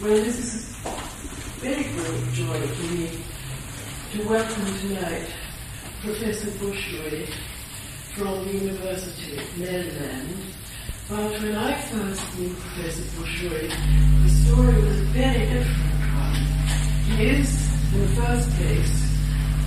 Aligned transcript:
Well, 0.00 0.14
this 0.14 0.38
is 0.38 0.86
a 0.86 0.90
very 1.58 1.82
great 1.82 2.32
joy 2.32 2.60
for 2.68 2.94
me 2.94 3.10
to 4.12 4.28
welcome 4.28 4.78
tonight 4.78 5.26
Professor 6.00 6.50
Bushrui 6.50 7.26
from 8.14 8.44
the 8.44 8.58
University 8.58 9.38
of 9.38 9.58
Maryland. 9.58 10.38
But 11.08 11.32
when 11.42 11.56
I 11.56 11.80
first 11.80 12.38
knew 12.38 12.54
Professor 12.54 13.02
Bushrui, 13.18 13.72
the 14.22 14.28
story 14.28 14.80
was 14.82 15.00
a 15.00 15.04
very 15.06 15.46
different 15.46 16.14
one. 16.14 17.16
He 17.16 17.26
is, 17.30 17.92
in 17.92 18.00
the 18.00 18.22
first 18.22 18.50
place, 18.50 19.18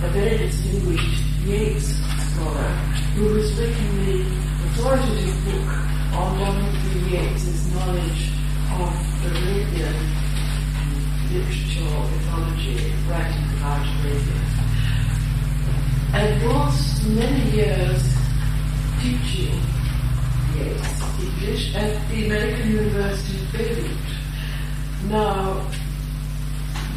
a 0.02 0.08
very 0.12 0.38
distinguished 0.38 1.24
Yeats 1.44 1.92
scholar 2.32 2.72
who 3.16 3.34
has 3.34 3.52
written 3.60 4.06
the 4.06 4.22
authoritative 4.64 5.44
book 5.44 5.68
on 6.16 6.38
W. 6.38 7.18
Yeats's 7.18 7.70
knowledge 7.74 8.32
of 8.80 9.12
Arabian 9.26 10.21
literature 11.32 11.80
mythology, 11.80 12.92
writing 13.08 13.44
about 13.56 13.86
Arabia. 14.04 14.42
And 16.12 16.46
was 16.46 17.06
many 17.08 17.50
years 17.52 18.02
teaching 19.00 19.58
yes, 20.56 21.20
English 21.20 21.74
at 21.74 22.08
the 22.10 22.26
American 22.26 22.70
University 22.70 23.40
of 23.40 23.52
Beirut. 23.52 23.96
Now, 25.08 25.66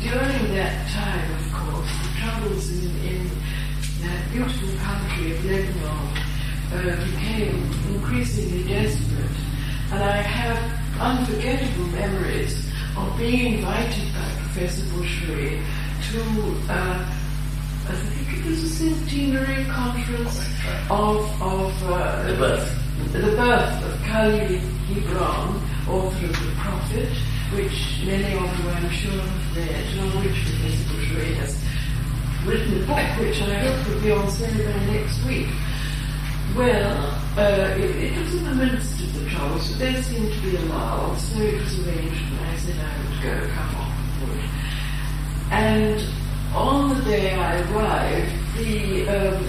during 0.04 0.54
that 0.56 0.92
time, 0.92 1.32
of 1.40 1.54
course, 1.54 1.92
the 2.04 2.20
troubles 2.20 2.70
in, 2.72 2.92
in 3.08 3.30
that 4.02 4.32
beautiful 4.34 4.78
country 4.84 5.32
of 5.32 5.46
Lebanon 5.46 6.12
uh, 6.74 7.06
became 7.06 7.72
increasingly 7.96 8.68
desperate, 8.68 9.32
and 9.94 10.04
I 10.04 10.18
have 10.18 10.60
unforgettable 11.00 11.88
memories 11.88 12.65
of 12.98 13.18
being 13.18 13.56
invited 13.56 14.14
by 14.14 14.30
Professor 14.42 14.84
Bushrui 14.94 15.62
to, 16.12 16.22
uh, 16.72 17.06
I 17.88 17.96
think 17.96 18.40
it 18.40 18.46
was 18.50 18.64
a 18.64 18.70
centenary 18.70 19.66
conference 19.66 20.40
of, 20.90 21.42
of 21.42 21.84
uh, 21.84 22.24
the 22.24 22.36
birth. 22.38 22.82
The 23.12 23.20
birth 23.20 23.84
of 23.84 24.02
Khalil 24.04 24.62
Gibran, 24.88 25.62
author 25.88 26.26
of 26.26 26.32
The 26.32 26.52
Prophet, 26.58 27.10
which 27.54 28.02
many 28.06 28.34
of 28.34 28.60
you 28.60 28.70
I'm 28.70 28.90
sure 28.90 29.12
have 29.12 29.58
read, 29.58 29.70
and 29.70 30.00
on 30.00 30.24
which 30.24 30.36
Professor 30.46 30.84
Bushray 30.94 31.34
has 31.36 31.62
written 32.46 32.84
a 32.84 32.86
book 32.86 33.20
which 33.20 33.42
I 33.42 33.56
hope 33.60 33.88
will 33.90 34.02
be 34.02 34.12
on 34.12 34.30
sale 34.30 34.72
by 34.72 34.86
next 34.86 35.24
week. 35.26 35.48
Well, 36.54 37.22
uh, 37.38 37.76
it, 37.78 37.96
it 37.96 38.18
was 38.18 38.36
in 38.36 38.44
the 38.46 38.56
midst 38.56 39.02
of 39.02 39.14
the 39.14 39.30
troubles, 39.30 39.70
but 39.72 39.80
there 39.80 40.04
seemed 40.04 40.32
to 40.34 40.42
be 40.42 40.56
a 40.56 40.62
lull, 40.62 41.16
so 41.16 41.42
it 41.42 41.60
was 41.62 41.88
arranged 41.88 42.24
and 42.32 42.40
I 42.40 42.56
said 42.58 42.76
I 42.80 42.98
would 43.02 43.24
go, 43.24 43.54
come 43.54 43.76
on 43.76 43.92
board. 44.20 44.40
And 45.52 46.04
on 46.54 46.98
the 46.98 47.04
day 47.04 47.34
I 47.34 47.60
arrived, 47.62 48.32
the 48.56 49.08
um, 49.10 49.44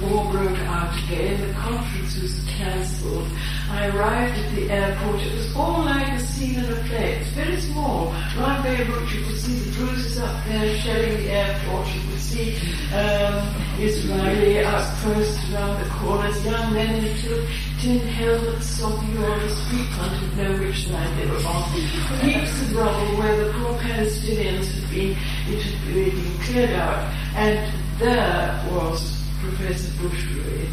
war 0.00 0.30
broke 0.32 0.58
out 0.60 0.96
again, 1.04 1.46
the 1.46 1.54
conference 1.54 2.20
was 2.20 2.43
cancelled. 2.56 3.28
I 3.70 3.88
arrived 3.88 4.38
at 4.38 4.54
the 4.54 4.70
airport, 4.70 5.20
it 5.20 5.34
was 5.34 5.56
all 5.56 5.84
like 5.84 6.12
a 6.12 6.20
scene 6.20 6.58
in 6.58 6.72
a 6.72 6.76
play. 6.88 7.18
It's 7.20 7.30
very 7.30 7.60
small. 7.60 8.12
Right 8.38 8.62
Beirut, 8.62 9.12
you 9.12 9.24
could 9.24 9.38
see 9.38 9.58
the 9.58 9.70
Druzes 9.72 10.22
up 10.22 10.44
there 10.46 10.76
shelling 10.78 11.16
the 11.16 11.30
airport, 11.30 11.86
you 11.94 12.00
could 12.08 12.20
see 12.20 12.56
um, 12.94 13.54
Israeli 13.78 14.64
outposts 14.64 15.52
around 15.52 15.82
the 15.82 15.90
corners, 15.90 16.44
young 16.44 16.72
men 16.72 16.94
in 16.94 17.04
little 17.04 17.46
tin 17.80 17.98
helmets 17.98 18.66
sobbing 18.66 19.16
on 19.18 19.40
the 19.40 19.48
street 19.48 19.88
front 19.94 20.20
didn't 20.20 20.36
know 20.36 20.66
which 20.66 20.88
side 20.88 21.18
they 21.18 21.26
were 21.26 21.46
on. 21.46 21.72
Heaps 22.20 22.62
of 22.62 22.76
rubble 22.76 23.18
where 23.18 23.44
the 23.44 23.52
poor 23.52 23.74
Palestinians 23.78 24.66
had 24.72 24.90
been, 24.90 25.16
it 25.48 25.62
had 25.62 25.94
been 25.94 26.38
cleared 26.44 26.70
out. 26.70 27.12
And 27.36 27.72
there 27.98 28.64
was 28.72 29.22
Professor 29.40 29.90
Bushrui 29.98 30.68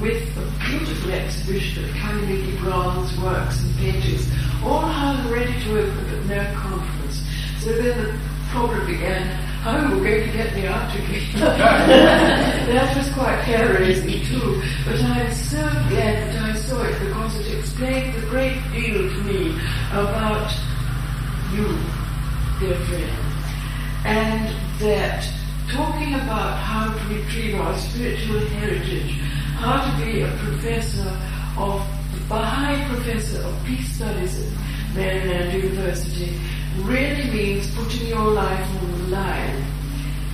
with 0.00 0.36
a 0.36 0.68
beautiful 0.68 1.10
exhibition 1.12 1.84
of 1.84 1.90
Khalil 1.90 2.26
Gibran's 2.26 3.18
works 3.20 3.62
and 3.62 3.76
paintings, 3.76 4.30
all 4.64 4.80
hung 4.80 5.30
ready 5.30 5.52
to 5.64 5.78
open 5.78 6.04
but 6.10 6.26
no 6.26 6.54
conference. 6.54 7.22
So 7.60 7.72
then 7.72 8.04
the 8.04 8.18
problem 8.50 8.86
began, 8.86 9.26
oh, 9.66 9.70
how 9.70 9.92
are 9.92 9.96
we 9.96 10.04
going 10.04 10.30
to 10.30 10.36
get 10.36 10.54
me 10.54 10.66
out 10.66 10.94
again? 10.94 11.24
that 11.40 12.96
was 12.96 13.10
quite 13.14 13.40
hair-raising 13.42 14.24
too, 14.26 14.62
but 14.84 15.00
I'm 15.00 15.32
so 15.32 15.60
glad 15.88 16.34
that 16.34 16.42
I 16.42 16.54
saw 16.56 16.82
it 16.82 16.98
because 17.00 17.40
it 17.40 17.58
explained 17.58 18.16
a 18.16 18.26
great 18.26 18.60
deal 18.72 19.08
to 19.08 19.22
me 19.22 19.58
about 19.92 20.52
you, 21.52 21.78
dear 22.60 22.76
friend, 22.86 23.10
and 24.04 24.54
that 24.80 25.24
talking 25.68 26.14
about 26.14 26.58
how 26.58 26.92
to 26.92 27.14
retrieve 27.14 27.54
our 27.60 27.76
spiritual 27.78 28.40
heritage, 28.40 29.20
how 29.54 29.84
to 29.84 30.04
be 30.04 30.22
a 30.22 30.28
professor 30.38 31.08
of, 31.56 31.86
Baha'i 32.28 32.88
professor 32.88 33.42
of 33.42 33.64
peace 33.64 33.96
studies 33.96 34.40
at 34.40 34.94
Maryland 34.94 35.52
University, 35.52 36.38
really 36.82 37.30
means 37.30 37.74
putting 37.74 38.08
your 38.08 38.30
life 38.32 38.82
on 38.82 38.90
the 38.90 39.06
line. 39.08 39.64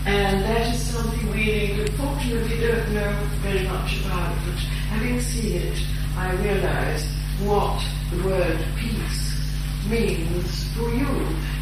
And 0.06 0.42
that 0.44 0.74
is 0.74 0.80
something 0.80 1.30
we. 1.32 1.72
Unfortunately, 1.80 2.60
don't 2.60 2.94
know 2.94 3.12
very 3.42 3.66
much 3.68 4.00
about 4.00 4.34
but 4.46 4.58
having 4.88 5.20
seen 5.20 5.62
it, 5.62 5.78
I 6.16 6.32
realize 6.36 7.04
what 7.40 7.82
the 8.10 8.24
word 8.24 8.58
peace 8.78 9.30
means 9.88 10.72
for 10.74 10.88
you 10.90 11.06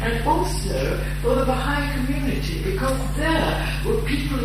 and 0.01 0.25
also 0.27 0.97
for 1.21 1.35
the 1.35 1.45
Baha'i 1.45 2.05
community 2.05 2.61
because 2.63 3.15
there 3.15 3.67
were 3.85 4.01
people 4.03 4.39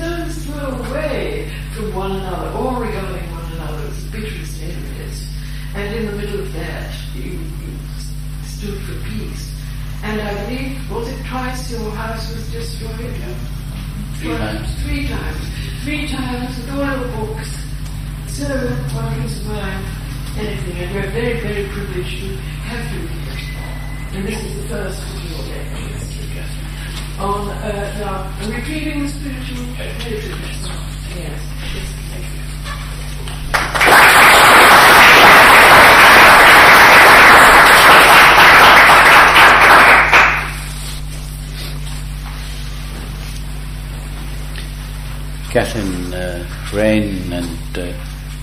stones 0.00 0.46
throw 0.46 0.68
away 0.88 1.52
from 1.74 1.94
one 1.94 2.12
another 2.12 2.48
or 2.56 2.80
regarding 2.80 3.30
one 3.32 3.52
another 3.52 3.86
as 3.86 4.04
bitterest 4.04 4.62
enemies 4.62 5.28
and 5.74 5.94
in 5.94 6.06
the 6.06 6.12
middle 6.12 6.40
of 6.40 6.50
that 6.54 6.90
you, 7.14 7.32
you 7.32 7.72
stood 8.42 8.80
for 8.84 8.96
peace 9.10 9.52
and 10.02 10.18
I 10.18 10.32
believe 10.44 10.90
was 10.90 11.06
it 11.06 11.22
twice 11.26 11.70
your 11.70 11.90
house 11.90 12.34
was 12.34 12.50
destroyed? 12.50 13.14
Three 14.16 14.36
times. 14.36 14.82
Three 14.82 15.06
times. 15.06 15.44
Three 15.84 16.08
times 16.08 16.56
with 16.56 16.70
all 16.70 16.98
the 16.98 17.08
books. 17.16 17.50
So 18.28 18.46
one 18.96 19.14
can 19.14 19.28
survive 19.28 19.84
anything, 20.38 20.76
and 20.78 20.94
we're 20.94 21.10
very, 21.10 21.40
very 21.40 21.68
privileged 21.68 22.20
to 22.20 22.36
have 22.68 22.84
you 22.94 23.06
here. 23.06 24.18
And 24.18 24.28
this 24.28 24.42
is 24.44 24.62
the 24.62 24.68
first 24.68 25.02
of 25.02 25.19
on 27.20 27.48
uh, 27.50 28.32
now 28.40 28.48
retrieving 28.48 29.02
the 29.02 29.08
spiritual 29.08 29.64
heritage. 29.74 30.24
Yes. 31.14 31.50
Catherine 45.50 46.14
uh, 46.14 46.46
Raine 46.72 47.32
and 47.32 47.78
uh, 47.78 47.92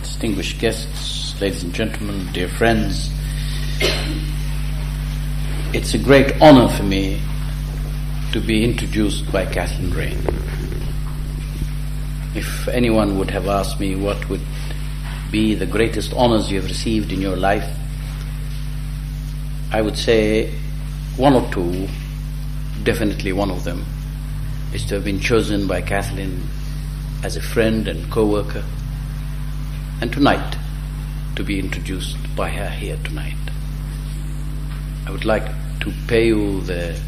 distinguished 0.04 0.60
guests, 0.60 1.40
ladies 1.42 1.64
and 1.64 1.74
gentlemen, 1.74 2.32
dear 2.32 2.50
friends, 2.50 3.10
it's 5.74 5.96
a 5.96 5.98
great 5.98 6.40
honor 6.42 6.68
for 6.68 6.84
me 6.84 7.20
to 8.38 8.46
be 8.46 8.64
introduced 8.64 9.32
by 9.32 9.44
Catherine 9.48 9.92
Raine. 9.92 10.24
If 12.36 12.68
anyone 12.68 13.18
would 13.18 13.32
have 13.32 13.48
asked 13.48 13.80
me 13.80 13.96
what 13.96 14.30
would 14.30 14.46
be 15.32 15.56
the 15.56 15.66
greatest 15.66 16.14
honors 16.14 16.52
you 16.52 16.62
have 16.62 16.70
received 16.70 17.12
in 17.12 17.20
your 17.20 17.36
life, 17.36 17.68
I 19.72 19.82
would 19.82 19.98
say 19.98 20.54
one 21.16 21.34
or 21.34 21.52
two, 21.52 21.88
definitely 22.84 23.34
one 23.34 23.50
of 23.50 23.64
them, 23.64 23.84
is 24.72 24.86
to 24.86 24.96
have 24.96 25.04
been 25.04 25.20
chosen 25.20 25.66
by 25.66 25.82
Kathleen 25.82 26.44
as 27.24 27.38
a 27.38 27.42
friend 27.42 27.88
and 27.88 28.08
co-worker, 28.12 28.64
and 30.00 30.14
tonight 30.14 30.58
to 31.36 31.44
be 31.44 31.58
introduced 31.58 32.18
by 32.36 32.50
her 32.50 32.70
here 32.70 33.00
tonight. 33.04 33.34
I 35.08 35.10
would 35.10 35.26
like 35.26 35.48
to 35.80 35.92
pay 36.08 36.28
you 36.28 36.62
the 36.62 37.02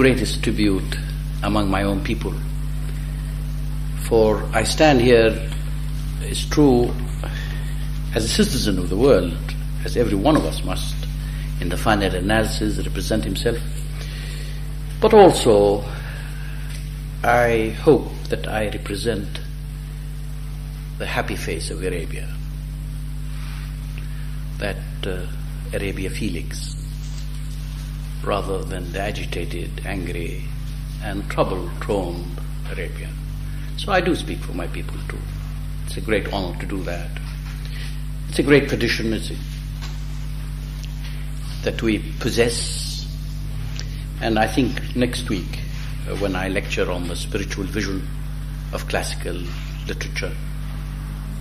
greatest 0.00 0.42
tribute 0.42 0.96
among 1.42 1.70
my 1.70 1.82
own 1.82 2.02
people. 2.02 2.32
For 4.08 4.42
I 4.54 4.64
stand 4.64 5.02
here, 5.02 5.46
it's 6.22 6.46
true, 6.46 6.90
as 8.14 8.24
a 8.24 8.28
citizen 8.28 8.78
of 8.78 8.88
the 8.88 8.96
world, 8.96 9.36
as 9.84 9.98
every 9.98 10.16
one 10.16 10.38
of 10.38 10.46
us 10.46 10.64
must, 10.64 10.96
in 11.60 11.68
the 11.68 11.76
final 11.76 12.14
analysis, 12.14 12.78
represent 12.78 13.24
himself. 13.24 13.58
But 15.02 15.12
also, 15.12 15.84
I 17.22 17.76
hope 17.82 18.10
that 18.30 18.48
I 18.48 18.70
represent 18.70 19.28
the 20.96 21.04
happy 21.04 21.36
face 21.36 21.70
of 21.70 21.82
Arabia, 21.82 22.26
that 24.60 24.78
uh, 25.04 25.26
Arabia 25.74 26.08
Felix. 26.08 26.79
Rather 28.24 28.62
than 28.64 28.92
the 28.92 29.00
agitated, 29.00 29.82
angry, 29.84 30.44
and 31.02 31.28
trouble-prone 31.30 32.24
Arabian. 32.70 33.14
So 33.76 33.92
I 33.92 34.00
do 34.00 34.14
speak 34.14 34.38
for 34.38 34.52
my 34.52 34.66
people 34.66 34.96
too. 35.08 35.18
It's 35.86 35.96
a 35.96 36.00
great 36.00 36.32
honor 36.32 36.58
to 36.60 36.66
do 36.66 36.82
that. 36.84 37.10
It's 38.28 38.38
a 38.38 38.42
great 38.42 38.68
tradition 38.68 39.12
a, 39.12 39.20
that 41.64 41.82
we 41.82 41.98
possess. 42.20 43.06
And 44.20 44.38
I 44.38 44.46
think 44.46 44.94
next 44.94 45.28
week, 45.28 45.60
uh, 46.08 46.16
when 46.16 46.36
I 46.36 46.48
lecture 46.48 46.90
on 46.90 47.08
the 47.08 47.16
spiritual 47.16 47.64
vision 47.64 48.06
of 48.72 48.86
classical 48.88 49.36
literature, 49.86 50.32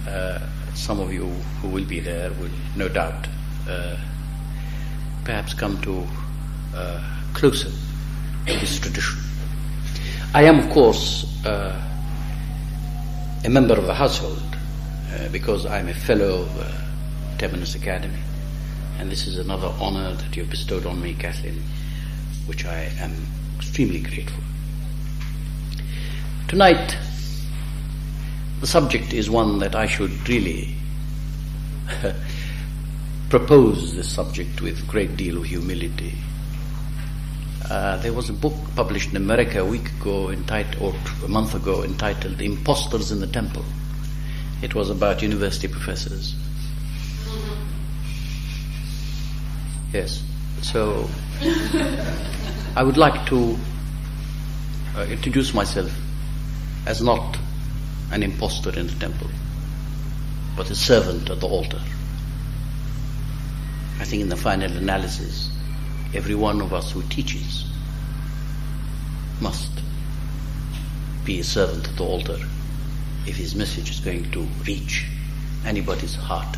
uh, 0.07 0.39
some 0.73 0.99
of 0.99 1.11
you 1.11 1.25
who 1.61 1.67
will 1.67 1.85
be 1.85 1.99
there 1.99 2.31
will 2.31 2.49
no 2.75 2.87
doubt 2.87 3.27
uh, 3.67 3.97
perhaps 5.25 5.53
come 5.53 5.79
to 5.81 6.07
closer 7.33 7.69
to 7.69 8.53
this 8.59 8.79
tradition. 8.79 9.19
I 10.33 10.43
am, 10.43 10.59
of 10.59 10.69
course, 10.69 11.25
uh, 11.45 11.75
a 13.43 13.49
member 13.49 13.73
of 13.73 13.85
the 13.85 13.93
household 13.93 14.41
uh, 15.13 15.29
because 15.29 15.65
I'm 15.65 15.87
a 15.87 15.93
fellow 15.93 16.41
of 16.41 16.59
uh, 16.59 16.71
Temenos 17.37 17.75
Academy, 17.75 18.19
and 18.99 19.09
this 19.09 19.25
is 19.25 19.39
another 19.39 19.71
honor 19.79 20.13
that 20.13 20.35
you've 20.35 20.49
bestowed 20.49 20.85
on 20.85 21.01
me, 21.01 21.13
Kathleen, 21.13 21.63
which 22.45 22.65
I 22.65 22.91
am 22.99 23.13
extremely 23.57 24.01
grateful. 24.01 24.43
Tonight, 26.47 26.97
the 28.59 28.67
subject 28.67 29.13
is 29.13 29.29
one 29.29 29.59
that 29.59 29.75
I 29.75 29.85
should 29.85 30.27
really 30.27 30.75
propose 33.29 33.95
this 33.95 34.11
subject 34.11 34.61
with 34.61 34.87
great 34.87 35.15
deal 35.15 35.37
of 35.37 35.45
humility. 35.45 36.13
Uh, 37.69 37.97
there 37.97 38.13
was 38.13 38.29
a 38.29 38.33
book 38.33 38.53
published 38.75 39.11
in 39.11 39.17
America 39.17 39.61
a 39.61 39.65
week 39.65 39.91
ago, 39.99 40.29
entitled, 40.29 40.81
or 40.81 40.95
a 41.25 41.27
month 41.27 41.53
ago, 41.53 41.83
entitled 41.83 42.41
"Impostors 42.41 43.11
in 43.11 43.19
the 43.19 43.27
Temple." 43.27 43.63
It 44.61 44.73
was 44.73 44.89
about 44.89 45.21
university 45.21 45.67
professors. 45.67 46.35
Yes. 49.93 50.23
So, 50.61 51.09
I 52.75 52.83
would 52.83 52.97
like 52.97 53.25
to 53.27 53.57
uh, 54.95 55.03
introduce 55.03 55.53
myself 55.53 55.91
as 56.85 57.01
not 57.01 57.37
an 58.11 58.23
impostor 58.23 58.77
in 58.77 58.87
the 58.87 58.95
temple, 58.95 59.29
but 60.57 60.69
a 60.69 60.75
servant 60.75 61.29
at 61.29 61.39
the 61.39 61.47
altar. 61.47 61.79
I 63.99 64.05
think 64.05 64.21
in 64.21 64.29
the 64.29 64.37
final 64.37 64.71
analysis, 64.71 65.48
every 66.13 66.35
one 66.35 66.61
of 66.61 66.73
us 66.73 66.91
who 66.91 67.03
teaches 67.03 67.65
must 69.41 69.71
be 71.25 71.39
a 71.39 71.43
servant 71.43 71.87
at 71.87 71.95
the 71.95 72.03
altar 72.03 72.37
if 73.27 73.35
his 73.35 73.55
message 73.55 73.91
is 73.91 73.99
going 73.99 74.29
to 74.31 74.41
reach 74.65 75.05
anybody's 75.65 76.15
heart. 76.15 76.57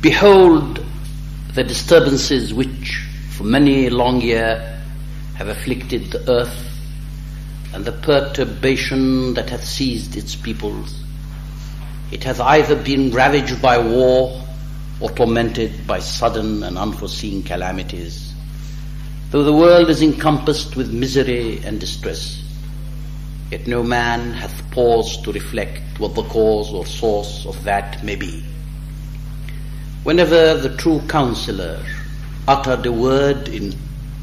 Behold 0.00 0.84
the 1.54 1.64
disturbances 1.64 2.52
which 2.52 3.06
for 3.30 3.44
many 3.44 3.86
a 3.86 3.90
long 3.90 4.20
year 4.20 4.82
have 5.36 5.48
afflicted 5.48 6.10
the 6.10 6.30
earth 6.30 6.70
and 7.72 7.84
the 7.84 7.92
perturbation 7.92 9.34
that 9.34 9.50
hath 9.50 9.64
seized 9.64 10.16
its 10.16 10.36
peoples. 10.36 11.02
It 12.14 12.22
hath 12.22 12.40
either 12.40 12.76
been 12.76 13.10
ravaged 13.10 13.60
by 13.60 13.76
war 13.76 14.40
or 15.00 15.10
tormented 15.10 15.84
by 15.84 15.98
sudden 15.98 16.62
and 16.62 16.78
unforeseen 16.78 17.42
calamities. 17.42 18.32
Though 19.32 19.42
the 19.42 19.52
world 19.52 19.90
is 19.90 20.00
encompassed 20.00 20.76
with 20.76 20.92
misery 20.92 21.60
and 21.64 21.80
distress, 21.80 22.40
yet 23.50 23.66
no 23.66 23.82
man 23.82 24.32
hath 24.32 24.70
paused 24.70 25.24
to 25.24 25.32
reflect 25.32 25.98
what 25.98 26.14
the 26.14 26.22
cause 26.22 26.72
or 26.72 26.86
source 26.86 27.46
of 27.46 27.64
that 27.64 28.04
may 28.04 28.14
be. 28.14 28.44
Whenever 30.04 30.54
the 30.56 30.76
true 30.76 31.00
counselor 31.08 31.84
uttered 32.46 32.86
a 32.86 32.92
word 32.92 33.48
in 33.48 33.74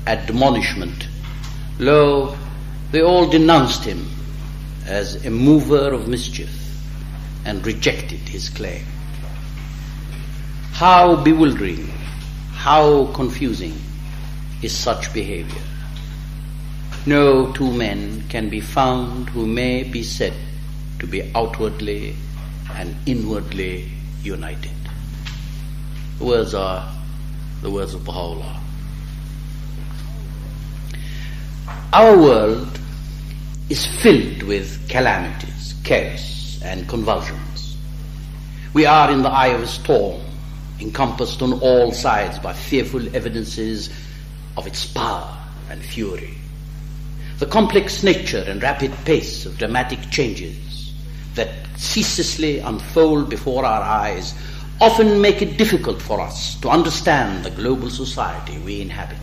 admonishment, 0.08 1.10
lo, 1.78 2.38
they 2.94 3.02
all 3.02 3.30
denounced 3.30 3.84
him 3.84 4.08
as 4.86 5.26
a 5.26 5.30
mover 5.30 5.92
of 5.92 6.08
mischief 6.08 6.62
and 7.46 7.66
rejected 7.66 8.20
his 8.20 8.50
claim. 8.50 8.84
How 10.74 11.16
bewildering, 11.16 11.88
how 12.54 13.08
confusing 13.14 13.76
is 14.62 14.78
such 14.78 15.14
behavior. 15.14 15.62
No 17.06 17.52
two 17.54 17.72
men 17.72 18.24
can 18.30 18.50
be 18.50 18.62
found 18.62 19.30
who 19.30 19.48
may 19.48 19.84
be 19.84 20.04
said 20.04 20.34
to 21.00 21.08
be 21.08 21.32
outwardly 21.34 22.16
and 22.76 22.96
inwardly 23.08 23.90
united. 24.22 24.72
The 26.20 26.26
words 26.26 26.54
are 26.54 26.88
the 27.62 27.72
words 27.72 27.96
of 27.96 28.06
Baha'u'llah. 28.06 28.60
Our 31.94 32.18
world 32.18 32.80
is 33.70 33.86
filled 33.86 34.44
with 34.44 34.88
calamities, 34.88 35.74
chaos, 35.84 36.41
and 36.64 36.88
convulsions. 36.88 37.76
We 38.74 38.86
are 38.86 39.12
in 39.12 39.22
the 39.22 39.30
eye 39.30 39.48
of 39.48 39.62
a 39.62 39.68
storm, 39.68 40.22
encompassed 40.80 41.42
on 41.42 41.54
all 41.62 41.92
sides 41.92 42.40
by 42.40 42.54
fearful 42.54 43.16
evidences 43.16 43.90
of 44.58 44.68
its 44.68 44.86
power 44.86 45.38
and 45.70 45.84
fury. 45.84 46.38
The 47.40 47.46
complex 47.46 48.04
nature 48.04 48.44
and 48.48 48.62
rapid 48.62 48.94
pace 49.06 49.46
of 49.46 49.58
dramatic 49.58 50.00
changes 50.12 50.94
that 51.36 51.50
ceaselessly 51.78 52.60
unfold 52.60 53.30
before 53.30 53.66
our 53.66 53.82
eyes 53.82 54.34
often 54.80 55.22
make 55.22 55.42
it 55.42 55.58
difficult 55.58 56.02
for 56.02 56.20
us 56.20 56.60
to 56.62 56.70
understand 56.70 57.44
the 57.44 57.52
global 57.52 57.90
society 57.90 58.58
we 58.60 58.82
inhabit. 58.82 59.18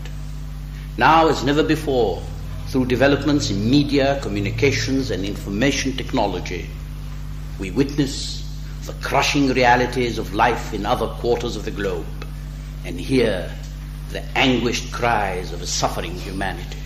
Now, 0.97 1.29
as 1.29 1.45
never 1.45 1.63
before, 1.63 2.23
through 2.69 2.87
developments 2.87 3.51
in 3.51 3.71
media, 3.71 4.19
communications, 4.21 5.11
and 5.11 5.25
information 5.25 5.97
technology, 5.97 6.69
we 7.59 7.71
witness 7.71 8.45
the 8.85 8.93
crushing 8.95 9.49
realities 9.49 10.19
of 10.19 10.35
life 10.35 10.73
in 10.73 10.87
other 10.87 11.07
quarters 11.07 11.57
of 11.57 11.65
the 11.65 11.71
globe 11.71 12.07
and 12.85 12.99
hear 12.99 13.51
the 14.11 14.23
anguished 14.37 14.93
cries 14.93 15.53
of 15.53 15.61
a 15.61 15.67
suffering 15.67 16.15
humanity. 16.15 16.79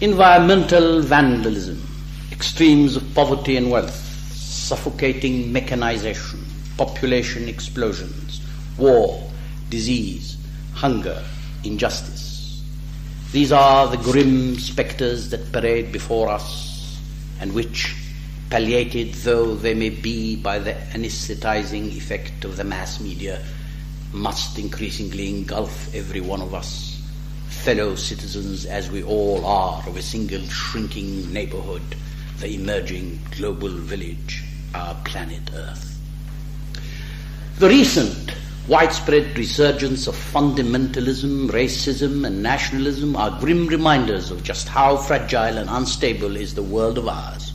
Environmental 0.00 1.00
vandalism, 1.00 1.82
extremes 2.30 2.96
of 2.96 3.14
poverty 3.14 3.56
and 3.56 3.70
wealth, 3.70 3.94
suffocating 4.34 5.52
mechanization, 5.52 6.44
population 6.76 7.48
explosions, 7.48 8.40
war, 8.76 9.30
disease, 9.70 10.36
hunger, 10.74 11.22
injustice 11.64 12.26
these 13.32 13.52
are 13.52 13.88
the 13.88 13.98
grim 13.98 14.58
spectres 14.58 15.28
that 15.28 15.52
parade 15.52 15.92
before 15.92 16.28
us, 16.28 16.98
and 17.40 17.52
which, 17.52 17.94
palliated 18.50 19.12
though 19.14 19.54
they 19.54 19.74
may 19.74 19.90
be 19.90 20.36
by 20.36 20.58
the 20.58 20.72
anesthetizing 20.92 21.88
effect 21.96 22.44
of 22.44 22.56
the 22.56 22.64
mass 22.64 23.00
media, 23.00 23.42
must 24.12 24.58
increasingly 24.58 25.28
engulf 25.28 25.94
every 25.94 26.20
one 26.20 26.40
of 26.40 26.54
us, 26.54 27.02
fellow 27.48 27.94
citizens 27.94 28.64
as 28.64 28.90
we 28.90 29.02
all 29.02 29.44
are 29.44 29.82
of 29.86 29.96
a 29.96 30.02
single 30.02 30.42
shrinking 30.48 31.32
neighborhood, 31.32 31.82
the 32.38 32.54
emerging 32.54 33.18
global 33.36 33.68
village, 33.68 34.44
our 34.74 34.94
planet 35.04 35.50
Earth. 35.54 35.98
The 37.58 37.68
recent 37.68 38.34
widespread 38.68 39.38
resurgence 39.38 40.06
of 40.06 40.14
fundamentalism, 40.14 41.48
racism, 41.50 42.26
and 42.26 42.42
nationalism 42.42 43.16
are 43.16 43.38
grim 43.40 43.66
reminders 43.66 44.30
of 44.30 44.42
just 44.42 44.68
how 44.68 44.96
fragile 44.96 45.58
and 45.58 45.70
unstable 45.70 46.36
is 46.36 46.54
the 46.54 46.62
world 46.62 46.98
of 46.98 47.08
ours. 47.08 47.52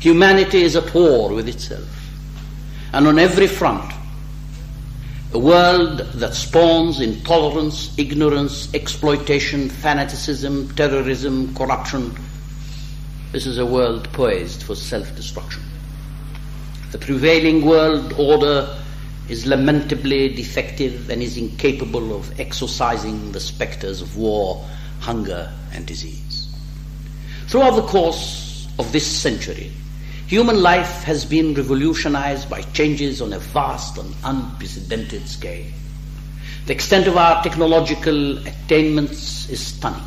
Humanity 0.00 0.62
is 0.62 0.76
at 0.76 0.94
war 0.94 1.34
with 1.34 1.48
itself, 1.48 1.88
and 2.92 3.06
on 3.06 3.18
every 3.18 3.48
front, 3.48 3.92
a 5.32 5.38
world 5.38 5.98
that 6.14 6.34
spawns 6.34 7.00
intolerance, 7.00 7.96
ignorance, 7.98 8.72
exploitation, 8.74 9.68
fanaticism, 9.68 10.74
terrorism, 10.74 11.54
corruption. 11.54 12.16
This 13.32 13.44
is 13.44 13.58
a 13.58 13.66
world 13.66 14.10
poised 14.12 14.62
for 14.62 14.74
self 14.74 15.14
destruction. 15.16 15.62
The 16.92 16.98
prevailing 16.98 17.66
world 17.66 18.14
order 18.16 18.74
is 19.28 19.46
lamentably 19.46 20.34
defective 20.34 21.10
and 21.10 21.22
is 21.22 21.36
incapable 21.36 22.16
of 22.16 22.40
exorcising 22.40 23.32
the 23.32 23.40
spectres 23.40 24.00
of 24.00 24.16
war, 24.16 24.64
hunger, 25.00 25.52
and 25.72 25.84
disease. 25.84 26.48
Throughout 27.48 27.76
the 27.76 27.82
course 27.82 28.66
of 28.78 28.92
this 28.92 29.06
century, 29.06 29.72
human 30.28 30.60
life 30.62 31.04
has 31.04 31.24
been 31.24 31.54
revolutionized 31.54 32.50
by 32.50 32.60
changes 32.60 33.22
on 33.22 33.32
a 33.32 33.38
vast 33.38 33.96
and 33.96 34.14
unprecedented 34.24 35.26
scale. 35.26 35.64
The 36.66 36.74
extent 36.74 37.06
of 37.06 37.16
our 37.16 37.42
technological 37.42 38.36
attainments 38.46 39.48
is 39.48 39.66
stunning. 39.66 40.04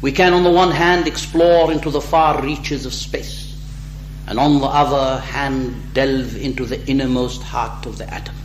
We 0.00 0.12
can, 0.12 0.32
on 0.32 0.44
the 0.44 0.50
one 0.50 0.70
hand, 0.70 1.08
explore 1.08 1.72
into 1.72 1.90
the 1.90 2.00
far 2.00 2.40
reaches 2.40 2.86
of 2.86 2.94
space, 2.94 3.58
and 4.28 4.38
on 4.38 4.60
the 4.60 4.66
other 4.66 5.20
hand, 5.22 5.92
delve 5.92 6.36
into 6.36 6.64
the 6.64 6.86
innermost 6.86 7.42
heart 7.42 7.86
of 7.86 7.98
the 7.98 8.08
atom. 8.14 8.36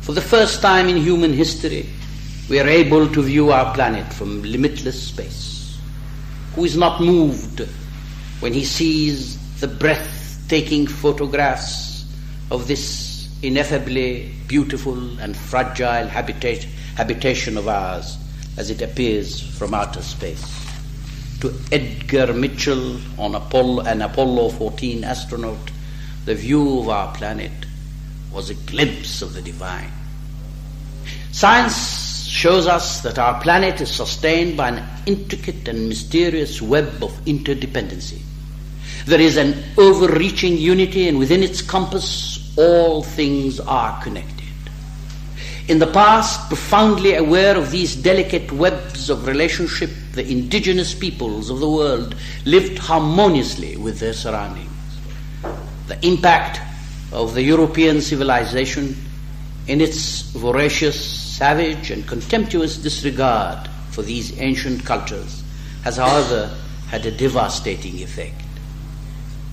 For 0.00 0.12
the 0.12 0.22
first 0.22 0.62
time 0.62 0.88
in 0.88 0.96
human 0.96 1.34
history, 1.34 1.90
we 2.48 2.58
are 2.58 2.68
able 2.68 3.06
to 3.06 3.22
view 3.22 3.52
our 3.52 3.74
planet 3.74 4.10
from 4.14 4.42
limitless 4.42 5.08
space. 5.08 5.78
Who 6.54 6.64
is 6.64 6.74
not 6.74 7.02
moved 7.02 7.68
when 8.40 8.54
he 8.54 8.64
sees 8.64 9.41
the 9.62 9.68
breathtaking 9.68 10.88
photographs 10.88 12.04
of 12.50 12.66
this 12.66 13.28
ineffably 13.42 14.34
beautiful 14.48 15.20
and 15.20 15.36
fragile 15.36 16.08
habitat, 16.08 16.64
habitation 16.96 17.56
of 17.56 17.68
ours 17.68 18.18
as 18.56 18.70
it 18.70 18.82
appears 18.82 19.40
from 19.56 19.72
outer 19.72 20.02
space. 20.02 20.44
To 21.42 21.54
Edgar 21.70 22.32
Mitchell, 22.32 22.98
on 23.16 23.36
Apollo, 23.36 23.84
an 23.84 24.02
Apollo 24.02 24.50
14 24.50 25.04
astronaut, 25.04 25.70
the 26.24 26.34
view 26.34 26.80
of 26.80 26.88
our 26.88 27.14
planet 27.14 27.52
was 28.32 28.50
a 28.50 28.54
glimpse 28.54 29.22
of 29.22 29.32
the 29.32 29.42
divine. 29.42 29.92
Science 31.30 32.26
shows 32.26 32.66
us 32.66 33.02
that 33.02 33.16
our 33.16 33.40
planet 33.40 33.80
is 33.80 33.92
sustained 33.92 34.56
by 34.56 34.70
an 34.70 34.84
intricate 35.06 35.68
and 35.68 35.88
mysterious 35.88 36.60
web 36.60 37.00
of 37.04 37.12
interdependency. 37.26 38.22
There 39.06 39.20
is 39.20 39.36
an 39.36 39.62
overreaching 39.76 40.56
unity, 40.56 41.08
and 41.08 41.18
within 41.18 41.42
its 41.42 41.62
compass, 41.62 42.56
all 42.56 43.02
things 43.02 43.58
are 43.60 44.00
connected. 44.02 44.42
In 45.68 45.78
the 45.78 45.86
past, 45.86 46.48
profoundly 46.48 47.14
aware 47.14 47.56
of 47.56 47.70
these 47.70 47.94
delicate 47.94 48.50
webs 48.52 49.08
of 49.08 49.26
relationship, 49.26 49.90
the 50.12 50.28
indigenous 50.28 50.94
peoples 50.94 51.50
of 51.50 51.60
the 51.60 51.70
world 51.70 52.14
lived 52.44 52.78
harmoniously 52.78 53.76
with 53.76 53.98
their 54.00 54.12
surroundings. 54.12 54.68
The 55.86 56.04
impact 56.04 56.60
of 57.12 57.34
the 57.34 57.42
European 57.42 58.00
civilization 58.00 58.96
in 59.68 59.80
its 59.80 60.22
voracious, 60.32 60.98
savage, 61.00 61.90
and 61.90 62.06
contemptuous 62.06 62.76
disregard 62.76 63.68
for 63.90 64.02
these 64.02 64.40
ancient 64.40 64.84
cultures 64.84 65.42
has, 65.84 65.96
however, 65.96 66.56
had 66.88 67.06
a 67.06 67.10
devastating 67.10 68.02
effect. 68.02 68.41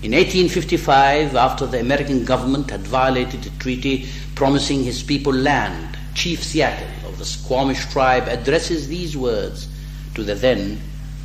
In 0.02 0.14
1855, 0.14 1.36
after 1.36 1.66
the 1.66 1.82
American 1.82 2.24
government 2.24 2.72
had 2.72 2.88
violated 2.88 3.46
a 3.46 3.50
treaty 3.60 4.08
promising 4.34 4.84
his 4.84 5.04
people 5.04 5.34
land, 5.34 5.98
Chief 6.16 6.42
Seattle 6.42 7.10
of 7.10 7.18
the 7.18 7.26
Suquamish 7.26 7.92
tribe 7.92 8.30
addresses 8.30 8.88
these 8.88 9.18
words 9.18 9.68
to 10.16 10.24
the 10.24 10.36
then 10.36 10.80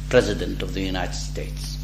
President 0.09 0.61
of 0.61 0.75
the 0.75 0.81
United 0.81 1.15
States. 1.15 1.79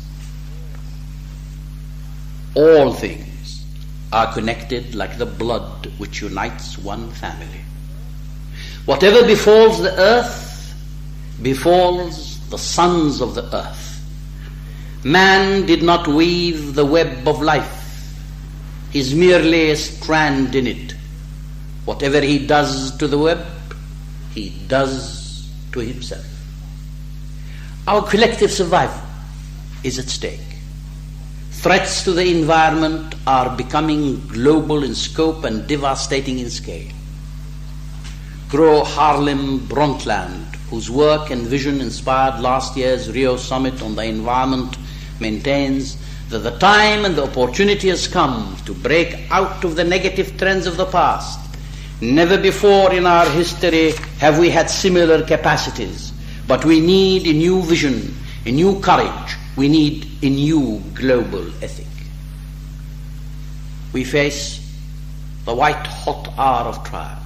All 2.57 2.93
things 2.93 3.65
are 4.13 4.33
connected 4.33 4.97
like 4.97 5.17
the 5.17 5.27
blood 5.27 5.93
which 5.99 6.21
unites 6.21 6.77
one 6.77 7.13
family. 7.13 7.61
Whatever 8.87 9.25
befalls 9.25 9.81
the 9.81 9.97
earth 9.97 10.75
befalls 11.41 12.41
the 12.51 12.59
sons 12.59 13.21
of 13.21 13.37
the 13.37 13.45
earth. 13.55 13.90
Man 15.05 15.65
did 15.65 15.83
not 15.83 16.07
weave 16.07 16.75
the 16.75 16.85
web 16.85 17.27
of 17.27 17.41
life. 17.41 18.13
He 18.91 19.01
is 19.01 19.15
merely 19.15 19.71
a 19.71 19.77
strand 19.77 20.55
in 20.55 20.67
it. 20.67 20.95
Whatever 21.87 22.21
he 22.21 22.47
does 22.47 22.95
to 22.99 23.09
the 23.09 23.17
web, 23.17 23.47
he 24.35 24.51
does 24.69 25.49
to 25.73 25.81
himself. 25.81 26.27
Our 27.89 28.03
collective 28.03 28.51
survival 28.51 29.01
is 29.83 29.99
at 29.99 30.09
stake. 30.11 30.41
Threats 31.51 32.05
to 32.05 32.13
the 32.13 32.27
environment 32.27 33.15
are 33.27 33.57
becoming 33.57 34.21
global 34.29 34.85
in 34.85 34.95
scope 34.95 35.45
and 35.45 35.67
devastating 35.67 36.39
in 36.41 36.51
scale. 36.51 36.93
Gro 38.51 38.85
Harlem 38.85 39.61
Brundtland, 39.61 40.57
whose 40.69 40.91
work 40.91 41.31
and 41.31 41.47
vision 41.47 41.81
inspired 41.81 42.41
last 42.41 42.77
year's 42.77 43.11
Rio 43.11 43.37
summit 43.37 43.81
on 43.83 43.95
the 43.95 44.05
environment 44.05 44.77
maintains 45.21 45.97
that 46.31 46.41
the 46.41 46.57
time 46.59 47.05
and 47.05 47.17
the 47.17 47.25
opportunity 47.25 47.89
has 47.89 48.07
come 48.07 48.57
to 48.65 48.73
break 48.73 49.31
out 49.31 49.65
of 49.65 49.77
the 49.77 49.85
negative 49.85 50.37
trends 50.39 50.67
of 50.67 50.77
the 50.77 50.87
past. 50.87 51.39
Never 52.01 52.39
before 52.39 52.93
in 52.93 53.05
our 53.05 53.29
history 53.29 53.93
have 54.19 54.39
we 54.39 54.49
had 54.49 54.71
similar 54.71 55.25
capacities, 55.27 56.13
but 56.47 56.65
we 56.65 56.81
need 56.81 57.27
a 57.27 57.33
new 57.33 57.63
vision, 57.63 58.15
a 58.47 58.53
new 58.53 58.81
courage, 58.81 59.37
we 59.57 59.69
need 59.69 60.07
a 60.23 60.31
new 60.31 60.83
global 60.95 61.47
ethic. 61.63 61.87
We 63.93 64.05
face 64.05 64.61
the 65.45 65.55
white 65.55 65.87
hot 65.87 66.33
hour 66.39 66.69
of 66.69 66.85
trial. 66.85 67.19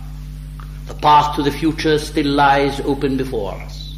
The 0.86 0.94
path 0.94 1.36
to 1.36 1.42
the 1.42 1.50
future 1.50 1.98
still 1.98 2.26
lies 2.26 2.80
open 2.80 3.16
before 3.16 3.54
us. 3.54 3.96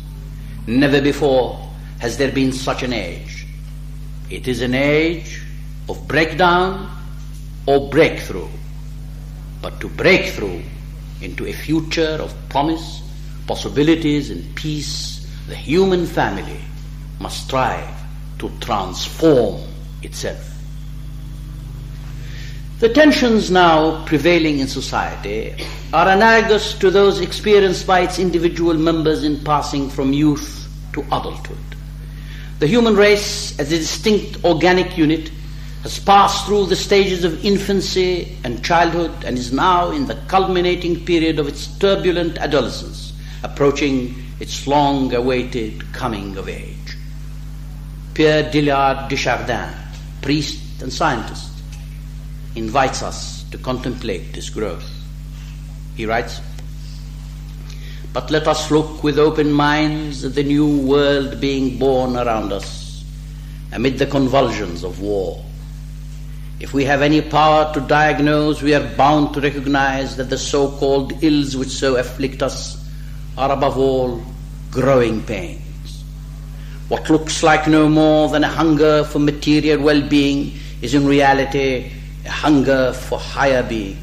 Never 0.66 1.00
before 1.00 1.60
has 1.98 2.16
there 2.16 2.32
been 2.32 2.52
such 2.52 2.82
an 2.82 2.92
age. 2.92 3.35
It 4.28 4.48
is 4.48 4.60
an 4.60 4.74
age 4.74 5.42
of 5.88 6.08
breakdown 6.08 6.90
or 7.66 7.88
breakthrough. 7.90 8.48
But 9.62 9.80
to 9.80 9.88
break 9.88 10.26
through 10.32 10.62
into 11.20 11.46
a 11.46 11.52
future 11.52 12.18
of 12.20 12.34
promise, 12.48 13.02
possibilities, 13.46 14.30
and 14.30 14.54
peace, 14.56 15.26
the 15.46 15.54
human 15.54 16.06
family 16.06 16.60
must 17.20 17.44
strive 17.46 17.94
to 18.38 18.50
transform 18.60 19.62
itself. 20.02 20.52
The 22.78 22.90
tensions 22.90 23.50
now 23.50 24.04
prevailing 24.04 24.58
in 24.58 24.68
society 24.68 25.54
are 25.94 26.08
analogous 26.08 26.74
to 26.74 26.90
those 26.90 27.20
experienced 27.20 27.86
by 27.86 28.00
its 28.00 28.18
individual 28.18 28.74
members 28.74 29.24
in 29.24 29.42
passing 29.44 29.88
from 29.88 30.12
youth 30.12 30.68
to 30.92 31.00
adulthood. 31.06 31.75
The 32.58 32.66
human 32.66 32.96
race, 32.96 33.58
as 33.58 33.70
a 33.70 33.76
distinct 33.78 34.42
organic 34.42 34.96
unit, 34.96 35.30
has 35.82 35.98
passed 35.98 36.46
through 36.46 36.66
the 36.66 36.76
stages 36.76 37.22
of 37.22 37.44
infancy 37.44 38.36
and 38.44 38.64
childhood 38.64 39.12
and 39.24 39.36
is 39.36 39.52
now 39.52 39.90
in 39.90 40.06
the 40.06 40.14
culminating 40.26 41.04
period 41.04 41.38
of 41.38 41.48
its 41.48 41.66
turbulent 41.78 42.38
adolescence, 42.38 43.12
approaching 43.42 44.14
its 44.40 44.66
long 44.66 45.12
awaited 45.14 45.92
coming 45.92 46.36
of 46.38 46.48
age. 46.48 46.96
Pierre 48.14 48.50
Teilhard 48.50 49.10
de 49.10 49.16
Chardin, 49.16 49.74
priest 50.22 50.80
and 50.80 50.90
scientist, 50.90 51.50
invites 52.54 53.02
us 53.02 53.44
to 53.50 53.58
contemplate 53.58 54.32
this 54.32 54.48
growth. 54.48 54.90
He 55.94 56.06
writes, 56.06 56.40
but 58.16 58.30
let 58.30 58.48
us 58.48 58.70
look 58.70 59.04
with 59.04 59.18
open 59.18 59.52
minds 59.52 60.24
at 60.24 60.34
the 60.34 60.42
new 60.42 60.78
world 60.78 61.38
being 61.38 61.78
born 61.78 62.16
around 62.16 62.50
us, 62.50 63.04
amid 63.72 63.98
the 63.98 64.06
convulsions 64.06 64.82
of 64.84 65.02
war. 65.02 65.44
If 66.58 66.72
we 66.72 66.86
have 66.86 67.02
any 67.02 67.20
power 67.20 67.70
to 67.74 67.80
diagnose, 67.82 68.62
we 68.62 68.74
are 68.74 68.96
bound 68.96 69.34
to 69.34 69.42
recognize 69.42 70.16
that 70.16 70.30
the 70.30 70.38
so 70.38 70.70
called 70.78 71.22
ills 71.22 71.58
which 71.58 71.68
so 71.68 71.96
afflict 71.96 72.42
us 72.42 72.82
are 73.36 73.52
above 73.52 73.76
all 73.76 74.22
growing 74.70 75.22
pains. 75.22 76.02
What 76.88 77.10
looks 77.10 77.42
like 77.42 77.68
no 77.68 77.86
more 77.86 78.30
than 78.30 78.44
a 78.44 78.48
hunger 78.48 79.04
for 79.04 79.18
material 79.18 79.82
well 79.82 80.00
being 80.00 80.54
is 80.80 80.94
in 80.94 81.06
reality 81.06 81.92
a 82.24 82.30
hunger 82.30 82.94
for 82.94 83.18
higher 83.18 83.62
being. 83.62 83.98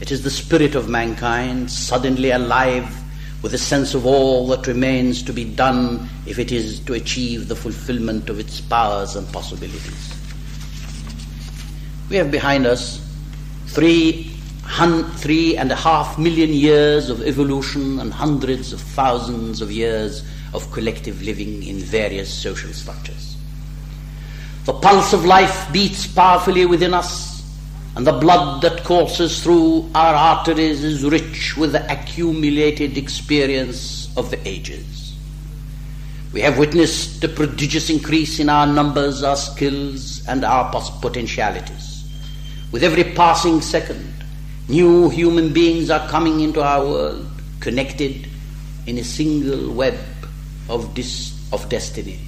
It 0.00 0.10
is 0.10 0.24
the 0.24 0.30
spirit 0.30 0.74
of 0.74 0.88
mankind 0.88 1.70
suddenly 1.70 2.32
alive 2.32 3.04
with 3.42 3.54
a 3.54 3.58
sense 3.58 3.94
of 3.94 4.04
all 4.04 4.46
that 4.48 4.66
remains 4.66 5.22
to 5.22 5.32
be 5.32 5.44
done 5.44 6.08
if 6.26 6.38
it 6.38 6.50
is 6.50 6.80
to 6.80 6.94
achieve 6.94 7.48
the 7.48 7.54
fulfillment 7.54 8.28
of 8.28 8.40
its 8.40 8.60
powers 8.60 9.14
and 9.14 9.30
possibilities. 9.32 10.14
We 12.10 12.16
have 12.16 12.30
behind 12.30 12.66
us 12.66 13.00
three, 13.66 14.32
hun- 14.64 15.10
three 15.12 15.56
and 15.56 15.70
a 15.70 15.76
half 15.76 16.18
million 16.18 16.50
years 16.50 17.10
of 17.10 17.22
evolution 17.22 18.00
and 18.00 18.12
hundreds 18.12 18.72
of 18.72 18.80
thousands 18.80 19.60
of 19.60 19.70
years 19.70 20.24
of 20.52 20.70
collective 20.72 21.22
living 21.22 21.62
in 21.62 21.76
various 21.76 22.32
social 22.32 22.72
structures. 22.72 23.36
The 24.64 24.72
pulse 24.72 25.12
of 25.12 25.24
life 25.24 25.72
beats 25.72 26.06
powerfully 26.06 26.66
within 26.66 26.92
us 26.92 27.37
and 27.98 28.06
the 28.06 28.12
blood 28.12 28.62
that 28.62 28.84
courses 28.84 29.42
through 29.42 29.90
our 29.92 30.14
arteries 30.14 30.84
is 30.84 31.04
rich 31.04 31.56
with 31.56 31.72
the 31.72 31.84
accumulated 31.92 32.96
experience 32.96 34.16
of 34.16 34.30
the 34.30 34.38
ages. 34.48 35.16
We 36.32 36.40
have 36.42 36.58
witnessed 36.58 37.24
a 37.24 37.28
prodigious 37.28 37.90
increase 37.90 38.38
in 38.38 38.48
our 38.48 38.68
numbers, 38.68 39.24
our 39.24 39.34
skills, 39.34 40.24
and 40.28 40.44
our 40.44 40.70
potentialities. 41.02 42.08
With 42.70 42.84
every 42.84 43.02
passing 43.02 43.60
second, 43.60 44.14
new 44.68 45.08
human 45.08 45.52
beings 45.52 45.90
are 45.90 46.08
coming 46.08 46.38
into 46.38 46.62
our 46.62 46.84
world, 46.86 47.26
connected 47.58 48.28
in 48.86 48.98
a 48.98 49.02
single 49.02 49.72
web 49.72 49.98
of, 50.68 50.94
dis- 50.94 51.36
of 51.52 51.68
destiny. 51.68 52.20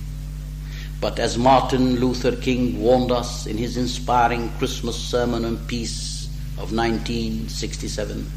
But 1.00 1.18
as 1.18 1.38
Martin 1.38 1.96
Luther 1.98 2.36
King 2.36 2.78
warned 2.78 3.10
us 3.10 3.46
in 3.46 3.56
his 3.56 3.78
inspiring 3.78 4.50
Christmas 4.58 4.96
sermon 4.96 5.46
on 5.46 5.56
peace 5.66 6.26
of 6.58 6.72
1967, 6.72 8.30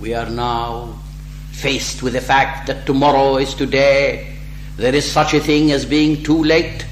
we 0.00 0.14
are 0.14 0.28
now 0.28 0.98
faced 1.52 2.02
with 2.02 2.14
the 2.14 2.20
fact 2.20 2.66
that 2.66 2.86
tomorrow 2.86 3.36
is 3.36 3.54
today, 3.54 4.36
there 4.76 4.94
is 4.94 5.10
such 5.10 5.32
a 5.32 5.40
thing 5.40 5.70
as 5.70 5.84
being 5.86 6.24
too 6.24 6.42
late. 6.42 6.84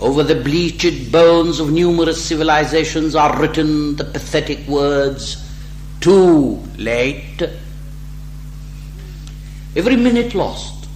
Over 0.00 0.24
the 0.24 0.36
bleached 0.36 1.12
bones 1.12 1.60
of 1.60 1.72
numerous 1.72 2.24
civilizations 2.24 3.14
are 3.14 3.40
written 3.40 3.94
the 3.94 4.04
pathetic 4.04 4.66
words, 4.66 5.44
too 6.00 6.62
late. 6.76 7.42
Every 9.76 9.96
minute 9.96 10.34
lost, 10.34 10.88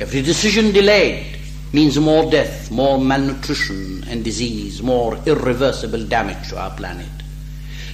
every 0.00 0.22
decision 0.22 0.72
delayed, 0.72 1.29
means 1.72 1.98
more 1.98 2.30
death, 2.30 2.70
more 2.70 2.98
malnutrition 2.98 4.04
and 4.08 4.24
disease, 4.24 4.82
more 4.82 5.16
irreversible 5.26 6.04
damage 6.04 6.48
to 6.48 6.58
our 6.58 6.70
planet. 6.70 7.06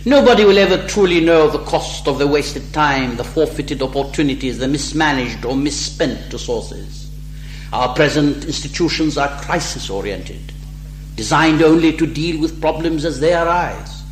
Nobody 0.04 0.44
will 0.44 0.58
ever 0.58 0.86
truly 0.86 1.20
know 1.20 1.50
the 1.50 1.64
cost 1.64 2.06
of 2.06 2.18
the 2.18 2.26
wasted 2.26 2.72
time, 2.72 3.16
the 3.16 3.24
forfeited 3.24 3.82
opportunities, 3.82 4.58
the 4.58 4.68
mismanaged 4.68 5.44
or 5.44 5.56
misspent 5.56 6.32
resources. 6.32 7.10
Our 7.72 7.94
present 7.94 8.44
institutions 8.44 9.18
are 9.18 9.40
crisis 9.42 9.90
oriented, 9.90 10.52
designed 11.16 11.60
only 11.60 11.92
to 11.96 12.06
deal 12.06 12.40
with 12.40 12.60
problems 12.60 13.04
as 13.04 13.18
they 13.18 13.34
arise. 13.34 14.02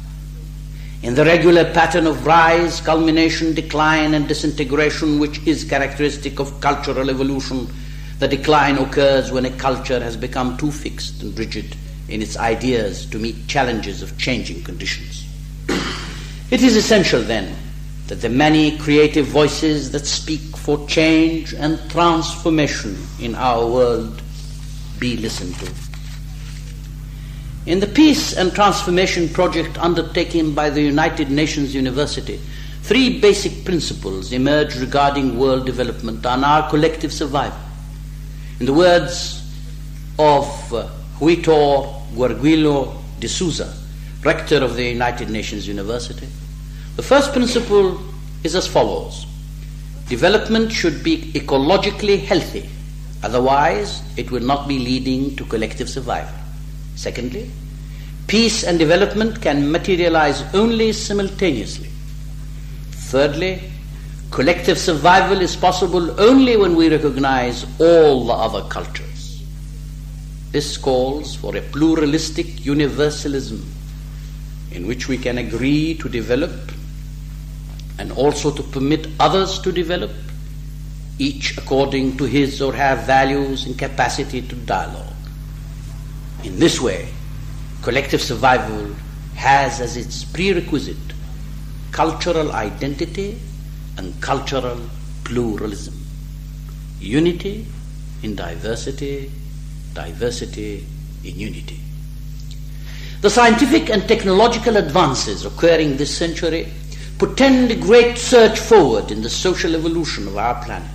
In 1.02 1.14
the 1.14 1.25
regular 1.25 1.73
pattern 1.73 2.06
of 2.06 2.26
rise, 2.26 2.80
culmination, 2.80 3.54
decline, 3.54 4.14
and 4.14 4.26
disintegration, 4.26 5.18
which 5.18 5.47
is 5.47 5.62
characteristic 5.62 6.40
of 6.40 6.61
cultural 6.61 7.09
evolution, 7.09 7.68
the 8.25 8.37
decline 8.38 8.78
occurs 8.78 9.31
when 9.31 9.45
a 9.45 9.50
culture 9.50 10.00
has 10.00 10.16
become 10.16 10.57
too 10.57 10.71
fixed 10.71 11.23
and 11.23 11.38
rigid 11.38 11.76
in 12.09 12.23
its 12.23 12.38
ideas 12.38 13.04
to 13.04 13.19
meet 13.19 13.47
challenges 13.49 14.00
of 14.00 14.16
changing 14.16 14.64
conditions. 14.64 15.26
It 16.50 16.62
is 16.62 16.75
essential 16.75 17.21
then 17.21 17.54
that 18.07 18.23
the 18.23 18.31
many 18.31 18.78
creative 18.78 19.26
voices 19.26 19.93
that 19.93 20.07
speak 20.07 20.40
for 20.57 20.87
change 20.88 21.52
and 21.52 21.78
transformation 21.90 22.97
in 23.21 23.35
our 23.35 23.66
world 23.66 24.23
be 24.99 25.19
listened 25.19 25.54
to. 25.57 25.71
In 27.66 27.81
the 27.81 27.87
Peace 27.87 28.35
and 28.35 28.54
Transformation 28.54 29.28
Project 29.28 29.76
undertaken 29.76 30.54
by 30.54 30.71
the 30.71 30.81
United 30.81 31.31
Nations 31.31 31.75
University, 31.75 32.40
three 32.85 33.21
basic 33.21 33.66
principles 33.66 34.33
emerge 34.33 34.76
regarding 34.76 35.38
world 35.38 35.66
development 35.66 36.25
and 36.25 36.43
our 36.43 36.71
collective 36.71 37.12
survival. 37.12 37.63
In 38.61 38.66
the 38.66 38.73
words 38.73 39.42
of 40.18 40.73
uh, 40.73 40.88
Heitor 41.18 42.02
Gurgulino 42.14 43.02
de 43.18 43.28
Souza, 43.28 43.75
rector 44.23 44.62
of 44.62 44.76
the 44.76 44.84
United 44.84 45.28
Nations 45.28 45.66
University. 45.66 46.28
The 46.96 47.02
first 47.02 47.32
principle 47.32 48.00
is 48.42 48.54
as 48.54 48.66
follows 48.66 49.26
Development 50.08 50.70
should 50.70 51.02
be 51.02 51.32
ecologically 51.32 52.23
healthy, 52.25 52.68
otherwise, 53.23 54.02
it 54.18 54.30
will 54.30 54.42
not 54.42 54.68
be 54.68 54.78
leading 54.78 55.34
to 55.37 55.44
collective 55.46 55.88
survival. 55.88 56.34
Secondly, 56.94 57.50
peace 58.26 58.64
and 58.64 58.78
development 58.78 59.40
can 59.40 59.70
materialize 59.73 60.42
only 60.54 60.92
simultaneously. 60.92 61.88
Thirdly, 62.90 63.62
collective 64.35 64.76
survival 64.76 65.41
is 65.41 65.55
possible 65.55 66.20
only 66.20 66.57
when 66.57 66.75
we 66.75 66.88
recognize 66.88 67.64
all 67.79 68.27
the 68.27 68.33
other 68.33 68.68
cultures. 68.68 69.44
This 70.51 70.77
calls 70.77 71.37
for 71.37 71.55
a 71.57 71.61
pluralistic 71.61 72.66
universalism 72.66 73.64
in 74.73 74.88
which 74.88 75.07
we 75.07 75.18
can 75.18 75.38
agree 75.38 75.94
to 75.99 76.09
develop 76.09 76.51
and 78.01 78.11
also 78.11 78.51
to 78.51 78.62
permit 78.64 79.07
others 79.20 79.61
to 79.61 79.70
develop, 79.70 80.11
each 81.20 81.57
according 81.57 82.16
to 82.16 82.25
his 82.25 82.61
or 82.61 82.73
her 82.73 82.97
values 83.07 83.66
and 83.66 83.79
capacity 83.79 84.42
to 84.42 84.57
dialogue. 84.57 85.14
In 86.42 86.59
this 86.59 86.81
way, 86.81 87.07
collective 87.83 88.20
survival 88.20 88.97
has 89.37 89.81
as 89.81 89.97
its 89.97 90.25
prerequisite 90.25 90.97
cultural 91.92 92.51
identity 92.51 93.38
and 93.96 94.20
cultural 94.20 94.80
pluralism. 95.24 95.94
Unity 97.00 97.66
in 98.22 98.35
diversity, 98.35 99.30
diversity 99.92 100.87
in 101.24 101.38
unity. 101.38 101.80
The 103.20 103.30
scientific 103.30 103.88
and 103.90 104.07
technological 104.07 104.76
advances 104.76 105.46
occurring 105.46 105.96
this 105.96 106.16
century 106.16 106.68
portend 107.18 107.70
a 107.70 107.76
great 107.76 108.18
surge 108.18 108.59
forward 108.59 109.11
in 109.11 109.22
the 109.22 109.30
social 109.30 109.74
evolution 109.74 110.26
of 110.28 110.37
our 110.37 110.62
planet 110.64 110.90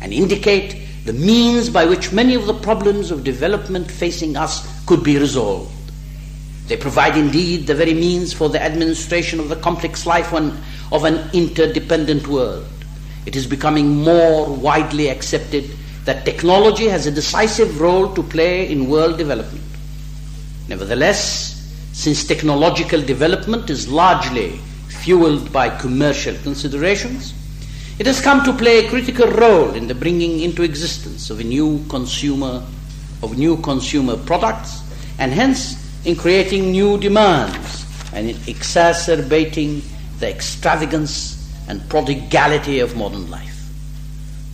and 0.00 0.12
indicate 0.12 0.82
the 1.04 1.12
means 1.12 1.70
by 1.70 1.86
which 1.86 2.12
many 2.12 2.34
of 2.34 2.46
the 2.46 2.54
problems 2.54 3.10
of 3.10 3.24
development 3.24 3.90
facing 3.90 4.36
us 4.36 4.84
could 4.84 5.02
be 5.02 5.18
resolved. 5.18 5.72
They 6.68 6.76
provide 6.76 7.16
indeed 7.16 7.66
the 7.66 7.74
very 7.74 7.94
means 7.94 8.32
for 8.32 8.50
the 8.50 8.62
administration 8.62 9.40
of 9.40 9.48
the 9.48 9.56
complex 9.56 10.04
life 10.04 10.32
of 10.34 11.04
an 11.04 11.30
interdependent 11.32 12.28
world. 12.28 12.66
It 13.24 13.34
is 13.34 13.46
becoming 13.46 13.96
more 13.96 14.46
widely 14.54 15.08
accepted 15.08 15.70
that 16.04 16.24
technology 16.24 16.86
has 16.88 17.06
a 17.06 17.10
decisive 17.10 17.80
role 17.80 18.14
to 18.14 18.22
play 18.22 18.70
in 18.70 18.88
world 18.88 19.16
development. 19.18 19.64
Nevertheless, 20.68 21.54
since 21.94 22.24
technological 22.24 23.00
development 23.00 23.70
is 23.70 23.88
largely 23.88 24.60
fueled 24.88 25.50
by 25.52 25.70
commercial 25.70 26.34
considerations, 26.42 27.32
it 27.98 28.06
has 28.06 28.20
come 28.20 28.44
to 28.44 28.52
play 28.52 28.84
a 28.84 28.88
critical 28.88 29.26
role 29.26 29.74
in 29.74 29.88
the 29.88 29.94
bringing 29.94 30.40
into 30.40 30.62
existence 30.62 31.30
of 31.30 31.42
new 31.44 31.82
consumer 31.88 32.62
of 33.22 33.36
new 33.36 33.56
consumer 33.56 34.16
products 34.16 34.82
and 35.18 35.32
hence 35.32 35.87
in 36.04 36.16
creating 36.16 36.72
new 36.72 36.98
demands 36.98 37.84
and 38.12 38.30
in 38.30 38.36
exacerbating 38.46 39.82
the 40.18 40.28
extravagance 40.28 41.34
and 41.68 41.86
prodigality 41.88 42.80
of 42.80 42.96
modern 42.96 43.30
life. 43.30 43.68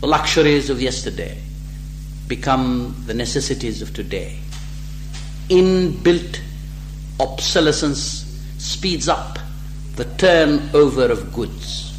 The 0.01 0.07
luxuries 0.07 0.71
of 0.71 0.83
yesterday 0.83 1.39
become 2.29 3.03
the 3.07 3.15
necessities 3.15 3.83
of 3.83 3.93
today 3.95 4.39
inbuilt 5.49 6.41
obsolescence 7.21 8.25
speeds 8.59 9.09
up 9.09 9.39
the 9.97 10.05
turnover 10.17 11.05
of 11.07 11.33
goods 11.33 11.93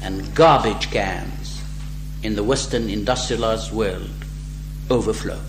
and 0.00 0.34
garbage 0.34 0.90
cans 0.90 1.60
in 2.22 2.36
the 2.36 2.42
Western 2.42 2.88
industrialized 2.88 3.72
world 3.72 4.10
overflow. 4.90 5.40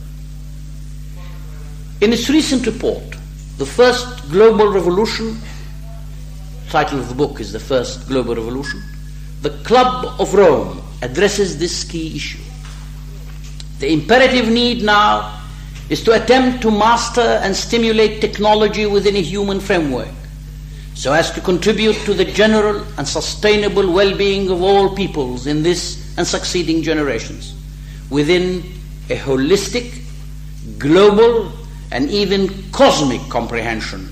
In 2.01 2.11
its 2.11 2.29
recent 2.29 2.65
report, 2.65 3.03
The 3.57 3.65
First 3.65 4.29
Global 4.29 4.67
Revolution, 4.67 5.37
title 6.69 6.99
of 6.99 7.09
the 7.09 7.15
book 7.15 7.39
is 7.39 7.51
The 7.51 7.59
First 7.59 8.07
Global 8.07 8.35
Revolution, 8.35 8.81
the 9.41 9.51
Club 9.63 10.19
of 10.19 10.33
Rome 10.33 10.81
addresses 11.01 11.57
this 11.57 11.83
key 11.83 12.15
issue. 12.15 12.39
The 13.79 13.91
imperative 13.91 14.49
need 14.49 14.83
now 14.83 15.41
is 15.89 16.03
to 16.03 16.13
attempt 16.13 16.61
to 16.61 16.71
master 16.71 17.21
and 17.21 17.55
stimulate 17.55 18.21
technology 18.21 18.85
within 18.85 19.15
a 19.15 19.21
human 19.21 19.59
framework 19.59 20.07
so 20.95 21.11
as 21.11 21.31
to 21.31 21.41
contribute 21.41 21.95
to 22.05 22.13
the 22.13 22.25
general 22.25 22.85
and 22.97 23.07
sustainable 23.07 23.91
well 23.91 24.15
being 24.15 24.49
of 24.49 24.61
all 24.61 24.95
peoples 24.95 25.47
in 25.47 25.63
this 25.63 26.15
and 26.17 26.25
succeeding 26.25 26.81
generations 26.81 27.55
within 28.09 28.63
a 29.09 29.17
holistic, 29.17 30.01
global, 30.77 31.51
and 31.93 32.09
even 32.09 32.49
cosmic 32.71 33.21
comprehension, 33.29 34.11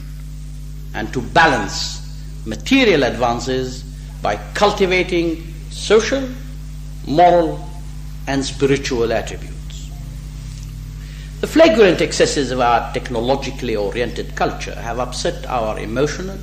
and 0.93 1.11
to 1.11 1.19
balance 1.19 1.97
material 2.45 3.03
advances 3.03 3.81
by 4.21 4.35
cultivating 4.53 5.43
social, 5.71 6.29
moral, 7.07 7.67
and 8.27 8.45
spiritual 8.45 9.11
attributes. 9.11 9.89
The 11.39 11.47
flagrant 11.47 12.01
excesses 12.01 12.51
of 12.51 12.59
our 12.59 12.93
technologically 12.93 13.75
oriented 13.75 14.35
culture 14.35 14.75
have 14.75 14.99
upset 14.99 15.43
our 15.47 15.79
emotional, 15.79 16.37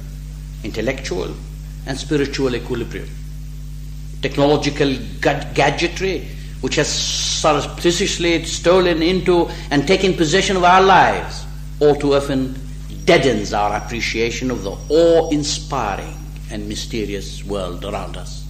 intellectual, 0.65 1.33
and 1.87 1.97
spiritual 1.97 2.57
equilibrium. 2.57 3.09
Technological 4.23 4.97
gadgetry 5.21 6.29
which 6.61 6.77
has 6.77 6.89
surreptitiously 6.89 8.45
stolen 8.45 9.03
into 9.03 9.49
and 9.71 9.87
taken 9.87 10.15
possession 10.15 10.57
of 10.57 10.65
our 10.65 10.83
lives, 10.83 11.47
all 11.81 11.95
too 11.95 12.15
often 12.15 12.55
deadens 13.05 13.53
our 13.53 13.77
appreciation 13.77 14.51
of 14.51 14.63
the 14.63 14.77
awe 14.89 15.31
inspiring 15.31 16.17
and 16.51 16.69
mysterious 16.69 17.45
world 17.45 17.85
around 17.85 18.17
us. 18.17 18.45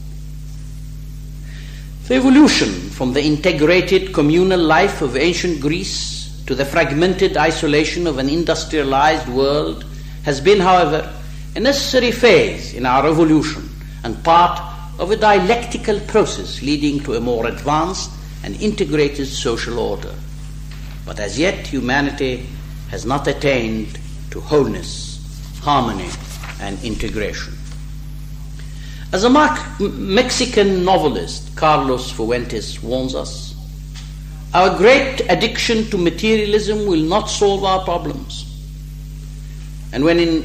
The 2.08 2.14
evolution 2.14 2.88
from 2.90 3.12
the 3.12 3.22
integrated 3.22 4.14
communal 4.14 4.60
life 4.60 5.02
of 5.02 5.16
ancient 5.16 5.60
Greece 5.60 6.42
to 6.46 6.54
the 6.54 6.64
fragmented 6.64 7.36
isolation 7.36 8.06
of 8.06 8.16
an 8.16 8.30
industrialized 8.30 9.28
world 9.28 9.84
has 10.24 10.40
been, 10.40 10.58
however, 10.58 11.12
a 11.54 11.60
necessary 11.60 12.10
phase 12.10 12.72
in 12.72 12.86
our 12.86 13.06
evolution 13.06 13.68
and 14.02 14.22
part 14.24 14.77
of 14.98 15.10
a 15.10 15.16
dialectical 15.16 16.00
process 16.00 16.60
leading 16.62 17.00
to 17.00 17.14
a 17.14 17.20
more 17.20 17.46
advanced 17.46 18.10
and 18.42 18.60
integrated 18.60 19.26
social 19.26 19.78
order. 19.78 20.14
But 21.06 21.20
as 21.20 21.38
yet, 21.38 21.66
humanity 21.66 22.46
has 22.90 23.06
not 23.06 23.26
attained 23.26 23.98
to 24.30 24.40
wholeness, 24.40 25.60
harmony, 25.62 26.08
and 26.60 26.82
integration. 26.82 27.54
As 29.12 29.24
a 29.24 29.30
Mexican 29.80 30.84
novelist, 30.84 31.56
Carlos 31.56 32.10
Fuentes, 32.12 32.82
warns 32.82 33.14
us, 33.14 33.54
our 34.52 34.76
great 34.76 35.20
addiction 35.28 35.84
to 35.90 35.98
materialism 35.98 36.86
will 36.86 37.02
not 37.02 37.30
solve 37.30 37.64
our 37.64 37.84
problems. 37.84 38.44
And 39.92 40.04
when 40.04 40.18
in 40.18 40.42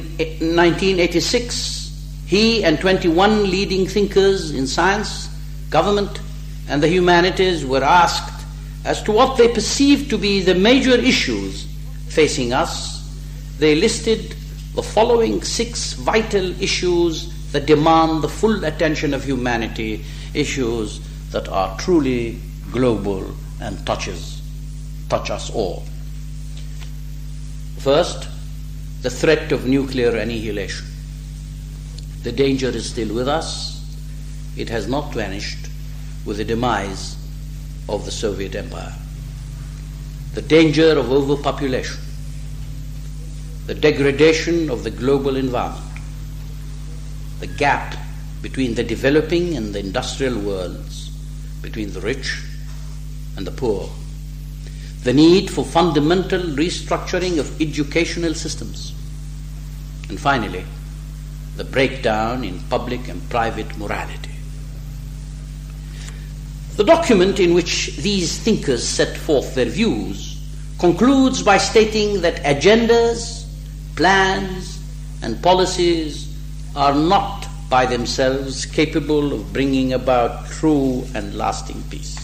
1986 0.56 1.83
he 2.26 2.64
and 2.64 2.80
21 2.80 3.50
leading 3.50 3.86
thinkers 3.86 4.50
in 4.50 4.66
science, 4.66 5.28
government, 5.70 6.20
and 6.68 6.82
the 6.82 6.88
humanities 6.88 7.64
were 7.64 7.84
asked 7.84 8.44
as 8.84 9.02
to 9.02 9.12
what 9.12 9.36
they 9.38 9.48
perceived 9.48 10.10
to 10.10 10.18
be 10.18 10.40
the 10.40 10.54
major 10.54 10.94
issues 10.94 11.66
facing 12.08 12.52
us, 12.52 13.00
they 13.58 13.74
listed 13.74 14.34
the 14.74 14.82
following 14.82 15.42
six 15.42 15.94
vital 15.94 16.60
issues 16.60 17.32
that 17.52 17.66
demand 17.66 18.22
the 18.22 18.28
full 18.28 18.64
attention 18.64 19.14
of 19.14 19.24
humanity, 19.24 20.04
issues 20.34 21.00
that 21.30 21.48
are 21.48 21.76
truly 21.78 22.38
global 22.72 23.34
and 23.60 23.86
touches 23.86 24.42
touch 25.08 25.30
us 25.30 25.50
all. 25.50 25.84
First, 27.78 28.28
the 29.02 29.10
threat 29.10 29.52
of 29.52 29.66
nuclear 29.66 30.16
annihilation. 30.16 30.86
The 32.24 32.32
danger 32.32 32.68
is 32.68 32.88
still 32.88 33.14
with 33.14 33.28
us. 33.28 33.84
It 34.56 34.70
has 34.70 34.88
not 34.88 35.12
vanished 35.12 35.68
with 36.24 36.38
the 36.38 36.44
demise 36.44 37.16
of 37.86 38.06
the 38.06 38.10
Soviet 38.10 38.54
Empire. 38.54 38.94
The 40.32 40.40
danger 40.40 40.98
of 40.98 41.12
overpopulation, 41.12 42.00
the 43.66 43.74
degradation 43.74 44.70
of 44.70 44.84
the 44.84 44.90
global 44.90 45.36
environment, 45.36 45.84
the 47.40 47.46
gap 47.46 47.94
between 48.40 48.74
the 48.74 48.84
developing 48.84 49.54
and 49.54 49.74
the 49.74 49.80
industrial 49.80 50.38
worlds, 50.38 51.10
between 51.60 51.92
the 51.92 52.00
rich 52.00 52.42
and 53.36 53.46
the 53.46 53.50
poor, 53.50 53.90
the 55.02 55.12
need 55.12 55.50
for 55.50 55.64
fundamental 55.64 56.40
restructuring 56.40 57.38
of 57.38 57.60
educational 57.60 58.32
systems, 58.32 58.94
and 60.08 60.18
finally, 60.18 60.64
the 61.56 61.64
breakdown 61.64 62.44
in 62.44 62.58
public 62.68 63.08
and 63.08 63.28
private 63.30 63.76
morality. 63.78 64.30
The 66.76 66.84
document 66.84 67.38
in 67.38 67.54
which 67.54 67.96
these 67.98 68.38
thinkers 68.38 68.86
set 68.86 69.16
forth 69.16 69.54
their 69.54 69.66
views 69.66 70.40
concludes 70.80 71.42
by 71.42 71.58
stating 71.58 72.22
that 72.22 72.42
agendas, 72.42 73.46
plans, 73.94 74.80
and 75.22 75.40
policies 75.40 76.36
are 76.74 76.94
not 76.94 77.46
by 77.70 77.86
themselves 77.86 78.66
capable 78.66 79.32
of 79.32 79.52
bringing 79.52 79.92
about 79.92 80.48
true 80.48 81.04
and 81.14 81.36
lasting 81.38 81.82
peace. 81.90 82.18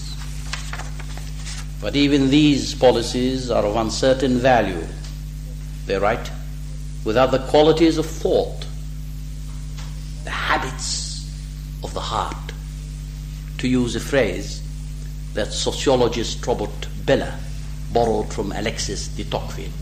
But 1.81 1.95
even 1.97 2.31
these 2.31 2.75
policies 2.75 3.51
are 3.51 3.65
of 3.65 3.77
uncertain 3.77 4.39
value. 4.39 4.85
They 5.87 5.97
write, 5.97 6.31
without 7.05 7.31
the 7.31 7.39
qualities 7.39 7.97
of 7.97 8.07
thought, 8.07 8.67
the 10.25 10.31
habits 10.31 11.31
of 11.83 11.95
the 11.95 12.01
heart, 12.01 12.53
to 13.59 13.69
use 13.69 13.95
a 13.97 14.01
phrase 14.01 14.63
that 15.35 15.53
sociologist 15.53 16.47
Robert 16.47 16.89
Bellah 17.05 17.39
borrowed 17.93 18.33
from 18.33 18.53
Alexis 18.53 19.09
de 19.09 19.25
Tocqueville. 19.25 19.73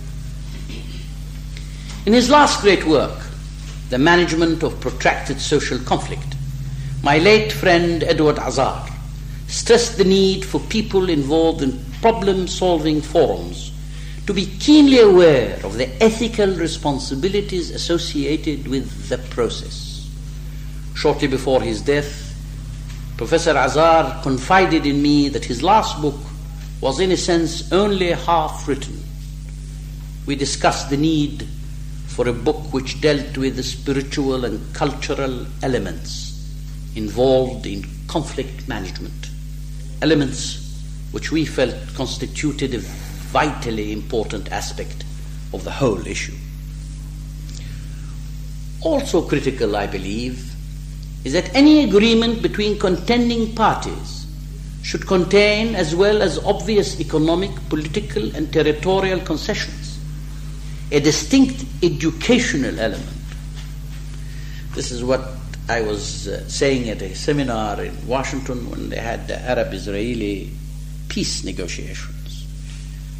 In 2.06 2.12
his 2.12 2.30
last 2.30 2.62
great 2.62 2.86
work, 2.86 3.18
The 3.90 3.98
Management 3.98 4.62
of 4.62 4.80
Protracted 4.80 5.40
Social 5.40 5.78
Conflict, 5.78 6.36
my 7.02 7.18
late 7.18 7.52
friend 7.52 8.02
Edward 8.02 8.38
Azar 8.38 8.88
stressed 9.46 9.96
the 9.96 10.04
need 10.04 10.44
for 10.44 10.60
people 10.60 11.08
involved 11.08 11.62
in 11.62 11.84
problem 12.00 12.46
solving 12.46 13.00
forums 13.00 13.72
to 14.26 14.34
be 14.34 14.44
keenly 14.44 15.00
aware 15.00 15.58
of 15.64 15.78
the 15.78 15.90
ethical 16.02 16.54
responsibilities 16.54 17.70
associated 17.70 18.68
with 18.68 19.08
the 19.08 19.16
process. 19.34 19.87
Shortly 20.98 21.28
before 21.28 21.62
his 21.62 21.80
death, 21.80 22.34
Professor 23.16 23.56
Azar 23.56 24.20
confided 24.20 24.84
in 24.84 25.00
me 25.00 25.28
that 25.28 25.44
his 25.44 25.62
last 25.62 26.02
book 26.02 26.18
was, 26.80 26.98
in 26.98 27.12
a 27.12 27.16
sense, 27.16 27.70
only 27.70 28.08
half 28.08 28.66
written. 28.66 29.00
We 30.26 30.34
discussed 30.34 30.90
the 30.90 30.96
need 30.96 31.46
for 32.08 32.26
a 32.26 32.32
book 32.32 32.72
which 32.72 33.00
dealt 33.00 33.38
with 33.38 33.54
the 33.54 33.62
spiritual 33.62 34.44
and 34.44 34.74
cultural 34.74 35.46
elements 35.62 36.34
involved 36.96 37.64
in 37.64 37.86
conflict 38.08 38.66
management, 38.66 39.30
elements 40.02 40.82
which 41.12 41.30
we 41.30 41.44
felt 41.44 41.76
constituted 41.94 42.74
a 42.74 42.78
vitally 42.80 43.92
important 43.92 44.50
aspect 44.50 45.04
of 45.52 45.62
the 45.62 45.70
whole 45.70 46.04
issue. 46.08 46.34
Also 48.80 49.22
critical, 49.22 49.76
I 49.76 49.86
believe, 49.86 50.47
is 51.24 51.32
that 51.32 51.54
any 51.54 51.84
agreement 51.84 52.42
between 52.42 52.78
contending 52.78 53.54
parties 53.54 54.26
should 54.82 55.06
contain, 55.06 55.74
as 55.74 55.94
well 55.94 56.22
as 56.22 56.38
obvious 56.44 57.00
economic, 57.00 57.50
political, 57.68 58.34
and 58.34 58.52
territorial 58.52 59.20
concessions, 59.20 59.98
a 60.90 61.00
distinct 61.00 61.64
educational 61.82 62.78
element. 62.80 63.16
This 64.74 64.90
is 64.90 65.04
what 65.04 65.20
I 65.68 65.82
was 65.82 66.28
uh, 66.28 66.48
saying 66.48 66.88
at 66.88 67.02
a 67.02 67.14
seminar 67.14 67.82
in 67.82 68.06
Washington 68.06 68.70
when 68.70 68.88
they 68.88 68.96
had 68.96 69.28
the 69.28 69.38
Arab 69.38 69.74
Israeli 69.74 70.50
peace 71.08 71.44
negotiations. 71.44 72.46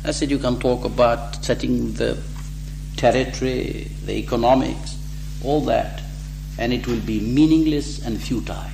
I 0.05 0.13
said, 0.13 0.31
you 0.31 0.39
can 0.39 0.59
talk 0.59 0.85
about 0.85 1.45
setting 1.45 1.93
the 1.95 2.17
territory, 2.97 3.91
the 4.07 4.13
economics, 4.13 4.97
all 5.45 5.61
that, 5.63 6.01
and 6.59 6.73
it 6.73 6.87
will 6.87 7.01
be 7.01 7.21
meaningless 7.21 8.05
and 8.05 8.21
futile 8.21 8.71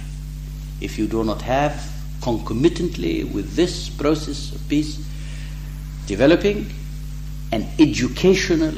if 0.80 0.98
you 0.98 1.06
do 1.06 1.22
not 1.24 1.42
have 1.42 1.90
concomitantly 2.20 3.24
with 3.24 3.54
this 3.54 3.88
process 3.90 4.52
of 4.52 4.68
peace 4.68 4.98
developing 6.06 6.70
an 7.52 7.66
educational 7.78 8.74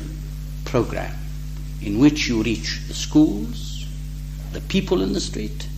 program 0.64 1.14
in 1.80 1.98
which 1.98 2.28
you 2.28 2.42
reach 2.42 2.80
the 2.88 2.94
schools, 2.94 3.86
the 4.52 4.60
people 4.62 5.02
in 5.02 5.12
the 5.12 5.20
street, 5.20 5.68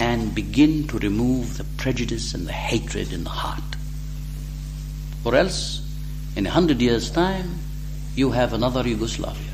and 0.00 0.34
begin 0.34 0.86
to 0.88 0.98
remove 0.98 1.58
the 1.58 1.64
prejudice 1.76 2.34
and 2.34 2.46
the 2.46 2.52
hatred 2.52 3.12
in 3.12 3.24
the 3.24 3.30
heart. 3.30 3.76
Or 5.24 5.34
else, 5.34 5.82
in 6.34 6.46
a 6.46 6.50
hundred 6.50 6.80
years' 6.80 7.10
time, 7.10 7.58
you 8.16 8.30
have 8.30 8.52
another 8.52 8.86
Yugoslavia. 8.86 9.51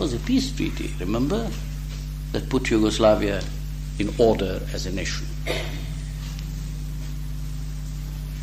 Was 0.00 0.14
a 0.14 0.18
peace 0.18 0.50
treaty, 0.56 0.94
remember, 0.98 1.46
that 2.32 2.48
put 2.48 2.70
Yugoslavia 2.70 3.42
in 3.98 4.10
order 4.16 4.62
as 4.72 4.86
a 4.86 4.90
nation. 4.90 5.26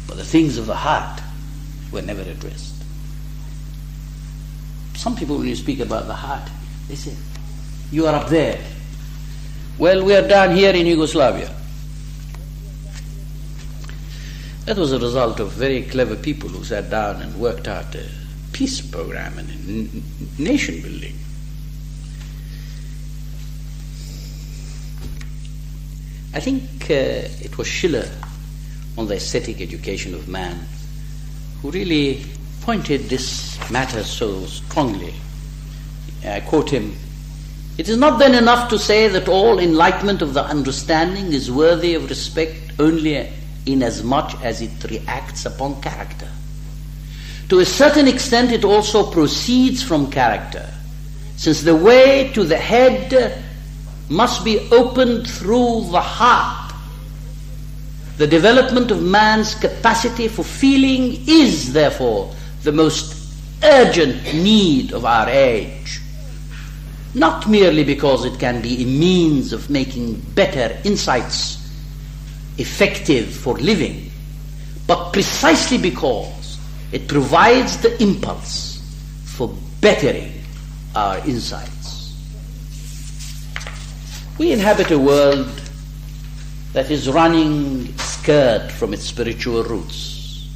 But 0.07 0.17
the 0.17 0.23
things 0.23 0.59
of 0.59 0.67
the 0.67 0.75
heart 0.75 1.19
were 1.91 2.03
never 2.03 2.21
addressed. 2.21 2.75
Some 4.97 5.15
people, 5.15 5.39
when 5.39 5.47
you 5.47 5.55
speak 5.55 5.79
about 5.79 6.05
the 6.05 6.13
heart, 6.13 6.47
they 6.89 6.93
say, 6.93 7.15
You 7.89 8.05
are 8.05 8.13
up 8.13 8.29
there. 8.29 8.63
Well, 9.79 10.05
we 10.05 10.15
are 10.15 10.27
down 10.27 10.55
here 10.55 10.75
in 10.75 10.85
Yugoslavia. 10.85 11.55
That 14.65 14.77
was 14.77 14.93
a 14.93 14.99
result 14.99 15.39
of 15.39 15.53
very 15.53 15.81
clever 15.81 16.17
people 16.17 16.49
who 16.49 16.63
sat 16.63 16.91
down 16.91 17.19
and 17.23 17.33
worked 17.39 17.67
out 17.67 17.95
a 17.95 18.07
peace 18.53 18.79
program 18.79 19.39
and 19.39 20.37
nation 20.37 20.83
building. 20.83 21.16
I 26.33 26.39
think 26.39 26.63
uh, 26.89 27.27
it 27.43 27.57
was 27.57 27.67
Schiller 27.67 28.09
on 28.97 29.07
the 29.07 29.15
aesthetic 29.15 29.61
education 29.61 30.13
of 30.13 30.27
man, 30.27 30.67
who 31.61 31.71
really 31.71 32.25
pointed 32.61 33.09
this 33.09 33.57
matter 33.71 34.03
so 34.03 34.45
strongly. 34.45 35.13
I 36.25 36.41
quote 36.41 36.69
him 36.69 36.95
It 37.77 37.87
is 37.87 37.97
not 37.97 38.19
then 38.19 38.35
enough 38.35 38.69
to 38.69 38.79
say 38.79 39.07
that 39.07 39.27
all 39.29 39.59
enlightenment 39.59 40.21
of 40.21 40.33
the 40.33 40.43
understanding 40.43 41.31
is 41.31 41.51
worthy 41.51 41.93
of 41.93 42.09
respect 42.09 42.73
only 42.79 43.29
inasmuch 43.65 44.41
as 44.43 44.61
it 44.61 44.83
reacts 44.89 45.45
upon 45.45 45.81
character. 45.81 46.27
To 47.49 47.59
a 47.59 47.65
certain 47.65 48.07
extent, 48.07 48.51
it 48.51 48.65
also 48.65 49.09
proceeds 49.09 49.81
from 49.81 50.11
character, 50.11 50.69
since 51.37 51.61
the 51.61 51.75
way 51.75 52.31
to 52.33 52.43
the 52.43 52.57
head 52.57 53.43
must 54.09 54.45
be 54.45 54.67
opened 54.71 55.27
through 55.27 55.85
the 55.91 56.01
heart. 56.01 56.73
The 58.17 58.27
development 58.27 58.89
of 58.91 59.03
man's 59.03 59.53
capacity 59.55 60.27
for 60.27 60.43
feeling 60.43 61.23
is, 61.27 61.73
therefore, 61.73 62.33
the 62.63 62.71
most 62.71 63.15
urgent 63.63 64.23
need 64.33 64.93
of 64.93 65.05
our 65.05 65.29
age. 65.29 65.99
Not 67.13 67.47
merely 67.49 67.83
because 67.83 68.25
it 68.25 68.39
can 68.39 68.61
be 68.61 68.83
a 68.83 68.85
means 68.85 69.53
of 69.53 69.69
making 69.69 70.15
better 70.35 70.77
insights 70.83 71.57
effective 72.57 73.29
for 73.29 73.55
living, 73.57 74.09
but 74.87 75.11
precisely 75.13 75.77
because 75.77 76.57
it 76.91 77.07
provides 77.07 77.77
the 77.77 78.01
impulse 78.01 78.81
for 79.25 79.53
bettering 79.81 80.33
our 80.95 81.19
insights. 81.19 81.76
We 84.37 84.51
inhabit 84.51 84.91
a 84.91 84.99
world 84.99 85.49
that 86.73 86.91
is 86.91 87.09
running 87.09 87.97
scared 87.97 88.71
from 88.71 88.93
its 88.93 89.03
spiritual 89.03 89.63
roots, 89.63 90.47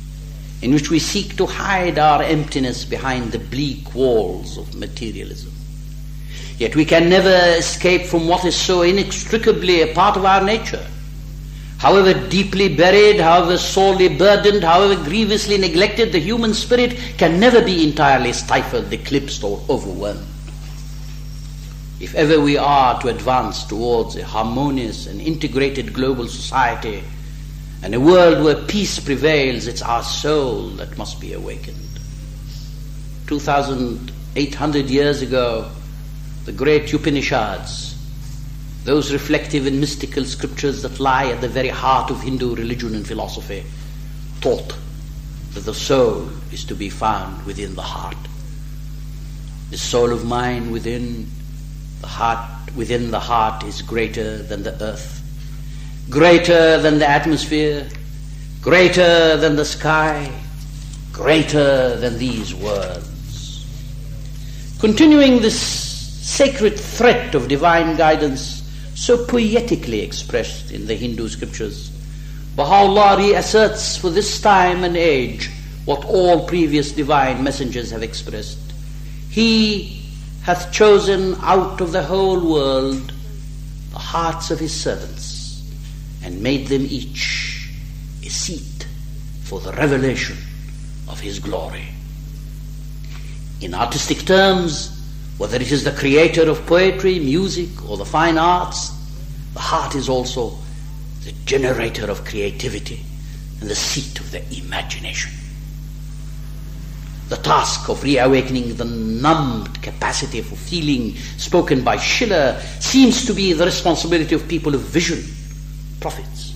in 0.62 0.74
which 0.74 0.90
we 0.90 1.00
seek 1.00 1.36
to 1.38 1.46
hide 1.46 1.98
our 1.98 2.22
emptiness 2.22 2.86
behind 2.86 3.32
the 3.32 3.40
bleak 3.40 3.96
walls 3.96 4.58
of 4.58 4.76
materialism. 4.76 5.52
Yet 6.58 6.76
we 6.76 6.86
can 6.86 7.10
never 7.10 7.58
escape 7.58 8.04
from 8.04 8.28
what 8.28 8.46
is 8.46 8.56
so 8.56 8.84
inextricably 8.84 9.82
a 9.82 9.94
part 9.94 10.16
of 10.16 10.26
our 10.26 10.44
nature 10.44 10.86
However 11.82 12.14
deeply 12.30 12.70
buried, 12.70 13.20
however 13.20 13.58
sorely 13.58 14.08
burdened, 14.08 14.64
however 14.64 15.04
grievously 15.04 15.58
neglected, 15.58 16.12
the 16.12 16.20
human 16.20 16.54
spirit 16.54 16.96
can 17.18 17.40
never 17.40 17.60
be 17.60 17.84
entirely 17.84 18.34
stifled, 18.34 18.94
eclipsed, 18.94 19.44
or 19.44 19.60
overwhelmed. 19.68 20.31
If 22.02 22.16
ever 22.16 22.42
we 22.42 22.58
are 22.58 23.00
to 23.02 23.10
advance 23.10 23.64
towards 23.64 24.16
a 24.16 24.26
harmonious 24.26 25.06
and 25.06 25.22
integrated 25.22 25.94
global 25.94 26.28
society 26.28 27.04
and 27.84 27.94
a 27.94 28.00
world 28.00 28.44
where 28.44 28.56
peace 28.56 29.00
prevails, 29.00 29.68
it's 29.68 29.82
our 29.82 30.04
soul 30.04 30.70
that 30.72 30.98
must 30.98 31.22
be 31.22 31.34
awakened. 31.34 31.78
2,800 33.28 34.90
years 34.90 35.22
ago, 35.22 35.70
the 36.46 36.52
great 36.52 36.92
Upanishads 36.92 37.92
those 38.84 39.14
reflective 39.14 39.68
and 39.68 39.80
mystical 39.80 40.26
scriptures 40.26 40.82
that 40.82 41.00
lie 41.00 41.28
at 41.28 41.42
the 41.42 41.48
very 41.48 41.68
heart 41.68 42.10
of 42.10 42.22
Hindu 42.22 42.56
religion 42.56 42.96
and 42.96 43.06
philosophy, 43.06 43.64
taught 44.42 44.76
that 45.54 45.66
the 45.66 45.74
soul 45.74 46.30
is 46.52 46.66
to 46.66 46.76
be 46.76 46.90
found 46.90 47.46
within 47.46 47.76
the 47.76 47.84
heart. 47.84 48.18
The 49.70 49.78
soul 49.78 50.12
of 50.12 50.26
mine 50.26 50.72
within 50.72 51.30
the 52.02 52.08
heart, 52.08 52.76
within 52.76 53.12
the 53.12 53.20
heart 53.20 53.64
is 53.64 53.82
greater 53.82 54.42
than 54.44 54.64
the 54.64 54.84
earth, 54.84 55.22
greater 56.10 56.80
than 56.82 57.00
the 57.00 57.08
atmosphere, 57.08 57.88
greater 58.62 59.38
than 59.38 59.56
the 59.56 59.66
sky, 59.66 60.32
greater 61.14 61.96
than 61.98 62.18
these 62.18 62.54
words. 62.54 63.66
Continuing 64.80 65.42
this 65.42 65.60
sacred 65.62 66.80
threat 66.80 67.36
of 67.36 67.48
divine 67.48 67.96
guidance, 67.98 68.64
so 68.96 69.26
poetically 69.26 70.02
expressed 70.02 70.72
in 70.72 70.88
the 70.88 70.96
Hindu 70.96 71.28
scriptures. 71.28 71.92
Baha'u'llah 72.56 73.18
reasserts 73.18 73.96
for 73.98 74.10
this 74.10 74.42
time 74.42 74.84
and 74.84 74.98
age 74.98 75.50
what 75.86 76.04
all 76.06 76.48
previous 76.48 76.92
divine 76.92 77.44
messengers 77.44 77.92
have 77.92 78.04
expressed. 78.04 78.60
He 79.30 80.01
hath 80.44 80.72
chosen 80.72 81.36
out 81.42 81.82
of 81.82 81.92
the 81.92 82.04
whole 82.04 82.40
world 82.40 83.14
the 83.92 84.00
hearts 84.00 84.52
of 84.52 84.60
his 84.60 84.74
servants 84.74 85.64
and 86.24 86.42
made 86.42 86.68
them 86.68 86.86
each 86.90 87.70
a 88.24 88.30
seat 88.30 88.88
for 89.44 89.60
the 89.60 89.72
revelation 89.74 90.38
of 91.08 91.20
his 91.20 91.40
glory. 91.40 91.88
In 93.60 93.74
artistic 93.74 94.20
terms, 94.20 94.98
whether 95.38 95.58
it 95.58 95.72
is 95.72 95.84
the 95.84 95.92
creator 95.92 96.50
of 96.50 96.66
poetry, 96.66 97.20
music, 97.20 97.88
or 97.90 97.98
the 97.98 98.06
fine 98.06 98.38
arts, 98.38 98.92
the 99.54 99.60
heart 99.60 99.96
is 99.96 100.08
also 100.10 100.58
the 101.24 101.34
generator 101.46 102.10
of 102.10 102.26
creativity 102.26 103.04
and 103.60 103.70
the 103.70 103.76
seat 103.76 104.20
of 104.20 104.32
the 104.32 104.42
imagination. 104.56 105.32
The 107.32 107.38
task 107.38 107.88
of 107.88 108.04
reawakening 108.04 108.76
the 108.76 108.84
numbed 108.84 109.82
capacity 109.82 110.42
for 110.42 110.58
feeling 110.58 111.16
spoken 111.38 111.82
by 111.82 111.96
Schiller 111.96 112.60
seems 112.82 113.26
to 113.26 113.34
be 113.34 113.54
the 113.54 113.64
responsibility 113.64 114.36
of 114.36 114.50
people 114.50 114.76
of 114.76 114.82
vision, 114.82 115.24
prophets, 116.02 116.54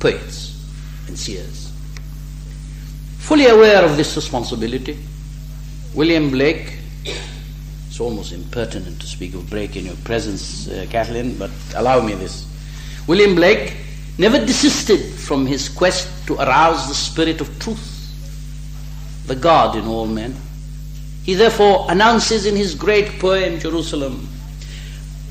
poets, 0.00 0.66
and 1.06 1.16
seers. 1.16 1.70
Fully 3.18 3.46
aware 3.46 3.84
of 3.84 3.96
this 3.96 4.16
responsibility, 4.16 4.98
William 5.94 6.28
Blake 6.32 6.80
it's 7.94 8.00
almost 8.00 8.32
impertinent 8.32 9.00
to 9.00 9.06
speak 9.06 9.34
of 9.34 9.48
Blake 9.48 9.76
in 9.76 9.86
your 9.86 9.94
presence, 10.02 10.66
uh, 10.66 10.84
Kathleen, 10.90 11.38
but 11.38 11.52
allow 11.76 12.00
me 12.00 12.14
this. 12.14 12.44
William 13.06 13.36
Blake 13.36 13.76
never 14.18 14.44
desisted 14.44 14.98
from 15.14 15.46
his 15.46 15.68
quest 15.68 16.08
to 16.26 16.34
arouse 16.34 16.88
the 16.88 16.94
spirit 16.94 17.40
of 17.40 17.56
truth, 17.60 17.93
the 19.26 19.34
God 19.34 19.76
in 19.76 19.86
all 19.86 20.06
men. 20.06 20.36
He 21.24 21.34
therefore 21.34 21.86
announces 21.88 22.44
in 22.44 22.54
his 22.54 22.74
great 22.74 23.18
poem, 23.18 23.58
Jerusalem, 23.58 24.28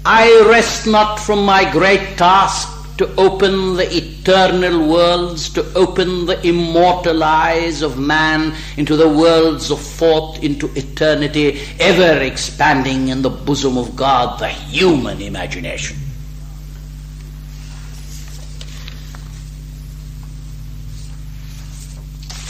I 0.05 0.45
rest 0.49 0.87
not 0.87 1.17
from 1.17 1.45
my 1.45 1.69
great 1.71 2.17
task 2.17 2.69
to 2.97 3.15
open 3.15 3.75
the 3.75 3.87
eternal 3.95 4.87
worlds, 4.87 5.49
to 5.49 5.73
open 5.73 6.25
the 6.25 6.45
immortal 6.47 7.23
eyes 7.23 7.81
of 7.81 7.97
man 7.97 8.55
into 8.77 8.95
the 8.95 9.07
worlds 9.07 9.71
of 9.71 9.79
thought, 9.79 10.43
into 10.43 10.69
eternity, 10.75 11.61
ever 11.79 12.21
expanding 12.21 13.07
in 13.07 13.21
the 13.21 13.29
bosom 13.29 13.77
of 13.77 13.95
God, 13.95 14.39
the 14.39 14.49
human 14.49 15.21
imagination. 15.21 15.97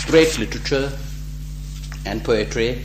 Great 0.07 0.37
literature 0.37 0.91
and 2.05 2.23
poetry 2.23 2.81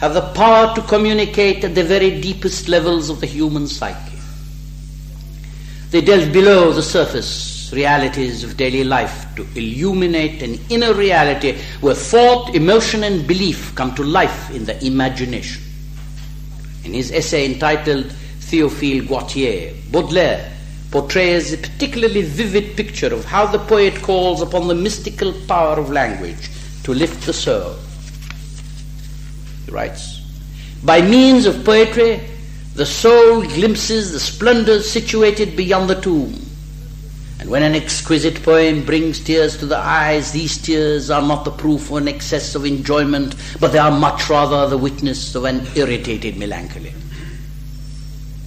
have 0.00 0.14
the 0.14 0.32
power 0.32 0.74
to 0.74 0.82
communicate 0.82 1.64
at 1.64 1.74
the 1.74 1.84
very 1.84 2.20
deepest 2.20 2.68
levels 2.68 3.08
of 3.08 3.20
the 3.20 3.26
human 3.26 3.66
psyche. 3.66 4.18
They 5.90 6.00
delve 6.00 6.32
below 6.32 6.72
the 6.72 6.82
surface 6.82 7.72
realities 7.72 8.44
of 8.44 8.56
daily 8.56 8.84
life 8.84 9.26
to 9.36 9.46
illuminate 9.54 10.42
an 10.42 10.58
inner 10.68 10.92
reality 10.92 11.58
where 11.80 11.94
thought, 11.94 12.54
emotion, 12.54 13.04
and 13.04 13.26
belief 13.26 13.74
come 13.74 13.94
to 13.94 14.04
life 14.04 14.50
in 14.50 14.64
the 14.64 14.84
imagination. 14.84 15.62
In 16.84 16.92
his 16.92 17.10
essay 17.10 17.46
entitled 17.46 18.06
Théophile 18.40 19.08
Gautier, 19.08 19.74
Baudelaire 19.90 20.52
portrays 20.90 21.52
a 21.52 21.58
particularly 21.58 22.22
vivid 22.22 22.76
picture 22.76 23.12
of 23.12 23.24
how 23.24 23.46
the 23.46 23.58
poet 23.58 24.02
calls 24.02 24.40
upon 24.40 24.68
the 24.68 24.74
mystical 24.74 25.32
power 25.48 25.78
of 25.78 25.90
language 25.90 26.50
to 26.84 26.94
lift 26.94 27.26
the 27.26 27.32
soul. 27.32 27.76
He 29.66 29.72
writes, 29.72 30.20
By 30.82 31.02
means 31.02 31.44
of 31.44 31.64
poetry, 31.64 32.22
the 32.74 32.86
soul 32.86 33.42
glimpses 33.42 34.12
the 34.12 34.20
splendors 34.20 34.88
situated 34.88 35.56
beyond 35.56 35.90
the 35.90 36.00
tomb. 36.00 36.40
And 37.40 37.50
when 37.50 37.62
an 37.62 37.74
exquisite 37.74 38.42
poem 38.42 38.84
brings 38.84 39.20
tears 39.20 39.56
to 39.58 39.66
the 39.66 39.76
eyes, 39.76 40.32
these 40.32 40.56
tears 40.58 41.10
are 41.10 41.22
not 41.22 41.44
the 41.44 41.50
proof 41.50 41.90
of 41.90 41.96
an 41.98 42.08
excess 42.08 42.54
of 42.54 42.64
enjoyment, 42.64 43.34
but 43.60 43.72
they 43.72 43.78
are 43.78 43.90
much 43.90 44.30
rather 44.30 44.68
the 44.68 44.78
witness 44.78 45.34
of 45.34 45.44
an 45.44 45.66
irritated 45.74 46.36
melancholy, 46.36 46.94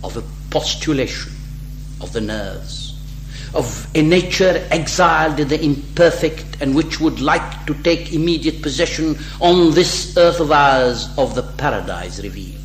of 0.04 0.18
a 0.18 0.24
postulation 0.50 1.34
of 2.02 2.14
the 2.14 2.22
nerves, 2.22 2.79
of 3.54 3.88
a 3.96 4.02
nature 4.02 4.68
exiled 4.72 5.40
in 5.40 5.48
the 5.48 5.64
imperfect 5.64 6.58
and 6.62 6.76
which 6.76 7.00
would 7.00 7.20
like 7.20 7.66
to 7.66 7.74
take 7.84 8.14
immediate 8.14 8.62
possession 8.62 9.18
on 9.40 9.72
this 9.72 10.16
earth 10.18 10.40
of 10.40 10.52
ours 10.52 11.10
of 11.18 11.36
the 11.36 11.44
paradise 11.44 12.22
revealed. 12.22 12.56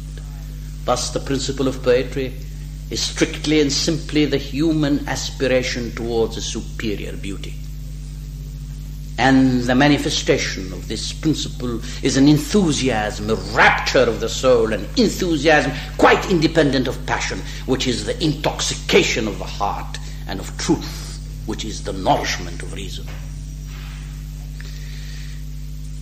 Thus, 0.85 1.11
the 1.11 1.21
principle 1.21 1.69
of 1.69 1.83
poetry 1.83 2.35
is 2.91 3.01
strictly 3.01 3.61
and 3.61 3.73
simply 3.73 4.27
the 4.27 4.37
human 4.37 5.09
aspiration 5.09 5.93
towards 5.93 6.37
a 6.37 6.43
superior 6.43 7.17
beauty. 7.17 7.55
And 9.17 9.63
the 9.63 9.75
manifestation 9.75 10.73
of 10.73 10.89
this 10.89 11.13
principle 11.13 11.81
is 12.03 12.17
an 12.17 12.29
enthusiasm, 12.29 13.31
a 13.31 13.37
rapture 13.55 14.01
of 14.01 14.21
the 14.21 14.29
soul, 14.29 14.73
an 14.73 14.87
enthusiasm 14.97 15.73
quite 15.99 16.31
independent 16.31 16.89
of 16.89 17.07
passion, 17.07 17.41
which 17.67 17.87
is 17.87 18.05
the 18.05 18.23
intoxication 18.23 19.29
of 19.29 19.39
the 19.39 19.45
heart 19.45 19.99
and 20.29 20.41
of 20.41 20.57
truth, 20.59 21.21
which 21.47 21.65
is 21.65 21.85
the 21.85 21.93
nourishment 21.93 22.63
of 22.63 22.73
reason. 22.75 23.07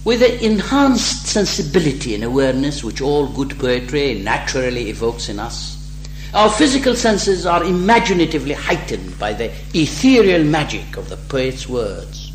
With 0.05 0.21
the 0.21 0.45
enhanced 0.45 1.27
sensibility 1.27 2.15
and 2.15 2.25
awareness 2.25 2.83
which 2.83 3.01
all 3.01 3.29
good 3.29 3.59
poetry 3.59 4.15
naturally 4.15 4.91
evokes 4.91 5.29
in 5.29 5.39
us, 5.39 5.79
our 6.35 6.51
physical 6.51 6.97
senses 6.97 7.47
are 7.47 7.63
imaginatively 7.63 8.55
heightened 8.55 9.19
by 9.19 9.33
the 9.33 9.53
ethereal 9.75 10.43
magic 10.43 10.97
of 10.97 11.09
the 11.09 11.17
poet's 11.17 11.69
words. 11.69 12.33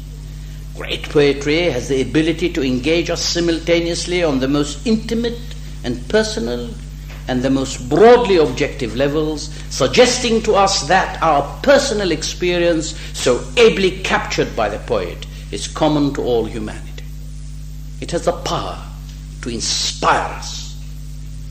Great 0.75 1.09
poetry 1.09 1.63
has 1.63 1.89
the 1.89 2.01
ability 2.01 2.53
to 2.53 2.63
engage 2.63 3.09
us 3.09 3.23
simultaneously 3.25 4.23
on 4.23 4.39
the 4.39 4.47
most 4.47 4.85
intimate 4.85 5.39
and 5.83 6.07
personal 6.07 6.69
and 7.27 7.41
the 7.43 7.49
most 7.49 7.89
broadly 7.89 8.37
objective 8.37 8.95
levels, 8.95 9.49
suggesting 9.69 10.41
to 10.43 10.53
us 10.53 10.87
that 10.87 11.21
our 11.21 11.59
personal 11.61 12.11
experience, 12.11 12.97
so 13.13 13.43
ably 13.57 13.99
captured 14.01 14.55
by 14.55 14.69
the 14.69 14.79
poet, 14.79 15.25
is 15.51 15.67
common 15.67 16.13
to 16.13 16.21
all 16.21 16.45
humanity. 16.45 17.03
It 17.99 18.11
has 18.11 18.25
the 18.25 18.31
power 18.31 18.81
to 19.41 19.49
inspire 19.49 20.33
us, 20.35 20.75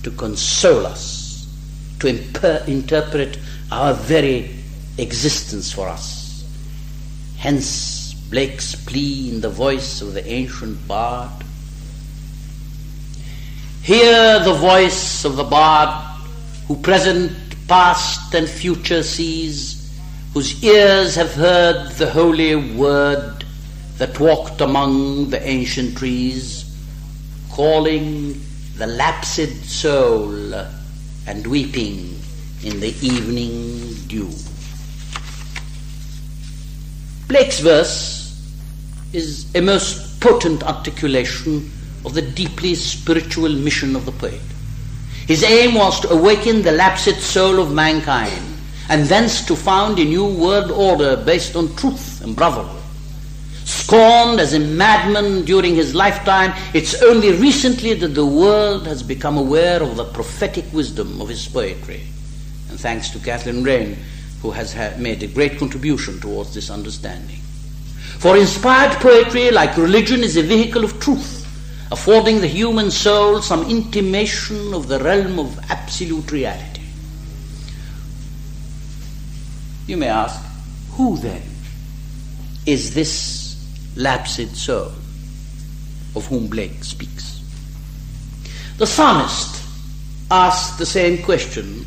to 0.02 0.10
console 0.10 0.86
us, 0.86 1.48
to 2.00 2.06
imper- 2.08 2.66
interpret 2.68 3.38
our 3.70 3.94
very 3.94 4.54
existence 4.98 5.72
for 5.72 5.88
us. 5.88 6.44
Hence, 7.38 8.14
Blake's 8.30 8.74
plea 8.74 9.28
in 9.28 9.40
the 9.40 9.50
voice 9.50 10.02
of 10.02 10.14
the 10.14 10.26
ancient 10.26 10.86
bard. 10.88 11.30
Hear 13.87 14.40
the 14.40 14.53
voice 14.53 15.25
of 15.25 15.37
the 15.37 15.44
bard 15.44 15.90
who 16.66 16.75
present, 16.75 17.31
past, 17.68 18.35
and 18.35 18.49
future 18.49 19.05
sees, 19.05 19.96
whose 20.35 20.61
ears 20.64 21.14
have 21.14 21.33
heard 21.35 21.92
the 21.92 22.11
holy 22.11 22.57
word 22.57 23.44
that 23.99 24.18
walked 24.18 24.61
among 24.61 25.31
the 25.31 25.40
ancient 25.40 25.99
trees, 25.99 26.64
calling 27.53 28.42
the 28.77 28.88
lapsed 28.88 29.64
soul 29.66 30.53
and 31.29 31.46
weeping 31.46 32.18
in 32.64 32.81
the 32.81 32.92
evening 33.07 33.94
dew. 34.09 34.29
Blake's 37.29 37.61
verse 37.61 38.37
is 39.12 39.46
a 39.55 39.61
most 39.61 40.20
potent 40.20 40.64
articulation 40.64 41.70
of 42.06 42.14
the 42.14 42.22
deeply 42.22 42.74
spiritual 42.74 43.50
mission 43.50 43.94
of 43.96 44.06
the 44.06 44.12
poet. 44.12 44.40
His 45.26 45.42
aim 45.42 45.74
was 45.74 46.00
to 46.00 46.10
awaken 46.10 46.62
the 46.62 46.72
lapsed 46.72 47.20
soul 47.20 47.60
of 47.60 47.74
mankind 47.74 48.56
and 48.88 49.04
thence 49.06 49.44
to 49.46 49.56
found 49.56 49.98
a 49.98 50.04
new 50.04 50.24
world 50.24 50.70
order 50.70 51.16
based 51.16 51.56
on 51.56 51.74
truth 51.74 52.22
and 52.22 52.36
brotherhood. 52.36 52.82
Scorned 53.64 54.38
as 54.38 54.54
a 54.54 54.60
madman 54.60 55.44
during 55.44 55.74
his 55.74 55.92
lifetime, 55.92 56.54
it's 56.72 57.02
only 57.02 57.32
recently 57.32 57.94
that 57.94 58.14
the 58.14 58.24
world 58.24 58.86
has 58.86 59.02
become 59.02 59.36
aware 59.36 59.82
of 59.82 59.96
the 59.96 60.04
prophetic 60.04 60.64
wisdom 60.72 61.20
of 61.20 61.28
his 61.28 61.48
poetry. 61.48 62.02
And 62.70 62.78
thanks 62.78 63.10
to 63.10 63.18
Kathleen 63.18 63.64
Raine, 63.64 63.98
who 64.40 64.52
has 64.52 64.76
made 64.98 65.24
a 65.24 65.26
great 65.26 65.58
contribution 65.58 66.20
towards 66.20 66.54
this 66.54 66.70
understanding. 66.70 67.40
For 68.18 68.36
inspired 68.36 68.92
poetry, 68.98 69.50
like 69.50 69.76
religion, 69.76 70.22
is 70.22 70.36
a 70.36 70.42
vehicle 70.42 70.84
of 70.84 71.00
truth, 71.00 71.36
affording 71.90 72.40
the 72.40 72.49
human 72.49 72.90
soul 72.90 73.40
some 73.40 73.68
intimation 73.70 74.75
of 74.75 74.88
the 74.88 74.99
realm 74.99 75.38
of 75.38 75.59
absolute 75.70 76.33
reality. 76.33 76.83
You 79.87 79.96
may 79.96 80.09
ask, 80.09 80.42
who 80.92 81.16
then 81.18 81.42
is 82.66 82.94
this 82.94 83.55
lapsed 83.96 84.57
soul 84.57 84.90
of 86.16 86.27
whom 86.27 86.49
Blake 86.49 86.83
speaks. 86.83 87.40
The 88.79 88.87
psalmist 88.87 89.62
asked 90.31 90.79
the 90.79 90.87
same 90.87 91.22
question 91.22 91.87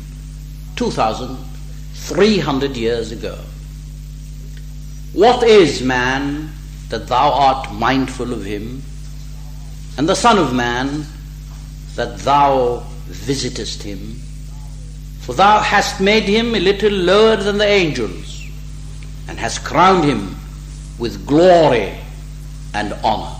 2,300 0.76 2.76
years 2.76 3.12
ago. 3.12 3.38
What 5.12 5.42
is 5.42 5.82
man 5.82 6.52
that 6.88 7.08
thou 7.08 7.32
art 7.32 7.72
mindful 7.72 8.32
of 8.32 8.44
him, 8.44 8.82
and 9.96 10.08
the 10.08 10.14
Son 10.14 10.38
of 10.38 10.54
Man 10.54 11.06
that 11.96 12.18
thou 12.18 12.84
visitest 13.06 13.82
him? 13.82 14.20
For 15.20 15.34
thou 15.34 15.60
hast 15.60 16.00
made 16.00 16.24
him 16.24 16.54
a 16.54 16.60
little 16.60 16.92
lower 16.92 17.36
than 17.36 17.58
the 17.58 17.66
angels, 17.66 18.44
and 19.28 19.38
hast 19.38 19.64
crowned 19.64 20.04
him 20.04 20.36
with 20.98 21.26
glory 21.26 21.98
and 22.74 22.92
honor. 23.04 23.36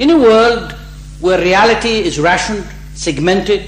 In 0.00 0.10
a 0.10 0.18
world 0.18 0.72
where 1.20 1.40
reality 1.40 2.00
is 2.00 2.18
rationed, 2.18 2.66
segmented, 2.94 3.62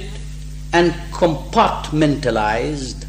and 0.72 0.92
compartmentalized, 1.12 3.04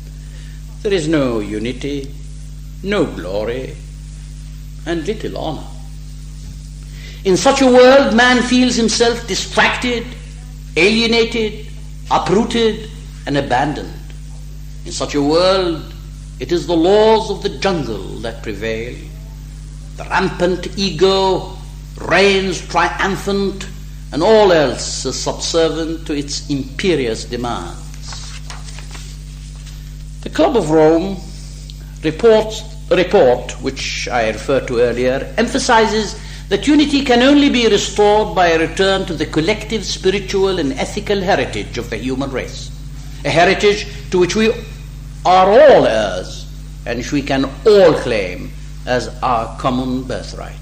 there 0.84 0.94
is 0.94 1.08
no 1.08 1.40
unity, 1.40 2.14
no 2.84 3.06
glory, 3.06 3.76
and 4.86 5.06
little 5.06 5.38
honor. 5.38 5.66
In 7.28 7.36
such 7.36 7.62
a 7.62 7.68
world, 7.68 8.16
man 8.16 8.42
feels 8.42 8.76
himself 8.76 9.28
distracted, 9.28 10.08
alienated, 10.78 11.68
uprooted, 12.10 12.90
and 13.26 13.36
abandoned. 13.36 14.00
In 14.86 14.94
such 14.94 15.14
a 15.14 15.22
world, 15.22 15.94
it 16.40 16.54
is 16.54 16.68
the 16.68 16.78
laws 16.78 17.30
of 17.30 17.44
the 17.44 17.50
jungle 17.50 18.20
that 18.20 18.44
prevail. 18.44 18.96
The 19.98 20.06
rampant 20.06 20.78
ego 20.78 21.58
reigns 22.00 22.66
triumphant, 22.66 23.68
and 24.14 24.24
all 24.24 24.54
else 24.54 25.04
is 25.04 25.22
subservient 25.22 26.08
to 26.08 26.14
its 26.14 26.50
imperious 26.50 27.26
demands. 27.26 28.40
The 30.22 30.30
Club 30.30 30.56
of 30.56 30.72
Rome 30.72 31.18
reports, 32.06 32.64
report, 32.90 33.52
which 33.62 34.08
I 34.08 34.30
referred 34.30 34.70
to 34.70 34.80
earlier, 34.80 35.34
emphasizes 35.38 36.18
that 36.50 36.68
unity 36.68 37.04
can 37.04 37.22
only 37.22 37.50
be 37.50 37.68
restored 37.68 38.34
by 38.34 38.48
a 38.48 38.60
return 38.60 39.06
to 39.06 39.14
the 39.14 39.26
collective 39.26 39.84
spiritual 39.86 40.60
and 40.60 40.72
ethical 40.74 41.20
heritage 41.20 41.78
of 41.78 41.90
the 41.90 41.98
human 41.98 42.32
race, 42.32 42.72
a 43.26 43.30
heritage 43.30 43.86
to 44.12 44.20
which 44.20 44.36
we 44.36 44.50
are 45.26 45.52
all 45.52 45.86
heirs 45.86 46.46
and 46.86 47.00
which 47.00 47.12
we 47.12 47.22
can 47.22 47.44
all 47.66 47.94
claim 47.96 48.50
as 48.86 49.10
our 49.22 49.58
common 49.60 50.04
birthright. 50.04 50.56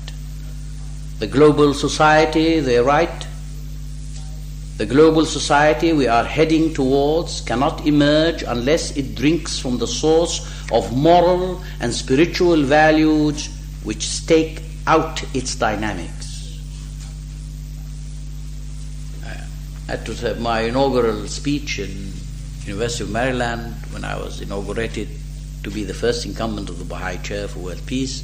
The 1.19 1.27
global 1.27 1.73
society, 1.73 2.59
they 2.59 2.79
write, 2.79 3.27
the 4.77 4.85
global 4.85 5.25
society 5.25 5.93
we 5.93 6.07
are 6.07 6.25
heading 6.25 6.73
towards 6.73 7.41
cannot 7.41 7.85
emerge 7.87 8.43
unless 8.43 8.97
it 8.97 9.15
drinks 9.15 9.57
from 9.57 9.77
the 9.77 9.87
source 9.87 10.45
of 10.71 10.91
moral 10.97 11.63
and 11.79 11.93
spiritual 11.93 12.61
values 12.63 13.47
which 13.83 14.05
stake 14.05 14.64
out 14.87 15.23
its 15.35 15.55
dynamics. 15.55 16.59
I 19.23 19.91
had 19.91 20.05
to 20.05 20.15
say 20.15 20.33
my 20.39 20.61
inaugural 20.61 21.27
speech 21.27 21.79
in 21.79 22.11
University 22.65 23.03
of 23.03 23.11
Maryland 23.11 23.75
when 23.91 24.03
I 24.03 24.17
was 24.17 24.41
inaugurated 24.41 25.09
to 25.63 25.71
be 25.71 25.83
the 25.83 25.93
first 25.93 26.25
incumbent 26.25 26.69
of 26.69 26.79
the 26.79 26.85
Baha'i 26.85 27.17
chair 27.17 27.47
for 27.47 27.59
world 27.59 27.85
peace. 27.85 28.23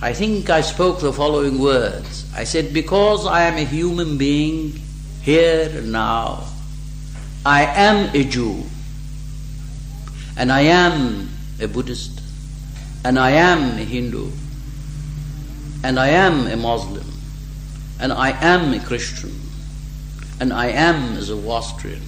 I 0.00 0.12
think 0.12 0.48
I 0.48 0.60
spoke 0.60 1.00
the 1.00 1.12
following 1.12 1.58
words. 1.58 2.30
I 2.34 2.44
said, 2.44 2.72
Because 2.72 3.26
I 3.26 3.42
am 3.42 3.56
a 3.56 3.64
human 3.64 4.16
being 4.16 4.80
here 5.22 5.70
and 5.74 5.92
now, 5.92 6.44
I 7.44 7.64
am 7.64 8.14
a 8.14 8.24
Jew, 8.24 8.64
and 10.36 10.52
I 10.52 10.60
am 10.62 11.28
a 11.60 11.66
Buddhist, 11.66 12.20
and 13.04 13.18
I 13.18 13.30
am 13.30 13.78
a 13.78 13.84
Hindu, 13.84 14.30
and 15.82 15.98
I 15.98 16.08
am 16.08 16.46
a 16.46 16.56
Muslim, 16.56 17.06
and 18.00 18.12
I 18.12 18.30
am 18.30 18.72
a 18.72 18.80
Christian, 18.80 19.38
and 20.40 20.52
I 20.52 20.66
am 20.68 21.16
a 21.16 21.22
Zoroastrian 21.22 22.02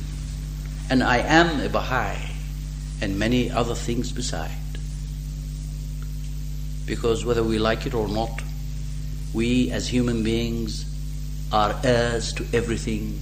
and 0.90 1.04
I 1.04 1.18
am 1.18 1.60
a 1.60 1.68
Baha'i, 1.68 2.18
and 3.00 3.16
many 3.16 3.48
other 3.48 3.76
things 3.76 4.10
beside. 4.10 4.50
Because 6.84 7.24
whether 7.24 7.44
we 7.44 7.60
like 7.60 7.86
it 7.86 7.94
or 7.94 8.08
not, 8.08 8.42
we 9.32 9.70
as 9.70 9.86
human 9.86 10.24
beings 10.24 10.84
are 11.52 11.78
heirs 11.84 12.32
to 12.34 12.46
everything 12.52 13.20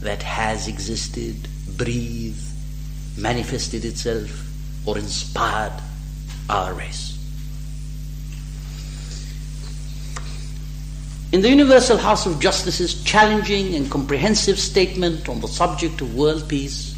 that 0.00 0.22
has 0.22 0.68
existed, 0.68 1.48
breathed, 1.76 2.46
manifested 3.16 3.84
itself, 3.84 4.46
or 4.86 4.96
inspired 4.96 5.72
our 6.48 6.72
race. 6.72 7.17
In 11.30 11.42
the 11.42 11.50
Universal 11.50 11.98
House 11.98 12.24
of 12.24 12.40
Justice's 12.40 13.02
challenging 13.04 13.74
and 13.74 13.90
comprehensive 13.90 14.58
statement 14.58 15.28
on 15.28 15.40
the 15.40 15.46
subject 15.46 16.00
of 16.00 16.14
world 16.14 16.48
peace, 16.48 16.94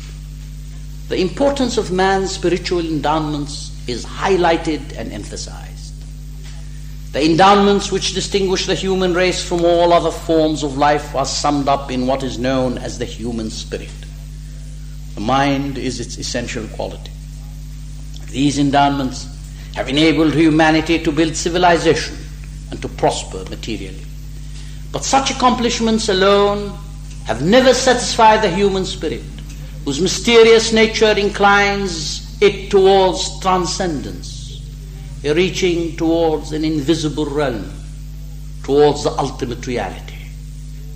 the 1.09 1.21
importance 1.21 1.77
of 1.79 1.91
man's 1.91 2.31
spiritual 2.31 2.79
endowments 2.79 3.73
is 3.89 4.05
highlighted 4.05 4.97
and 4.97 5.11
emphasized. 5.13 5.95
The 7.13 7.25
endowments 7.25 7.91
which 7.91 8.15
distinguish 8.15 8.67
the 8.67 8.77
human 8.77 9.15
race 9.15 9.43
from 9.43 9.65
all 9.65 9.93
other 9.93 10.13
forms 10.13 10.63
of 10.63 10.79
life 10.79 11.13
are 11.17 11.27
summed 11.27 11.67
up 11.67 11.91
in 11.91 12.07
what 12.07 12.23
is 12.23 12.39
known 12.39 12.79
as 12.79 13.01
the 13.01 13.05
human 13.07 13.51
spirit. 13.51 13.91
The 15.17 15.21
mind 15.23 15.77
is 15.77 15.99
its 15.99 16.19
essential 16.19 16.69
quality. 16.69 17.11
These 18.29 18.61
endowments 18.61 19.27
have 19.75 19.89
enabled 19.89 20.35
humanity 20.35 21.01
to 21.01 21.11
build 21.11 21.35
civilization 21.35 22.17
and 22.71 22.81
to 22.81 22.89
prosper 22.89 23.45
materially. 23.51 24.07
But 24.93 25.05
such 25.05 25.31
accomplishments 25.31 26.09
alone 26.09 26.77
have 27.25 27.43
never 27.43 27.73
satisfied 27.73 28.43
the 28.43 28.51
human 28.51 28.85
spirit, 28.85 29.23
whose 29.85 30.01
mysterious 30.01 30.73
nature 30.73 31.13
inclines 31.13 32.37
it 32.43 32.71
towards 32.71 33.39
transcendence, 33.41 34.61
reaching 35.23 35.97
towards 35.97 36.53
an 36.53 36.65
invisible 36.65 37.27
realm, 37.27 37.71
towards 38.65 39.05
the 39.05 39.11
ultimate 39.11 39.67
reality, 39.67 40.17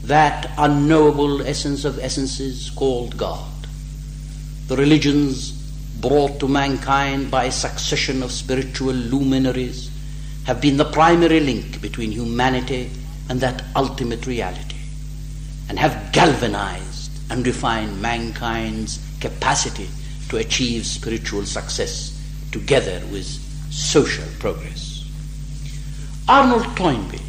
that 0.02 0.50
unknowable 0.58 1.42
essence 1.42 1.84
of 1.84 1.98
essences 1.98 2.70
called 2.70 3.16
God. 3.16 3.52
The 4.66 4.76
religions 4.76 5.52
brought 6.00 6.40
to 6.40 6.48
mankind 6.48 7.30
by 7.30 7.44
a 7.44 7.52
succession 7.52 8.22
of 8.22 8.32
spiritual 8.32 8.92
luminaries 8.92 9.90
have 10.44 10.60
been 10.60 10.76
the 10.76 10.84
primary 10.84 11.40
link 11.40 11.80
between 11.80 12.10
humanity 12.10 12.90
and 13.28 13.40
that 13.40 13.64
ultimate 13.74 14.26
reality, 14.26 14.76
and 15.68 15.78
have 15.78 16.12
galvanized 16.12 17.10
and 17.30 17.46
refined 17.46 18.00
mankind's 18.00 19.00
capacity 19.20 19.88
to 20.28 20.36
achieve 20.36 20.84
spiritual 20.86 21.44
success 21.44 22.20
together 22.52 23.00
with 23.10 23.26
social 23.70 24.24
progress. 24.38 25.04
Arnold 26.28 26.76
Toynbee, 26.76 27.20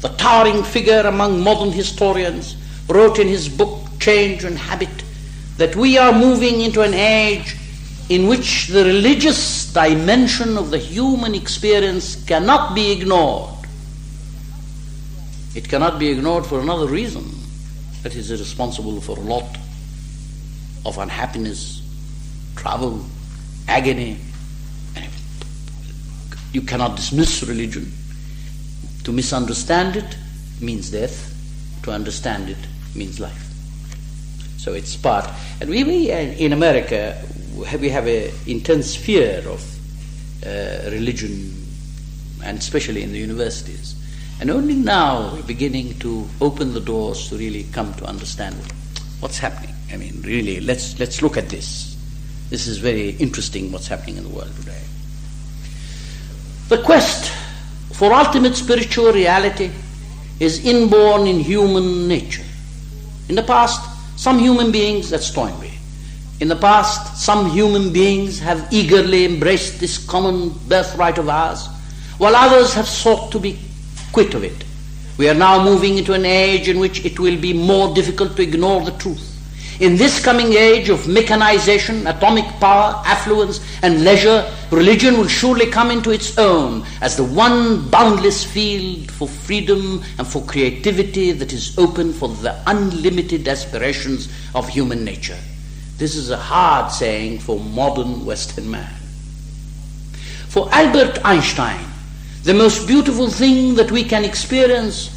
the 0.00 0.08
towering 0.08 0.64
figure 0.64 1.02
among 1.06 1.40
modern 1.40 1.72
historians, 1.72 2.56
wrote 2.88 3.18
in 3.18 3.28
his 3.28 3.48
book 3.48 3.80
Change 4.00 4.44
and 4.44 4.58
Habit 4.58 5.04
that 5.58 5.76
we 5.76 5.98
are 5.98 6.12
moving 6.12 6.60
into 6.60 6.82
an 6.82 6.94
age 6.94 7.56
in 8.08 8.26
which 8.26 8.68
the 8.68 8.84
religious 8.84 9.72
dimension 9.72 10.58
of 10.58 10.70
the 10.70 10.78
human 10.78 11.34
experience 11.34 12.24
cannot 12.24 12.74
be 12.74 12.90
ignored. 12.90 13.61
It 15.54 15.68
cannot 15.68 15.98
be 15.98 16.08
ignored 16.08 16.46
for 16.46 16.60
another 16.60 16.86
reason 16.86 17.30
that 18.02 18.14
is 18.16 18.30
responsible 18.30 19.00
for 19.00 19.18
a 19.18 19.20
lot 19.20 19.58
of 20.84 20.98
unhappiness, 20.98 21.82
trouble, 22.56 23.04
agony. 23.68 24.18
You 26.52 26.62
cannot 26.62 26.96
dismiss 26.96 27.42
religion. 27.42 27.92
To 29.04 29.12
misunderstand 29.12 29.96
it 29.96 30.16
means 30.60 30.90
death, 30.90 31.34
to 31.82 31.92
understand 31.92 32.48
it 32.48 32.58
means 32.94 33.20
life. 33.20 33.48
So 34.58 34.74
it's 34.74 34.96
part. 34.96 35.28
And 35.60 35.70
we, 35.70 35.84
we 35.84 36.10
in 36.10 36.52
America, 36.52 37.20
we 37.56 37.88
have 37.88 38.06
an 38.06 38.30
intense 38.46 38.94
fear 38.94 39.42
of 39.46 39.64
uh, 40.46 40.90
religion, 40.90 41.66
and 42.44 42.58
especially 42.58 43.02
in 43.02 43.12
the 43.12 43.18
universities. 43.18 43.96
And 44.40 44.50
only 44.50 44.74
now 44.74 45.34
we're 45.34 45.42
beginning 45.42 45.98
to 46.00 46.28
open 46.40 46.74
the 46.74 46.80
doors 46.80 47.28
to 47.28 47.36
really 47.36 47.64
come 47.72 47.94
to 47.94 48.04
understand 48.04 48.56
what's 49.20 49.38
happening. 49.38 49.74
I 49.92 49.96
mean, 49.96 50.20
really, 50.22 50.60
let's, 50.60 50.98
let's 50.98 51.22
look 51.22 51.36
at 51.36 51.48
this. 51.48 51.96
This 52.50 52.66
is 52.66 52.78
very 52.78 53.10
interesting 53.10 53.70
what's 53.70 53.86
happening 53.86 54.16
in 54.16 54.24
the 54.24 54.28
world 54.30 54.54
today. 54.56 54.82
The 56.68 56.82
quest 56.82 57.32
for 57.92 58.12
ultimate 58.12 58.56
spiritual 58.56 59.12
reality 59.12 59.70
is 60.40 60.64
inborn 60.64 61.26
in 61.26 61.38
human 61.38 62.08
nature. 62.08 62.44
In 63.28 63.36
the 63.36 63.42
past, 63.42 63.80
some 64.18 64.38
human 64.38 64.72
beings, 64.72 65.10
that's 65.10 65.30
Toynbee, 65.30 65.78
in 66.40 66.48
the 66.48 66.56
past, 66.56 67.22
some 67.24 67.50
human 67.50 67.92
beings 67.92 68.40
have 68.40 68.66
eagerly 68.72 69.24
embraced 69.24 69.78
this 69.78 70.04
common 70.04 70.48
birthright 70.66 71.18
of 71.18 71.28
ours, 71.28 71.68
while 72.18 72.34
others 72.34 72.74
have 72.74 72.88
sought 72.88 73.30
to 73.30 73.38
be 73.38 73.56
quit 74.12 74.34
of 74.34 74.44
it. 74.44 74.64
We 75.18 75.28
are 75.28 75.34
now 75.34 75.62
moving 75.64 75.98
into 75.98 76.12
an 76.12 76.24
age 76.24 76.68
in 76.68 76.78
which 76.78 77.04
it 77.04 77.18
will 77.18 77.38
be 77.38 77.52
more 77.52 77.94
difficult 77.94 78.36
to 78.36 78.42
ignore 78.42 78.82
the 78.82 78.92
truth. 78.92 79.28
In 79.80 79.96
this 79.96 80.22
coming 80.22 80.52
age 80.52 80.90
of 80.90 81.08
mechanization, 81.08 82.06
atomic 82.06 82.44
power, 82.60 83.02
affluence, 83.04 83.60
and 83.82 84.04
leisure, 84.04 84.48
religion 84.70 85.18
will 85.18 85.26
surely 85.26 85.66
come 85.66 85.90
into 85.90 86.10
its 86.10 86.38
own 86.38 86.84
as 87.00 87.16
the 87.16 87.24
one 87.24 87.88
boundless 87.88 88.44
field 88.44 89.10
for 89.10 89.26
freedom 89.26 90.02
and 90.18 90.26
for 90.26 90.42
creativity 90.44 91.32
that 91.32 91.52
is 91.52 91.76
open 91.78 92.12
for 92.12 92.28
the 92.28 92.56
unlimited 92.66 93.48
aspirations 93.48 94.32
of 94.54 94.68
human 94.68 95.04
nature. 95.04 95.38
This 95.98 96.14
is 96.14 96.30
a 96.30 96.36
hard 96.36 96.92
saying 96.92 97.40
for 97.40 97.58
modern 97.58 98.24
Western 98.24 98.70
man. 98.70 98.92
For 100.48 100.68
Albert 100.72 101.18
Einstein, 101.24 101.91
the 102.44 102.54
most 102.54 102.86
beautiful 102.86 103.30
thing 103.30 103.76
that 103.76 103.90
we 103.90 104.04
can 104.04 104.24
experience 104.24 105.10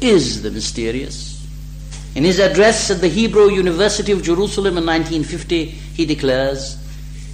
is 0.00 0.42
the 0.42 0.50
mysterious. 0.50 1.46
In 2.14 2.24
his 2.24 2.38
address 2.38 2.90
at 2.90 3.00
the 3.00 3.08
Hebrew 3.08 3.50
University 3.50 4.10
of 4.10 4.22
Jerusalem 4.22 4.78
in 4.78 4.86
1950, 4.86 5.64
he 5.66 6.06
declares, 6.06 6.78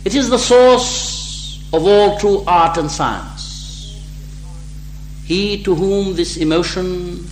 It 0.04 0.14
is 0.14 0.28
the 0.28 0.38
source 0.38 1.62
of 1.72 1.86
all 1.86 2.18
true 2.18 2.44
art 2.46 2.76
and 2.76 2.90
science. 2.90 4.02
He 5.24 5.62
to 5.62 5.74
whom 5.74 6.14
this 6.14 6.36
emotion, 6.36 7.24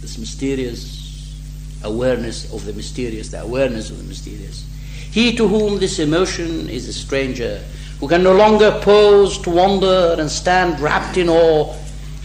this 0.00 0.16
mysterious 0.18 1.34
awareness 1.82 2.52
of 2.52 2.64
the 2.64 2.72
mysterious, 2.72 3.28
the 3.28 3.42
awareness 3.42 3.90
of 3.90 3.98
the 3.98 4.04
mysterious, 4.04 4.64
he 5.10 5.34
to 5.36 5.48
whom 5.48 5.78
this 5.78 5.98
emotion 5.98 6.68
is 6.68 6.88
a 6.88 6.92
stranger, 6.92 7.62
who 8.00 8.08
can 8.08 8.22
no 8.22 8.32
longer 8.32 8.78
pose 8.82 9.38
to 9.38 9.50
wonder 9.50 10.14
and 10.18 10.30
stand 10.30 10.78
wrapped 10.80 11.16
in 11.16 11.28
awe, 11.28 11.74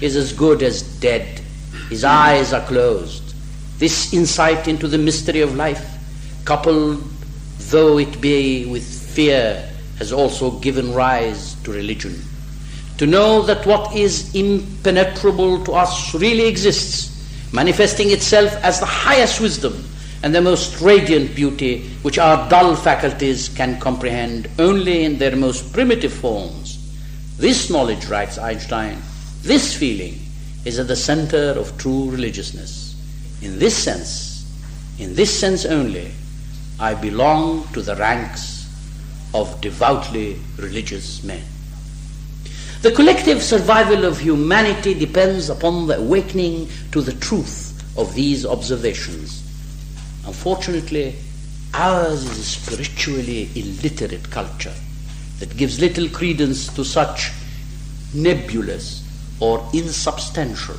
is 0.01 0.15
as 0.15 0.33
good 0.33 0.61
as 0.61 0.81
dead. 0.99 1.41
His 1.89 2.03
eyes 2.03 2.53
are 2.53 2.65
closed. 2.65 3.33
This 3.79 4.13
insight 4.13 4.67
into 4.67 4.87
the 4.87 4.97
mystery 4.97 5.41
of 5.41 5.55
life, 5.55 5.97
coupled 6.45 7.03
though 7.69 7.97
it 7.97 8.21
be 8.21 8.65
with 8.65 8.83
fear, 8.83 9.69
has 9.97 10.11
also 10.11 10.51
given 10.59 10.93
rise 10.93 11.55
to 11.63 11.71
religion. 11.71 12.21
To 12.97 13.07
know 13.07 13.41
that 13.43 13.65
what 13.65 13.95
is 13.95 14.33
impenetrable 14.35 15.63
to 15.65 15.73
us 15.73 16.13
really 16.13 16.47
exists, 16.47 17.09
manifesting 17.51 18.11
itself 18.11 18.53
as 18.63 18.79
the 18.79 18.85
highest 18.85 19.41
wisdom 19.41 19.83
and 20.23 20.33
the 20.33 20.41
most 20.41 20.79
radiant 20.79 21.35
beauty 21.35 21.81
which 22.01 22.17
our 22.17 22.49
dull 22.49 22.77
faculties 22.77 23.49
can 23.49 23.77
comprehend 23.79 24.49
only 24.57 25.03
in 25.03 25.17
their 25.17 25.35
most 25.35 25.73
primitive 25.73 26.13
forms. 26.13 26.79
This 27.37 27.69
knowledge, 27.69 28.05
writes 28.05 28.37
Einstein, 28.37 29.01
this 29.41 29.75
feeling 29.75 30.17
is 30.63 30.79
at 30.79 30.87
the 30.87 30.95
center 30.95 31.51
of 31.59 31.77
true 31.77 32.09
religiousness. 32.09 32.95
In 33.41 33.59
this 33.59 33.75
sense, 33.75 34.49
in 34.97 35.13
this 35.13 35.37
sense 35.37 35.65
only, 35.65 36.13
I 36.79 36.93
belong 36.93 37.67
to 37.73 37.81
the 37.81 37.97
ranks 37.97 38.69
of 39.33 39.59
devoutly 39.59 40.39
religious 40.57 41.21
men. 41.21 41.43
The 42.81 42.91
collective 42.91 43.43
survival 43.43 44.05
of 44.05 44.19
humanity 44.19 44.93
depends 44.93 45.49
upon 45.49 45.87
the 45.87 45.97
awakening 45.97 46.69
to 46.93 47.01
the 47.01 47.13
truth 47.13 47.71
of 47.97 48.13
these 48.13 48.45
observations 48.45 49.42
Unfortunately, 50.25 51.15
ours 51.73 52.23
is 52.23 52.39
a 52.39 52.43
spiritually 52.43 53.49
illiterate 53.55 54.29
culture 54.29 54.73
that 55.39 55.55
gives 55.57 55.79
little 55.79 56.07
credence 56.09 56.73
to 56.73 56.83
such 56.83 57.31
nebulous 58.13 59.03
or 59.39 59.67
insubstantial 59.73 60.77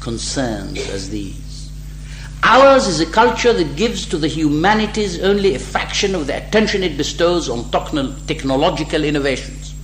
concerns 0.00 0.78
as 0.90 1.10
these. 1.10 1.70
Ours 2.42 2.86
is 2.88 3.00
a 3.00 3.06
culture 3.06 3.52
that 3.52 3.76
gives 3.76 4.06
to 4.06 4.16
the 4.16 4.26
humanities 4.26 5.20
only 5.22 5.54
a 5.54 5.58
fraction 5.58 6.14
of 6.14 6.26
the 6.26 6.36
attention 6.36 6.82
it 6.82 6.96
bestows 6.96 7.48
on 7.48 7.70
technological 8.26 9.04
innovations. 9.04 9.74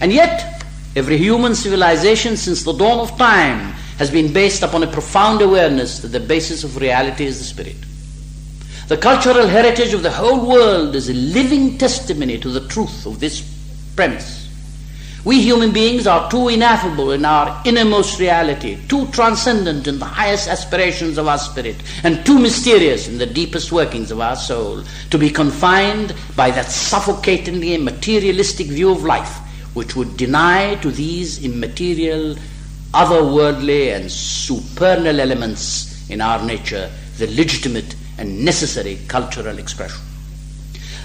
And 0.00 0.12
yet, 0.12 0.64
every 0.96 1.18
human 1.18 1.54
civilization 1.54 2.36
since 2.36 2.62
the 2.64 2.72
dawn 2.72 2.98
of 2.98 3.16
time 3.18 3.74
has 4.00 4.10
been 4.10 4.32
based 4.32 4.62
upon 4.62 4.82
a 4.82 4.86
profound 4.86 5.42
awareness 5.42 6.00
that 6.00 6.08
the 6.08 6.18
basis 6.18 6.64
of 6.64 6.78
reality 6.78 7.26
is 7.26 7.38
the 7.38 7.44
spirit. 7.44 7.76
The 8.88 8.96
cultural 8.96 9.46
heritage 9.46 9.92
of 9.92 10.02
the 10.02 10.10
whole 10.10 10.48
world 10.48 10.96
is 10.96 11.10
a 11.10 11.12
living 11.12 11.76
testimony 11.76 12.38
to 12.38 12.48
the 12.48 12.66
truth 12.66 13.04
of 13.04 13.20
this 13.20 13.42
premise. 13.94 14.48
We 15.22 15.42
human 15.42 15.70
beings 15.70 16.06
are 16.06 16.30
too 16.30 16.48
ineffable 16.48 17.12
in 17.12 17.26
our 17.26 17.60
innermost 17.66 18.18
reality, 18.18 18.78
too 18.88 19.06
transcendent 19.08 19.86
in 19.86 19.98
the 19.98 20.06
highest 20.06 20.48
aspirations 20.48 21.18
of 21.18 21.28
our 21.28 21.36
spirit, 21.36 21.76
and 22.02 22.24
too 22.24 22.38
mysterious 22.38 23.06
in 23.06 23.18
the 23.18 23.26
deepest 23.26 23.70
workings 23.70 24.10
of 24.10 24.20
our 24.22 24.36
soul 24.36 24.82
to 25.10 25.18
be 25.18 25.28
confined 25.28 26.14
by 26.34 26.50
that 26.50 26.70
suffocatingly 26.70 27.76
materialistic 27.76 28.68
view 28.68 28.90
of 28.92 29.04
life 29.04 29.40
which 29.74 29.94
would 29.94 30.16
deny 30.16 30.74
to 30.76 30.90
these 30.90 31.44
immaterial, 31.44 32.34
otherworldly, 32.92 33.94
and 33.94 34.10
supernal 34.10 35.20
elements 35.20 36.08
in 36.10 36.20
our 36.20 36.44
nature 36.44 36.90
the 37.18 37.26
legitimate 37.28 37.94
and 38.18 38.44
necessary 38.44 38.98
cultural 39.08 39.58
expression. 39.58 40.00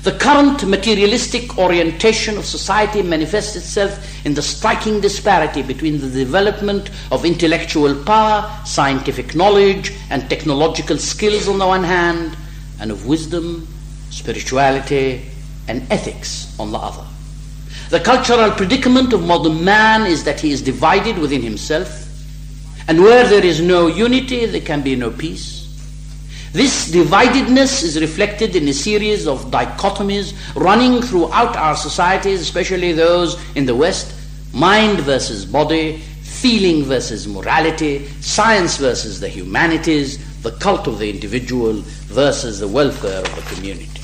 The 0.03 0.11
current 0.11 0.67
materialistic 0.67 1.57
orientation 1.57 2.37
of 2.37 2.45
society 2.45 3.01
manifests 3.01 3.55
itself 3.55 4.23
in 4.23 4.35
the 4.35 4.41
striking 4.41 5.01
disparity 5.01 5.63
between 5.63 5.99
the 5.99 6.09
development 6.09 6.91
of 7.11 7.25
intellectual 7.25 7.95
power, 8.03 8.47
scientific 8.65 9.33
knowledge, 9.33 9.93
and 10.11 10.29
technological 10.29 10.97
skills 10.99 11.47
on 11.47 11.57
the 11.57 11.65
one 11.65 11.83
hand, 11.83 12.37
and 12.79 12.91
of 12.91 13.07
wisdom, 13.07 13.67
spirituality, 14.11 15.25
and 15.67 15.91
ethics 15.91 16.55
on 16.59 16.71
the 16.71 16.77
other. 16.77 17.05
The 17.89 17.99
cultural 17.99 18.51
predicament 18.51 19.13
of 19.13 19.25
modern 19.25 19.63
man 19.63 20.05
is 20.05 20.23
that 20.23 20.39
he 20.39 20.51
is 20.51 20.61
divided 20.61 21.17
within 21.17 21.41
himself, 21.41 22.01
and 22.87 23.01
where 23.01 23.27
there 23.27 23.45
is 23.45 23.61
no 23.61 23.87
unity, 23.87 24.45
there 24.45 24.61
can 24.61 24.81
be 24.81 24.95
no 24.95 25.11
peace. 25.11 25.63
This 26.51 26.89
dividedness 26.89 27.83
is 27.83 27.99
reflected 27.99 28.55
in 28.55 28.67
a 28.67 28.73
series 28.73 29.27
of 29.27 29.51
dichotomies 29.51 30.33
running 30.55 31.01
throughout 31.01 31.55
our 31.57 31.75
societies, 31.75 32.41
especially 32.41 32.93
those 32.93 33.37
in 33.55 33.65
the 33.65 33.75
West 33.75 34.15
mind 34.53 34.99
versus 35.01 35.45
body, 35.45 35.97
feeling 36.21 36.83
versus 36.83 37.27
morality, 37.27 38.07
science 38.21 38.77
versus 38.77 39.19
the 39.19 39.27
humanities, 39.27 40.17
the 40.41 40.51
cult 40.51 40.87
of 40.87 40.99
the 40.99 41.09
individual 41.09 41.73
versus 42.07 42.59
the 42.59 42.67
welfare 42.67 43.19
of 43.19 43.35
the 43.35 43.55
community. 43.55 44.01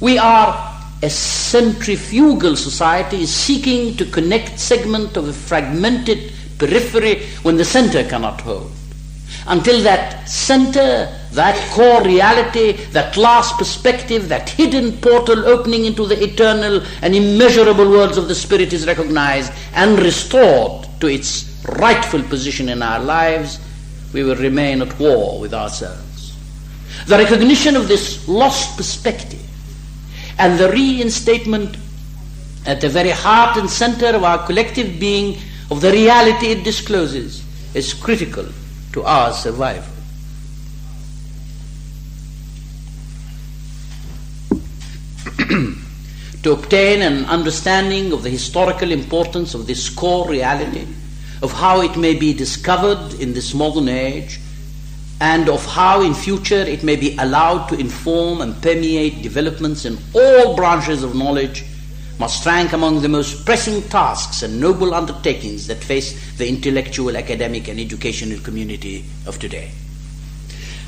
We 0.00 0.18
are 0.18 0.71
a 1.02 1.10
centrifugal 1.10 2.54
society 2.56 3.22
is 3.22 3.34
seeking 3.34 3.96
to 3.96 4.04
connect 4.04 4.58
segment 4.58 5.16
of 5.16 5.28
a 5.28 5.32
fragmented 5.32 6.32
periphery 6.58 7.26
when 7.42 7.56
the 7.56 7.64
center 7.64 8.04
cannot 8.08 8.40
hold 8.40 8.70
until 9.46 9.82
that 9.82 10.28
center, 10.28 11.12
that 11.32 11.56
core 11.72 12.02
reality, 12.04 12.72
that 12.92 13.16
last 13.16 13.58
perspective, 13.58 14.28
that 14.28 14.48
hidden 14.48 14.92
portal 14.98 15.46
opening 15.46 15.84
into 15.84 16.06
the 16.06 16.22
eternal 16.22 16.80
and 17.02 17.14
immeasurable 17.14 17.88
worlds 17.90 18.16
of 18.16 18.28
the 18.28 18.34
Spirit 18.34 18.72
is 18.72 18.86
recognized 18.86 19.52
and 19.74 19.98
restored 19.98 20.86
to 21.00 21.08
its 21.08 21.64
rightful 21.78 22.22
position 22.22 22.68
in 22.68 22.82
our 22.82 23.00
lives, 23.00 23.58
we 24.12 24.22
will 24.22 24.36
remain 24.36 24.82
at 24.82 24.98
war 24.98 25.40
with 25.40 25.54
ourselves. 25.54 26.36
The 27.06 27.18
recognition 27.18 27.74
of 27.74 27.88
this 27.88 28.28
lost 28.28 28.76
perspective 28.76 29.40
and 30.42 30.58
the 30.58 30.68
reinstatement 30.70 31.76
at 32.66 32.80
the 32.80 32.88
very 32.88 33.10
heart 33.10 33.56
and 33.56 33.70
center 33.70 34.08
of 34.08 34.24
our 34.24 34.44
collective 34.44 34.98
being 34.98 35.38
of 35.70 35.80
the 35.80 35.92
reality 35.92 36.46
it 36.48 36.64
discloses 36.64 37.44
is 37.74 37.94
critical 37.94 38.46
to 38.92 39.04
our 39.04 39.32
survival. 39.32 39.94
to 46.42 46.50
obtain 46.50 47.02
an 47.02 47.24
understanding 47.26 48.12
of 48.12 48.24
the 48.24 48.30
historical 48.30 48.90
importance 48.90 49.54
of 49.54 49.68
this 49.68 49.88
core 49.88 50.28
reality, 50.28 50.88
of 51.40 51.52
how 51.52 51.82
it 51.82 51.96
may 51.96 52.14
be 52.14 52.34
discovered 52.34 53.14
in 53.20 53.32
this 53.32 53.54
modern 53.54 53.88
age, 53.88 54.40
and 55.22 55.48
of 55.48 55.64
how 55.64 56.02
in 56.02 56.12
future 56.12 56.64
it 56.74 56.82
may 56.82 56.96
be 56.96 57.16
allowed 57.18 57.68
to 57.68 57.78
inform 57.78 58.40
and 58.40 58.60
permeate 58.60 59.22
developments 59.22 59.84
in 59.84 59.96
all 60.12 60.56
branches 60.56 61.04
of 61.04 61.14
knowledge 61.14 61.64
must 62.18 62.44
rank 62.44 62.72
among 62.72 63.00
the 63.00 63.08
most 63.08 63.46
pressing 63.46 63.80
tasks 63.82 64.42
and 64.42 64.60
noble 64.60 64.92
undertakings 64.92 65.68
that 65.68 65.76
face 65.76 66.36
the 66.38 66.48
intellectual, 66.48 67.16
academic, 67.16 67.68
and 67.68 67.78
educational 67.78 68.40
community 68.40 69.04
of 69.24 69.38
today. 69.38 69.70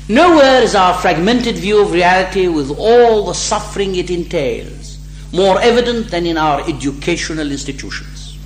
Nowhere 0.09 0.61
is 0.61 0.75
our 0.75 0.93
fragmented 0.95 1.55
view 1.55 1.81
of 1.81 1.93
reality, 1.93 2.49
with 2.49 2.77
all 2.77 3.27
the 3.27 3.33
suffering 3.33 3.95
it 3.95 4.09
entails, 4.09 4.97
more 5.31 5.61
evident 5.61 6.11
than 6.11 6.25
in 6.25 6.35
our 6.37 6.59
educational 6.67 7.49
institutions. 7.49 8.37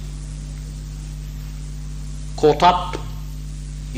Caught 2.38 2.62
up 2.62 3.09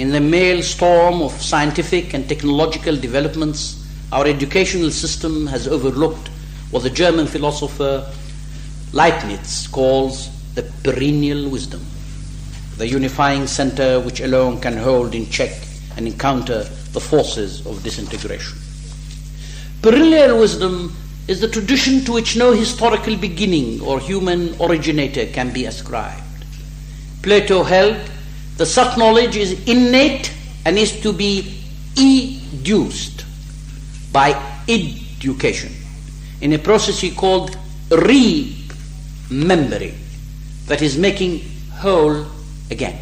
in 0.02 0.10
the 0.10 0.20
maelstrom 0.20 1.22
of 1.22 1.32
scientific 1.32 2.16
and 2.16 2.28
technological 2.28 2.96
developments, 2.96 3.86
our 4.12 4.26
educational 4.26 4.90
system 4.90 5.46
has 5.46 5.68
overlooked 5.68 6.28
what 6.72 6.82
the 6.82 6.90
German 6.90 7.28
philosopher 7.28 8.12
Leibniz 8.94 9.68
calls 9.68 10.30
the 10.56 10.64
perennial 10.84 11.48
wisdom, 11.52 11.86
the 12.78 12.88
unifying 12.88 13.46
center 13.46 14.00
which 14.00 14.22
alone 14.22 14.60
can 14.60 14.76
hold 14.76 15.14
in 15.14 15.30
check 15.30 15.52
and 15.96 16.08
encounter 16.08 16.64
the 16.94 17.00
forces 17.00 17.64
of 17.68 17.84
disintegration. 17.84 18.58
Perennial 19.84 20.40
wisdom 20.40 20.96
is 21.28 21.42
the 21.42 21.48
tradition 21.48 22.04
to 22.06 22.14
which 22.14 22.36
no 22.36 22.54
historical 22.54 23.16
beginning 23.16 23.80
or 23.82 24.00
human 24.00 24.60
originator 24.60 25.28
can 25.28 25.54
be 25.54 25.66
ascribed. 25.66 26.24
Plato 27.22 27.62
held 27.62 27.98
that 28.62 28.68
such 28.68 28.96
knowledge 28.96 29.36
is 29.38 29.68
innate 29.68 30.32
and 30.66 30.78
is 30.78 31.02
to 31.02 31.12
be 31.12 31.64
educed 31.98 33.26
by 34.14 34.30
education 34.70 35.74
in 36.42 36.54
a 36.54 36.60
process 36.60 37.00
he 37.00 37.10
called 37.10 37.58
re 37.90 38.56
memory 39.32 39.96
that 40.68 40.84
is 40.84 40.96
making 40.96 41.42
whole 41.74 42.24
again. 42.70 43.00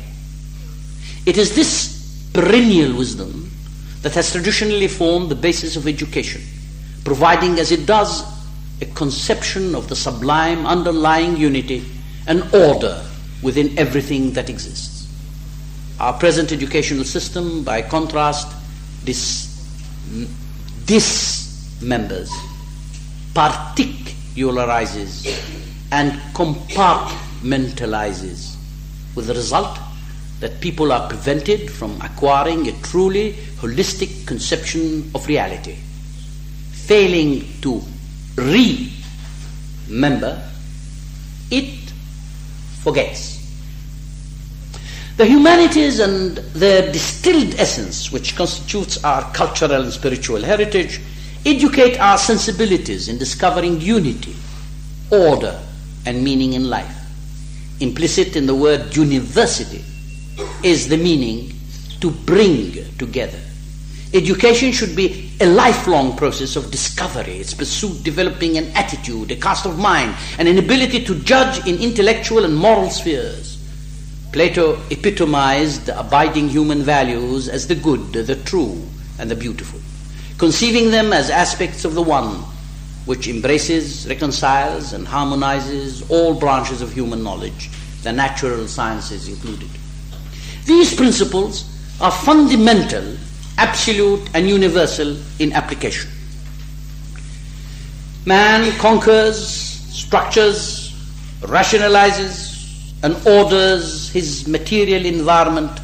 It 1.26 1.38
is 1.38 1.54
this 1.54 2.30
perennial 2.32 2.96
wisdom 2.98 3.52
that 4.02 4.14
has 4.14 4.32
traditionally 4.32 4.88
formed 4.88 5.28
the 5.30 5.36
basis 5.36 5.76
of 5.76 5.88
education, 5.88 6.42
providing 7.04 7.60
as 7.60 7.74
it 7.74 7.86
does 7.86 8.24
a 8.82 8.86
conception 8.86 9.76
of 9.76 9.90
the 9.90 9.96
sublime 9.98 10.66
underlying 10.66 11.36
unity 11.36 11.86
and 12.28 12.44
order 12.56 13.04
within 13.42 13.78
everything 13.78 14.32
that 14.32 14.50
exists. 14.50 14.99
Our 16.00 16.14
present 16.14 16.52
educational 16.54 17.04
system, 17.04 17.64
by 17.64 17.82
contrast, 17.82 18.48
dis- 19.04 19.48
dismembers, 20.86 22.30
particularizes, 23.34 25.26
and 25.92 26.14
compartmentalizes, 26.34 28.56
with 29.16 29.28
the 29.28 29.34
result 29.34 29.78
that 30.40 30.62
people 30.62 30.94
are 30.94 31.10
prevented 31.10 31.70
from 31.70 32.00
acquiring 32.02 32.70
a 32.70 32.72
truly 32.82 33.34
holistic 33.58 34.26
conception 34.26 35.12
of 35.14 35.28
reality. 35.28 35.76
Failing 36.72 37.46
to 37.62 37.82
remember, 39.90 40.42
it 41.52 41.92
forgets. 42.84 43.39
The 45.20 45.26
humanities 45.26 46.00
and 46.00 46.38
their 46.56 46.94
distilled 46.94 47.56
essence, 47.56 48.10
which 48.10 48.38
constitutes 48.38 49.04
our 49.04 49.30
cultural 49.34 49.82
and 49.82 49.92
spiritual 49.92 50.42
heritage, 50.42 51.02
educate 51.46 52.00
our 52.00 52.18
sensibilities 52.18 53.10
in 53.10 53.18
discovering 53.18 53.82
unity, 53.82 54.34
order, 55.12 55.60
and 56.06 56.24
meaning 56.24 56.54
in 56.54 56.70
life. 56.70 56.96
Implicit 57.82 58.38
in 58.38 58.46
the 58.46 58.56
word 58.56 58.96
university 58.96 59.84
is 60.64 60.88
the 60.88 60.96
meaning 60.96 61.52
to 62.00 62.12
bring 62.12 62.72
together. 62.98 63.42
Education 64.14 64.72
should 64.72 64.96
be 64.96 65.34
a 65.42 65.46
lifelong 65.46 66.16
process 66.16 66.56
of 66.56 66.72
discovery, 66.72 67.40
its 67.40 67.54
pursuit 67.54 68.04
developing 68.04 68.58
an 68.58 68.68
attitude, 68.68 69.32
a 69.32 69.36
cast 69.36 69.66
of 69.66 69.78
mind, 69.78 70.16
and 70.38 70.48
an 70.48 70.58
ability 70.58 71.04
to 71.04 71.16
judge 71.24 71.68
in 71.68 71.78
intellectual 71.82 72.46
and 72.46 72.56
moral 72.56 72.90
spheres. 72.90 73.59
Plato 74.32 74.80
epitomized 74.92 75.88
the 75.88 76.00
abiding 76.00 76.50
human 76.50 76.84
values 76.84 77.50
as 77.50 77.68
the 77.68 77.76
good, 77.76 78.14
the 78.14 78.36
true, 78.36 78.84
and 79.18 79.30
the 79.30 79.36
beautiful, 79.36 79.80
conceiving 80.38 80.92
them 80.92 81.12
as 81.12 81.30
aspects 81.30 81.84
of 81.84 81.96
the 81.96 82.02
one 82.02 82.44
which 83.06 83.28
embraces, 83.28 84.08
reconciles, 84.08 84.94
and 84.94 85.08
harmonizes 85.08 86.08
all 86.12 86.36
branches 86.36 86.82
of 86.82 86.94
human 86.94 87.24
knowledge, 87.24 87.72
the 88.04 88.12
natural 88.12 88.68
sciences 88.68 89.28
included. 89.28 89.70
These 90.66 90.96
principles 90.96 91.66
are 92.00 92.12
fundamental, 92.12 93.18
absolute, 93.58 94.30
and 94.36 94.48
universal 94.48 95.18
in 95.40 95.54
application. 95.54 96.12
Man 98.28 98.72
conquers, 98.78 99.44
structures, 99.48 100.94
rationalizes, 101.42 102.49
and 103.02 103.16
orders 103.26 104.10
his 104.10 104.48
material 104.48 105.06
environment 105.06 105.80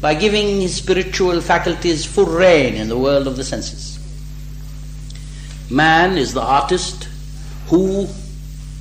by 0.00 0.14
giving 0.14 0.60
his 0.60 0.76
spiritual 0.76 1.40
faculties 1.40 2.04
full 2.04 2.26
reign 2.26 2.74
in 2.74 2.88
the 2.88 2.98
world 2.98 3.26
of 3.26 3.36
the 3.36 3.44
senses. 3.44 3.98
Man 5.70 6.18
is 6.18 6.34
the 6.34 6.42
artist 6.42 7.08
who, 7.68 8.06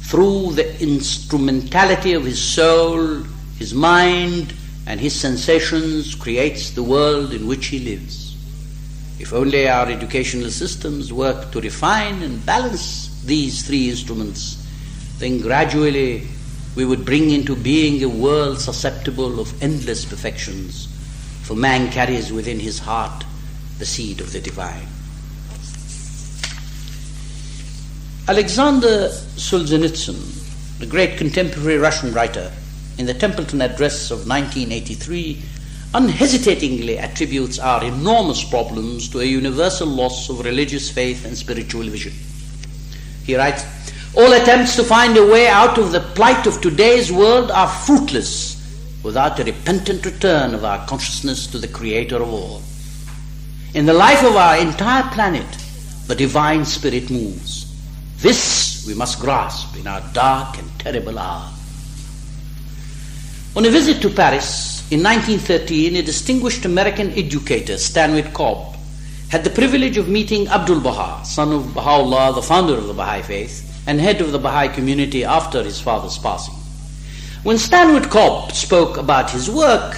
through 0.03 0.53
the 0.53 0.81
instrumentality 0.81 2.13
of 2.13 2.25
his 2.25 2.41
soul, 2.41 3.23
his 3.57 3.73
mind, 3.73 4.53
and 4.87 4.99
his 4.99 5.17
sensations, 5.17 6.15
creates 6.15 6.71
the 6.71 6.83
world 6.83 7.33
in 7.33 7.47
which 7.47 7.67
he 7.67 7.79
lives. 7.79 8.35
If 9.19 9.31
only 9.31 9.69
our 9.69 9.87
educational 9.87 10.49
systems 10.49 11.13
work 11.13 11.51
to 11.51 11.61
refine 11.61 12.23
and 12.23 12.43
balance 12.45 13.21
these 13.23 13.65
three 13.65 13.89
instruments, 13.91 14.57
then 15.19 15.39
gradually 15.39 16.27
we 16.75 16.85
would 16.85 17.05
bring 17.05 17.31
into 17.31 17.55
being 17.55 18.01
a 18.01 18.09
world 18.09 18.59
susceptible 18.59 19.39
of 19.39 19.61
endless 19.61 20.05
perfections, 20.05 20.87
for 21.43 21.55
man 21.55 21.91
carries 21.91 22.31
within 22.31 22.59
his 22.59 22.79
heart 22.79 23.25
the 23.79 23.85
seed 23.85 24.21
of 24.21 24.31
the 24.31 24.39
divine. 24.39 24.87
Alexander 28.27 29.09
Solzhenitsyn, 29.35 30.79
the 30.79 30.85
great 30.85 31.17
contemporary 31.17 31.77
Russian 31.77 32.13
writer, 32.13 32.51
in 32.97 33.05
the 33.05 33.13
Templeton 33.13 33.61
Address 33.61 34.11
of 34.11 34.27
1983, 34.27 35.41
unhesitatingly 35.93 36.97
attributes 36.97 37.59
our 37.59 37.83
enormous 37.83 38.43
problems 38.43 39.09
to 39.09 39.19
a 39.19 39.25
universal 39.25 39.87
loss 39.87 40.29
of 40.29 40.45
religious 40.45 40.89
faith 40.89 41.25
and 41.25 41.37
spiritual 41.37 41.83
vision. 41.83 42.13
He 43.25 43.35
writes, 43.35 43.65
All 44.13 44.33
attempts 44.33 44.75
to 44.75 44.83
find 44.83 45.15
a 45.15 45.25
way 45.25 45.47
out 45.47 45.77
of 45.77 45.93
the 45.93 46.01
plight 46.01 46.45
of 46.45 46.59
today's 46.59 47.11
world 47.11 47.49
are 47.49 47.67
fruitless 47.67 48.57
without 49.03 49.39
a 49.39 49.45
repentant 49.45 50.05
return 50.05 50.53
of 50.53 50.65
our 50.65 50.85
consciousness 50.85 51.47
to 51.47 51.57
the 51.57 51.67
Creator 51.69 52.17
of 52.17 52.29
all. 52.29 52.61
In 53.73 53.85
the 53.85 53.93
life 53.93 54.21
of 54.23 54.35
our 54.35 54.57
entire 54.57 55.03
planet, 55.13 55.47
the 56.07 56.15
divine 56.15 56.65
spirit 56.65 57.09
moves. 57.09 57.73
This 58.17 58.83
we 58.85 58.93
must 58.93 59.21
grasp 59.21 59.77
in 59.77 59.87
our 59.87 60.01
dark 60.11 60.57
and 60.57 60.69
terrible 60.77 61.17
hour. 61.17 61.49
On 63.55 63.65
a 63.65 63.69
visit 63.69 64.01
to 64.01 64.09
Paris 64.09 64.81
in 64.91 65.01
1913, 65.01 65.95
a 65.95 66.01
distinguished 66.01 66.65
American 66.65 67.11
educator, 67.11 67.77
Stanwood 67.77 68.33
Cobb, 68.33 68.75
had 69.29 69.45
the 69.45 69.49
privilege 69.49 69.95
of 69.95 70.09
meeting 70.09 70.49
Abdul 70.49 70.81
Baha, 70.81 71.25
son 71.25 71.53
of 71.53 71.73
Baha'u'llah, 71.73 72.35
the 72.35 72.41
founder 72.41 72.73
of 72.73 72.87
the 72.87 72.93
Baha'i 72.93 73.21
faith, 73.21 73.70
and 73.87 73.99
head 73.99 74.21
of 74.21 74.31
the 74.31 74.39
Baha'i 74.39 74.67
community 74.69 75.23
after 75.23 75.63
his 75.63 75.79
father's 75.79 76.17
passing. 76.17 76.55
When 77.43 77.57
Stanwood 77.57 78.09
Cobb 78.11 78.51
spoke 78.51 78.97
about 78.97 79.31
his 79.31 79.49
work, 79.49 79.97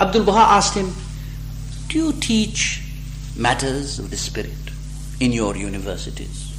Abdul 0.00 0.24
Baha 0.24 0.54
asked 0.54 0.74
him, 0.74 0.92
Do 1.88 1.98
you 1.98 2.12
teach 2.12 2.82
matters 3.36 3.98
of 3.98 4.10
the 4.10 4.16
spirit 4.16 4.52
in 5.18 5.32
your 5.32 5.56
universities? 5.56 6.52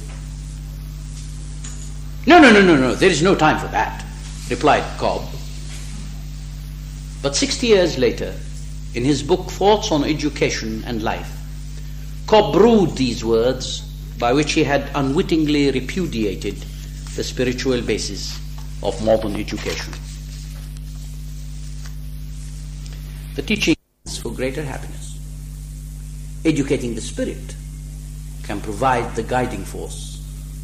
No, 2.26 2.40
no, 2.40 2.52
no, 2.52 2.60
no, 2.60 2.76
no, 2.76 2.94
there 2.94 3.10
is 3.10 3.22
no 3.22 3.34
time 3.34 3.58
for 3.58 3.68
that, 3.68 4.04
replied 4.50 4.84
Cobb. 4.98 5.22
But 7.22 7.36
60 7.36 7.66
years 7.68 7.98
later, 7.98 8.34
in 8.94 9.04
his 9.04 9.22
book 9.22 9.50
Thoughts 9.50 9.90
on 9.92 10.04
Education 10.04 10.82
and 10.86 11.02
Life, 11.02 11.32
Cobb 12.26 12.52
brewed 12.52 12.96
these 12.96 13.24
words 13.24 13.85
by 14.18 14.32
which 14.32 14.52
he 14.52 14.64
had 14.64 14.90
unwittingly 14.94 15.70
repudiated 15.70 16.56
the 17.14 17.24
spiritual 17.24 17.80
basis 17.82 18.38
of 18.82 19.02
modern 19.04 19.36
education. 19.36 19.92
The 23.34 23.42
teaching 23.42 23.76
is 24.04 24.18
for 24.18 24.32
greater 24.32 24.62
happiness. 24.62 25.18
Educating 26.44 26.94
the 26.94 27.00
spirit 27.00 27.54
can 28.44 28.60
provide 28.60 29.14
the 29.16 29.22
guiding 29.22 29.64
force 29.64 30.22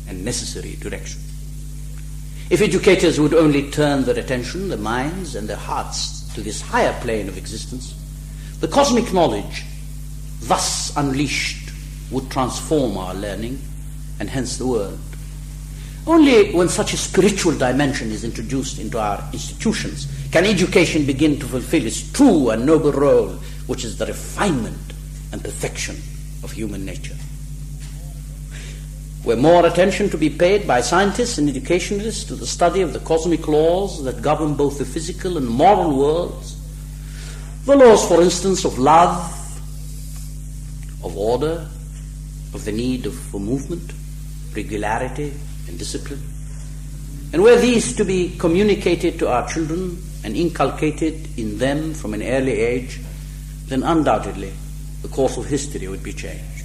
and 0.09 0.25
necessary 0.25 0.77
direction. 0.77 1.21
If 2.51 2.61
educators 2.61 3.19
would 3.19 3.35
only 3.35 3.71
turn 3.71 4.05
their 4.05 4.19
attention, 4.19 4.69
their 4.69 4.79
minds, 4.79 5.35
and 5.35 5.49
their 5.49 5.57
hearts 5.57 6.33
to 6.35 6.41
this 6.41 6.61
higher 6.61 6.99
plane 7.01 7.29
of 7.29 7.39
existence, 7.39 7.95
the 8.61 8.69
cosmic 8.69 9.13
knowledge 9.13 9.65
thus 10.41 10.95
unleashed 10.97 11.62
would 12.13 12.31
transform 12.31 12.97
our 12.97 13.15
learning 13.15 13.61
and 14.21 14.29
hence 14.29 14.57
the 14.59 14.67
world. 14.67 14.99
Only 16.07 16.53
when 16.53 16.69
such 16.69 16.93
a 16.93 16.97
spiritual 16.97 17.57
dimension 17.57 18.11
is 18.11 18.25
introduced 18.25 18.79
into 18.79 18.99
our 18.99 19.23
institutions 19.33 20.09
can 20.33 20.45
education 20.45 21.07
begin 21.07 21.39
to 21.39 21.47
fulfill 21.47 21.87
its 21.87 22.11
true 22.13 22.51
and 22.51 22.67
noble 22.67 22.93
role, 22.93 23.31
which 23.67 23.85
is 23.85 23.99
the 23.99 24.07
refinement 24.07 24.93
and 25.33 25.43
perfection 25.43 25.97
of 26.43 26.53
human 26.53 26.85
nature. 26.85 27.17
Were 29.25 29.37
more 29.37 29.65
attention 29.65 30.11
to 30.11 30.19
be 30.19 30.29
paid 30.29 30.67
by 30.67 30.81
scientists 30.81 31.39
and 31.39 31.49
educationalists 31.49 32.25
to 32.25 32.35
the 32.35 32.47
study 32.47 32.81
of 32.81 32.93
the 32.93 32.99
cosmic 33.01 33.47
laws 33.47 34.03
that 34.03 34.21
govern 34.21 34.55
both 34.55 34.79
the 34.79 34.85
physical 34.85 35.39
and 35.39 35.47
moral 35.47 35.97
worlds, 35.97 36.57
the 37.65 37.77
laws, 37.77 38.09
for 38.09 38.21
instance, 38.21 38.65
of 38.65 38.77
love, 38.81 39.21
of 41.05 41.17
order, 41.17 41.69
of 42.53 42.65
the 42.65 42.73
need 42.73 43.07
of, 43.07 43.15
for 43.15 43.41
movement, 43.41 43.93
regularity, 44.55 45.33
and 45.69 45.79
discipline. 45.79 46.23
And 47.33 47.43
were 47.43 47.57
these 47.57 47.97
to 47.97 48.05
be 48.05 48.37
communicated 48.37 49.19
to 49.21 49.29
our 49.29 49.49
children 49.49 50.03
and 50.25 50.37
inculcated 50.37 51.39
in 51.39 51.59
them 51.59 51.95
from 51.95 52.15
an 52.15 52.23
early 52.23 52.53
age, 52.53 53.01
then 53.67 53.83
undoubtedly 53.83 54.53
the 55.01 55.09
course 55.09 55.37
of 55.37 55.47
history 55.47 55.89
would 55.89 56.03
be 56.03 56.13
changed. 56.13 56.65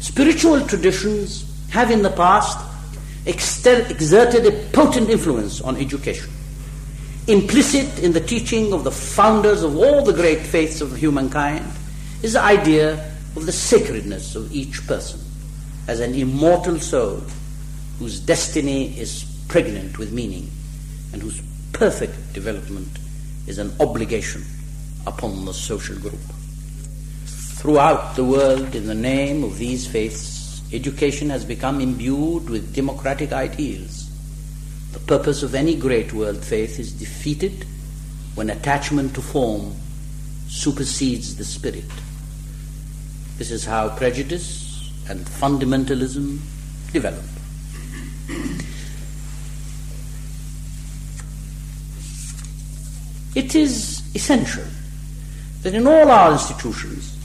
Spiritual 0.00 0.60
traditions 0.66 1.52
have 1.70 1.90
in 1.90 2.02
the 2.02 2.10
past 2.10 2.58
exerted 3.26 4.46
a 4.46 4.52
potent 4.70 5.10
influence 5.10 5.60
on 5.60 5.76
education. 5.76 6.30
Implicit 7.26 7.98
in 7.98 8.12
the 8.12 8.20
teaching 8.20 8.72
of 8.72 8.84
the 8.84 8.92
founders 8.92 9.64
of 9.64 9.76
all 9.76 10.04
the 10.04 10.12
great 10.12 10.38
faiths 10.38 10.80
of 10.80 10.96
humankind 10.96 11.66
is 12.22 12.34
the 12.34 12.40
idea 12.40 13.15
of 13.36 13.46
the 13.46 13.52
sacredness 13.52 14.34
of 14.34 14.52
each 14.52 14.86
person 14.86 15.20
as 15.88 16.00
an 16.00 16.14
immortal 16.14 16.80
soul 16.80 17.22
whose 17.98 18.18
destiny 18.18 18.98
is 18.98 19.24
pregnant 19.48 19.98
with 19.98 20.12
meaning 20.12 20.50
and 21.12 21.22
whose 21.22 21.40
perfect 21.72 22.32
development 22.32 22.88
is 23.46 23.58
an 23.58 23.72
obligation 23.78 24.42
upon 25.06 25.44
the 25.44 25.52
social 25.52 25.96
group. 25.98 26.18
Throughout 27.26 28.16
the 28.16 28.24
world, 28.24 28.74
in 28.74 28.86
the 28.86 28.94
name 28.94 29.44
of 29.44 29.58
these 29.58 29.86
faiths, 29.86 30.62
education 30.72 31.30
has 31.30 31.44
become 31.44 31.80
imbued 31.80 32.50
with 32.50 32.74
democratic 32.74 33.32
ideals. 33.32 34.10
The 34.92 34.98
purpose 35.00 35.42
of 35.42 35.54
any 35.54 35.76
great 35.76 36.12
world 36.12 36.44
faith 36.44 36.78
is 36.78 36.92
defeated 36.92 37.66
when 38.34 38.50
attachment 38.50 39.14
to 39.14 39.22
form 39.22 39.74
supersedes 40.48 41.36
the 41.36 41.44
spirit. 41.44 41.84
This 43.38 43.50
is 43.50 43.64
how 43.64 43.90
prejudice 43.96 44.90
and 45.08 45.20
fundamentalism 45.20 46.38
develop. 46.92 47.24
It 53.34 53.54
is 53.54 54.02
essential 54.14 54.64
that 55.62 55.74
in 55.74 55.86
all 55.86 56.10
our 56.10 56.32
institutions 56.32 57.16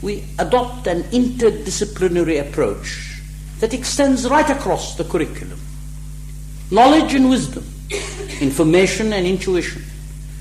we 0.00 0.24
adopt 0.38 0.86
an 0.86 1.02
interdisciplinary 1.04 2.40
approach 2.40 3.20
that 3.58 3.74
extends 3.74 4.28
right 4.28 4.48
across 4.48 4.94
the 4.94 5.02
curriculum. 5.02 5.58
Knowledge 6.70 7.14
and 7.14 7.28
wisdom, 7.28 7.64
information 8.40 9.12
and 9.12 9.26
intuition, 9.26 9.82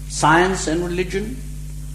science 0.09 0.68
and 0.68 0.86
religion, 0.86 1.41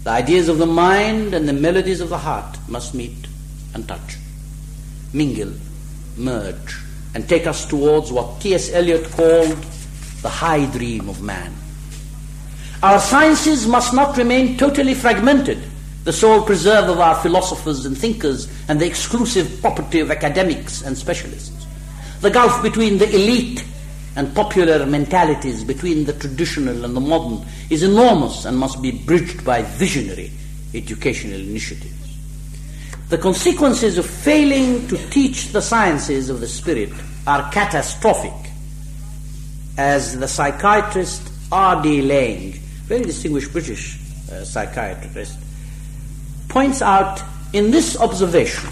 the 0.03 0.09
ideas 0.09 0.49
of 0.49 0.57
the 0.57 0.65
mind 0.65 1.33
and 1.33 1.47
the 1.47 1.53
melodies 1.53 2.01
of 2.01 2.09
the 2.09 2.17
heart 2.17 2.57
must 2.67 2.93
meet 2.93 3.27
and 3.73 3.87
touch, 3.87 4.17
mingle, 5.13 5.53
merge, 6.17 6.77
and 7.15 7.27
take 7.27 7.47
us 7.47 7.65
towards 7.65 8.11
what 8.11 8.41
T.S. 8.41 8.71
Eliot 8.73 9.09
called 9.11 9.57
the 10.21 10.29
high 10.29 10.65
dream 10.65 11.09
of 11.09 11.21
man. 11.21 11.53
Our 12.81 12.99
sciences 12.99 13.67
must 13.67 13.93
not 13.93 14.17
remain 14.17 14.57
totally 14.57 14.93
fragmented 14.93 15.63
the 16.03 16.13
sole 16.13 16.41
preserve 16.41 16.89
of 16.89 16.99
our 16.99 17.15
philosophers 17.15 17.85
and 17.85 17.97
thinkers, 17.97 18.49
and 18.67 18.79
the 18.79 18.85
exclusive 18.85 19.61
property 19.61 19.99
of 20.01 20.11
academics 20.11 20.81
and 20.81 20.97
specialists. 20.97 21.65
The 22.19 22.29
gulf 22.29 22.61
between 22.61 22.97
the 22.97 23.09
elite 23.09 23.63
and 24.15 24.33
popular 24.35 24.85
mentalities, 24.85 25.63
between 25.63 26.05
the 26.05 26.13
traditional 26.13 26.85
and 26.85 26.95
the 26.95 26.99
modern, 27.01 27.45
is 27.69 27.83
enormous 27.83 28.45
and 28.45 28.57
must 28.57 28.81
be 28.81 28.91
bridged 28.91 29.43
by 29.43 29.61
visionary 29.63 30.31
educational 30.73 31.39
initiatives. 31.39 31.93
The 33.09 33.17
consequences 33.17 33.97
of 33.97 34.05
failing 34.05 34.87
to 34.87 34.97
teach 35.09 35.51
the 35.51 35.61
sciences 35.61 36.29
of 36.29 36.39
the 36.39 36.47
spirit 36.47 36.89
are 37.27 37.51
catastrophic, 37.51 38.33
as 39.77 40.17
the 40.17 40.27
psychiatrist 40.27 41.29
R.D. 41.51 42.01
Laing, 42.01 42.53
very 42.85 43.03
distinguished 43.03 43.51
British 43.51 43.99
uh, 44.31 44.43
psychiatrist, 44.43 45.37
points 46.49 46.81
out 46.81 47.21
in 47.53 47.71
this 47.71 47.99
observation. 47.99 48.69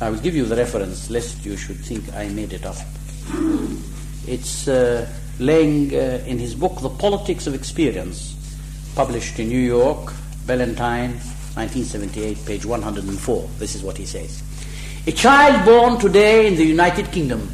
I 0.00 0.10
will 0.10 0.18
give 0.18 0.36
you 0.36 0.44
the 0.44 0.56
reference 0.56 1.10
lest 1.10 1.44
you 1.44 1.56
should 1.56 1.78
think 1.78 2.04
I 2.14 2.28
made 2.28 2.52
it 2.52 2.64
up. 2.64 2.76
It's 4.26 4.68
uh, 4.68 5.08
Laing 5.40 5.94
uh, 5.94 6.24
in 6.26 6.38
his 6.38 6.56
book 6.56 6.80
The 6.80 6.88
Politics 6.88 7.46
of 7.46 7.54
Experience, 7.54 8.34
published 8.96 9.38
in 9.38 9.48
New 9.48 9.60
York, 9.60 10.12
Ballantine, 10.46 11.14
1978, 11.54 12.44
page 12.44 12.66
104. 12.66 13.48
This 13.58 13.76
is 13.76 13.84
what 13.84 13.96
he 13.96 14.04
says. 14.04 14.42
A 15.06 15.12
child 15.12 15.64
born 15.64 16.00
today 16.00 16.48
in 16.48 16.56
the 16.56 16.64
United 16.64 17.12
Kingdom 17.12 17.48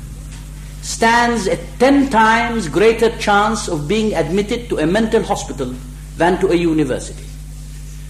stands 0.80 1.47
a 1.47 1.57
ten 1.78 2.09
times 2.09 2.68
greater 2.68 3.11
chance 3.18 3.68
of 3.68 3.86
being 3.86 4.14
admitted 4.14 4.70
to 4.70 4.78
a 4.78 4.86
mental 4.86 5.22
hospital 5.22 5.74
than 6.16 6.40
to 6.40 6.53
a 6.53 6.55
university. 6.55 7.24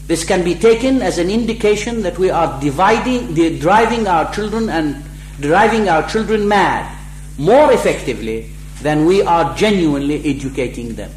This 0.06 0.24
can 0.24 0.44
be 0.44 0.54
taken 0.54 1.00
as 1.00 1.18
an 1.18 1.30
indication 1.30 2.02
that 2.02 2.18
we 2.18 2.30
are 2.30 2.60
dividing, 2.60 3.34
driving 3.58 4.06
our 4.06 4.32
children 4.34 4.68
and 4.68 5.02
driving 5.40 5.88
our 5.88 6.08
children 6.08 6.46
mad 6.46 6.90
more 7.38 7.72
effectively 7.72 8.50
than 8.82 9.06
we 9.06 9.22
are 9.22 9.56
genuinely 9.56 10.24
educating 10.28 10.94
them. 10.94 11.10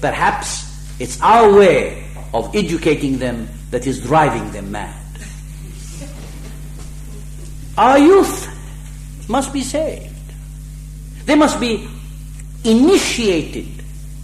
Perhaps 0.00 1.00
it's 1.00 1.20
our 1.22 1.52
way 1.52 2.04
of 2.34 2.54
educating 2.54 3.18
them 3.18 3.48
that 3.70 3.86
is 3.86 4.00
driving 4.02 4.50
them 4.52 4.70
mad. 4.70 4.94
Our 7.78 7.98
youth 7.98 9.28
must 9.28 9.52
be 9.52 9.62
saved. 9.62 10.14
They 11.24 11.34
must 11.34 11.58
be 11.58 11.88
initiated 12.64 13.68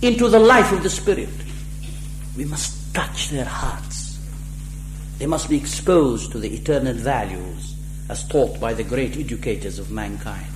into 0.02 0.28
the 0.28 0.38
life 0.38 0.72
of 0.72 0.82
the 0.82 0.90
Spirit. 0.90 1.30
We 2.36 2.44
must 2.44 2.85
touch 2.96 3.28
their 3.28 3.44
hearts. 3.44 4.18
They 5.18 5.26
must 5.26 5.50
be 5.50 5.58
exposed 5.58 6.32
to 6.32 6.38
the 6.38 6.48
eternal 6.48 6.94
values 6.94 7.76
as 8.08 8.26
taught 8.26 8.58
by 8.58 8.72
the 8.72 8.84
great 8.84 9.18
educators 9.18 9.78
of 9.78 9.90
mankind. 9.90 10.46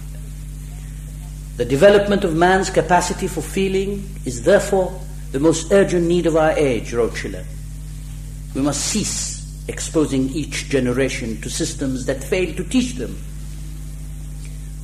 The 1.58 1.66
development 1.66 2.24
of 2.24 2.34
man's 2.34 2.70
capacity 2.70 3.26
for 3.26 3.42
feeling 3.42 4.08
is 4.24 4.42
therefore 4.42 4.98
the 5.32 5.38
most 5.38 5.70
urgent 5.70 6.06
need 6.06 6.24
of 6.24 6.36
our 6.36 6.52
age, 6.52 6.94
wrote 6.94 7.14
Schiller. 7.14 7.44
We 8.54 8.62
must 8.62 8.86
cease 8.86 9.62
exposing 9.68 10.30
each 10.30 10.70
generation 10.70 11.42
to 11.42 11.50
systems 11.50 12.06
that 12.06 12.24
fail 12.24 12.54
to 12.54 12.64
teach 12.64 12.94
them 12.94 13.18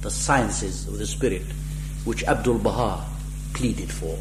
the 0.02 0.11
sciences 0.11 0.86
of 0.86 0.98
the 0.98 1.07
spirit 1.07 1.46
which 2.04 2.22
Abdul 2.24 2.59
Baha 2.59 3.02
pleaded 3.54 3.90
for. 3.90 4.18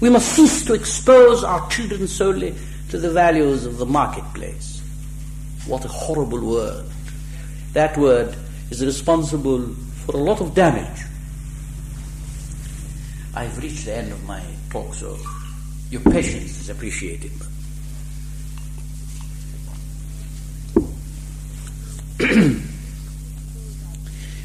We 0.00 0.10
must 0.10 0.28
cease 0.32 0.64
to 0.66 0.74
expose 0.74 1.42
our 1.42 1.68
children 1.68 2.06
solely 2.06 2.54
to 2.90 2.98
the 2.98 3.10
values 3.10 3.66
of 3.66 3.78
the 3.78 3.86
marketplace. 3.86 4.80
What 5.66 5.84
a 5.84 5.88
horrible 5.88 6.40
word. 6.40 6.84
That 7.72 7.96
word 7.98 8.34
is 8.70 8.84
responsible 8.84 9.74
for 10.06 10.12
a 10.16 10.18
lot 10.18 10.40
of 10.40 10.54
damage. 10.54 11.04
I've 13.34 13.56
reached 13.58 13.84
the 13.86 13.94
end 13.94 14.12
of 14.12 14.24
my 14.24 14.42
talk, 14.70 14.94
so 14.94 15.18
your 15.90 16.00
patience 16.02 16.60
is 16.60 16.70
appreciated. 16.70 17.32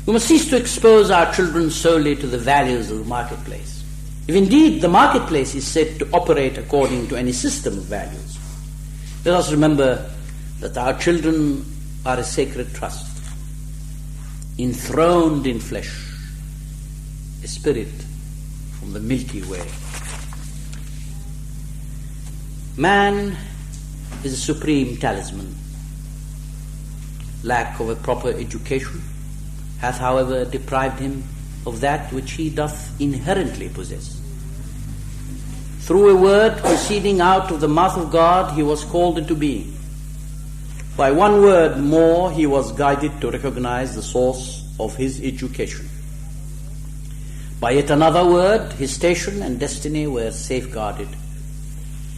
we 0.05 0.13
must 0.13 0.27
cease 0.27 0.49
to 0.49 0.57
expose 0.57 1.09
our 1.09 1.33
children 1.33 1.69
solely 1.69 2.15
to 2.15 2.27
the 2.27 2.37
values 2.37 2.91
of 2.91 2.99
the 2.99 3.05
marketplace. 3.05 3.82
If 4.27 4.35
indeed 4.35 4.81
the 4.81 4.87
marketplace 4.87 5.53
is 5.53 5.67
said 5.67 5.99
to 5.99 6.09
operate 6.13 6.57
according 6.57 7.07
to 7.09 7.17
any 7.17 7.33
system 7.33 7.77
of 7.77 7.83
values, 7.85 8.37
let 9.25 9.35
us 9.35 9.51
remember 9.51 10.09
that 10.59 10.77
our 10.77 10.97
children 10.97 11.65
are 12.05 12.19
a 12.19 12.23
sacred 12.23 12.73
trust, 12.73 13.21
enthroned 14.57 15.45
in 15.45 15.59
flesh, 15.59 16.09
a 17.43 17.47
spirit 17.47 17.91
from 18.79 18.93
the 18.93 18.99
Milky 18.99 19.41
Way. 19.43 19.65
Man 22.77 23.37
is 24.23 24.33
a 24.33 24.37
supreme 24.37 24.97
talisman 24.97 25.55
lack 27.43 27.79
of 27.79 27.89
a 27.89 27.95
proper 27.95 28.29
education 28.29 29.01
hath, 29.79 29.97
however, 29.97 30.45
deprived 30.45 30.99
him 30.99 31.23
of 31.65 31.79
that 31.81 32.11
which 32.11 32.33
he 32.33 32.49
doth 32.49 32.99
inherently 32.99 33.69
possess. 33.69 34.19
Through 35.79 36.09
a 36.09 36.15
word 36.15 36.57
proceeding 36.57 37.19
out 37.19 37.51
of 37.51 37.59
the 37.59 37.67
mouth 37.67 37.97
of 37.97 38.11
God, 38.11 38.53
he 38.53 38.63
was 38.63 38.85
called 38.85 39.17
into 39.17 39.35
being. 39.35 39.75
By 40.95 41.11
one 41.11 41.41
word 41.41 41.77
more, 41.77 42.31
he 42.31 42.45
was 42.45 42.71
guided 42.71 43.19
to 43.21 43.31
recognize 43.31 43.95
the 43.95 44.01
source 44.01 44.63
of 44.79 44.95
his 44.95 45.19
education. 45.21 45.89
By 47.59 47.71
yet 47.71 47.89
another 47.89 48.25
word, 48.25 48.73
his 48.73 48.93
station 48.93 49.41
and 49.41 49.59
destiny 49.59 50.07
were 50.07 50.31
safeguarded. 50.31 51.09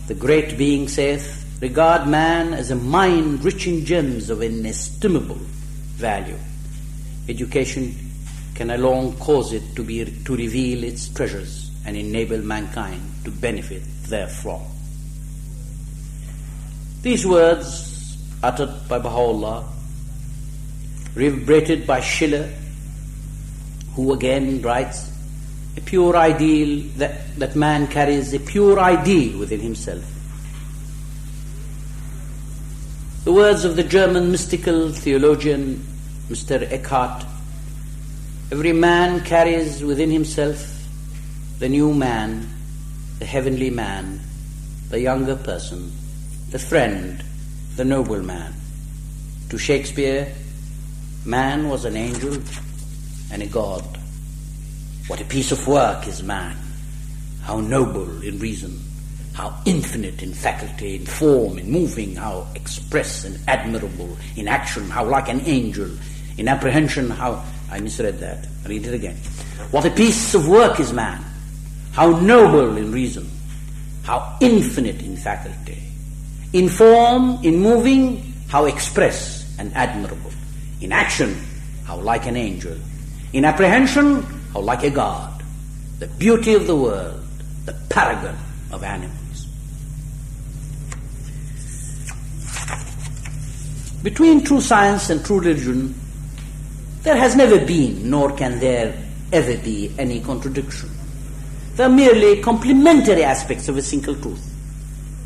The 0.07 0.13
great 0.13 0.57
being 0.57 0.87
saith, 0.87 1.45
regard 1.61 2.07
man 2.07 2.53
as 2.53 2.69
a 2.69 2.75
mine 2.75 3.37
rich 3.37 3.65
in 3.65 3.85
gems 3.85 4.29
of 4.29 4.41
inestimable 4.41 5.39
value. 5.97 6.37
Education 7.29 8.04
can 8.55 8.71
alone 8.71 9.15
cause 9.17 9.53
it 9.53 9.75
to, 9.75 9.83
be, 9.83 10.03
to 10.23 10.35
reveal 10.35 10.83
its 10.83 11.09
treasures 11.09 11.69
and 11.85 11.95
enable 11.95 12.39
mankind 12.39 13.01
to 13.23 13.29
benefit 13.29 13.83
therefrom. 14.03 14.61
These 17.03 17.27
words, 17.27 18.17
uttered 18.41 18.87
by 18.89 18.97
Baha'u'llah, 18.97 19.63
reverberated 21.13 21.85
by 21.85 21.99
Schiller, 21.99 22.49
who 23.93 24.13
again 24.13 24.61
writes, 24.61 25.11
a 25.77 25.81
pure 25.81 26.15
ideal, 26.15 26.89
that, 26.95 27.37
that 27.37 27.55
man 27.55 27.85
carries 27.87 28.33
a 28.33 28.39
pure 28.39 28.79
ideal 28.79 29.37
within 29.37 29.59
himself 29.59 30.03
The 33.25 33.33
words 33.33 33.65
of 33.65 33.75
the 33.75 33.81
German 33.81 34.31
mystical 34.31 34.91
theologian 34.91 35.83
Meister 36.29 36.63
Eckhart 36.69 37.25
Every 38.51 38.73
man 38.73 39.21
carries 39.21 39.83
within 39.83 40.11
himself 40.11 40.87
the 41.59 41.67
new 41.67 41.93
man, 41.93 42.47
the 43.19 43.25
heavenly 43.25 43.69
man, 43.69 44.19
the 44.89 44.99
younger 44.99 45.35
person, 45.35 45.91
the 46.51 46.59
friend, 46.59 47.23
the 47.75 47.85
noble 47.85 48.21
man. 48.21 48.53
To 49.49 49.57
Shakespeare, 49.57 50.31
man 51.25 51.69
was 51.69 51.85
an 51.85 51.97
angel 51.97 52.37
and 53.31 53.41
a 53.41 53.47
god. 53.47 53.83
What 55.07 55.21
a 55.21 55.25
piece 55.25 55.51
of 55.51 55.67
work 55.67 56.07
is 56.07 56.21
man! 56.21 56.55
How 57.41 57.59
noble 57.59 58.21
in 58.21 58.39
reason! 58.39 58.79
how 59.35 59.53
infinite 59.65 60.23
in 60.23 60.33
faculty, 60.33 60.95
in 60.95 61.05
form, 61.05 61.59
in 61.59 61.69
moving, 61.69 62.15
how 62.15 62.47
express 62.55 63.25
and 63.25 63.37
admirable 63.49 64.17
in 64.37 64.47
action, 64.47 64.89
how 64.89 65.03
like 65.03 65.27
an 65.27 65.41
angel, 65.41 65.89
in 66.37 66.47
apprehension, 66.47 67.09
how. 67.09 67.43
I 67.75 67.81
misread 67.81 68.19
that. 68.19 68.47
Read 68.65 68.87
it 68.87 68.93
again. 68.93 69.17
What 69.71 69.83
a 69.83 69.89
piece 69.89 70.33
of 70.33 70.47
work 70.47 70.79
is 70.79 70.93
man! 70.93 71.21
How 71.91 72.21
noble 72.21 72.77
in 72.77 72.93
reason, 72.93 73.29
how 74.03 74.37
infinite 74.39 75.01
in 75.01 75.17
faculty, 75.17 75.83
in 76.53 76.69
form, 76.69 77.43
in 77.43 77.59
moving, 77.59 78.31
how 78.47 78.63
express 78.63 79.43
and 79.59 79.73
admirable, 79.73 80.31
in 80.79 80.93
action, 80.93 81.35
how 81.83 81.97
like 81.97 82.25
an 82.27 82.37
angel, 82.37 82.77
in 83.33 83.43
apprehension, 83.43 84.21
how 84.53 84.61
like 84.61 84.83
a 84.83 84.89
god, 84.89 85.43
the 85.99 86.07
beauty 86.07 86.53
of 86.53 86.67
the 86.67 86.75
world, 86.77 87.27
the 87.65 87.73
paragon 87.89 88.37
of 88.71 88.83
animals. 88.83 89.47
Between 94.01 94.45
true 94.45 94.61
science 94.61 95.09
and 95.09 95.25
true 95.25 95.41
religion, 95.41 95.93
there 97.05 97.15
has 97.15 97.35
never 97.35 97.63
been, 97.63 98.09
nor 98.09 98.31
can 98.35 98.59
there 98.59 98.97
ever 99.31 99.55
be, 99.57 99.93
any 99.99 100.19
contradiction. 100.21 100.89
They 101.75 101.83
are 101.83 101.89
merely 101.89 102.41
complementary 102.41 103.23
aspects 103.23 103.69
of 103.69 103.77
a 103.77 103.81
single 103.83 104.15
truth. 104.15 104.43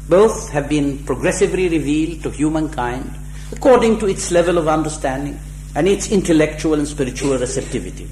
Both 0.10 0.50
have 0.50 0.68
been 0.68 1.06
progressively 1.06 1.70
revealed 1.70 2.24
to 2.24 2.32
humankind 2.32 3.16
according 3.54 3.98
to 4.00 4.08
its 4.08 4.30
level 4.30 4.58
of 4.58 4.68
understanding 4.68 5.40
and 5.74 5.88
its 5.88 6.12
intellectual 6.12 6.74
and 6.74 6.88
spiritual 6.88 7.38
receptivity. 7.38 8.10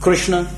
Krishna, 0.00 0.50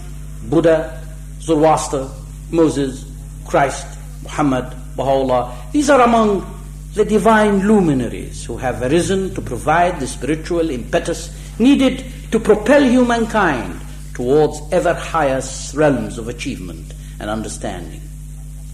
Buddha, 0.44 1.02
Zoroaster, 1.40 2.08
Moses, 2.52 3.10
Christ, 3.44 3.86
Muhammad, 4.22 4.72
Baha'u'llah, 4.96 5.72
these 5.72 5.90
are 5.90 6.02
among 6.02 6.46
the 6.94 7.04
divine 7.04 7.66
luminaries 7.66 8.44
who 8.44 8.56
have 8.56 8.82
arisen 8.82 9.34
to 9.34 9.40
provide 9.40 9.98
the 9.98 10.06
spiritual 10.06 10.70
impetus 10.70 11.30
needed 11.58 12.04
to 12.30 12.40
propel 12.40 12.82
humankind 12.82 13.80
towards 14.14 14.60
ever 14.72 14.94
higher 14.94 15.40
realms 15.74 16.18
of 16.18 16.28
achievement 16.28 16.92
and 17.20 17.30
understanding. 17.30 18.00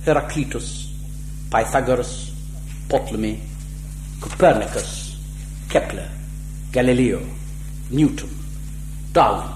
Heraclitus, 0.05 0.93
Pythagoras, 1.51 2.33
Ptolemy, 2.89 3.41
Copernicus, 4.21 5.19
Kepler, 5.69 6.09
Galileo, 6.73 7.21
Newton, 7.91 8.31
Darwin, 9.13 9.53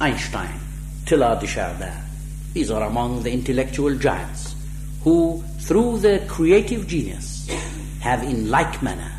Einstein, 0.00 0.60
Teilhard 1.04 1.40
de 1.40 1.46
Chardin. 1.46 1.92
These 2.52 2.70
are 2.70 2.84
among 2.84 3.22
the 3.22 3.32
intellectual 3.32 3.96
giants 3.96 4.54
who, 5.02 5.42
through 5.60 5.98
their 5.98 6.26
creative 6.26 6.86
genius, 6.86 7.48
have 8.00 8.22
in 8.22 8.50
like 8.50 8.82
manner 8.82 9.10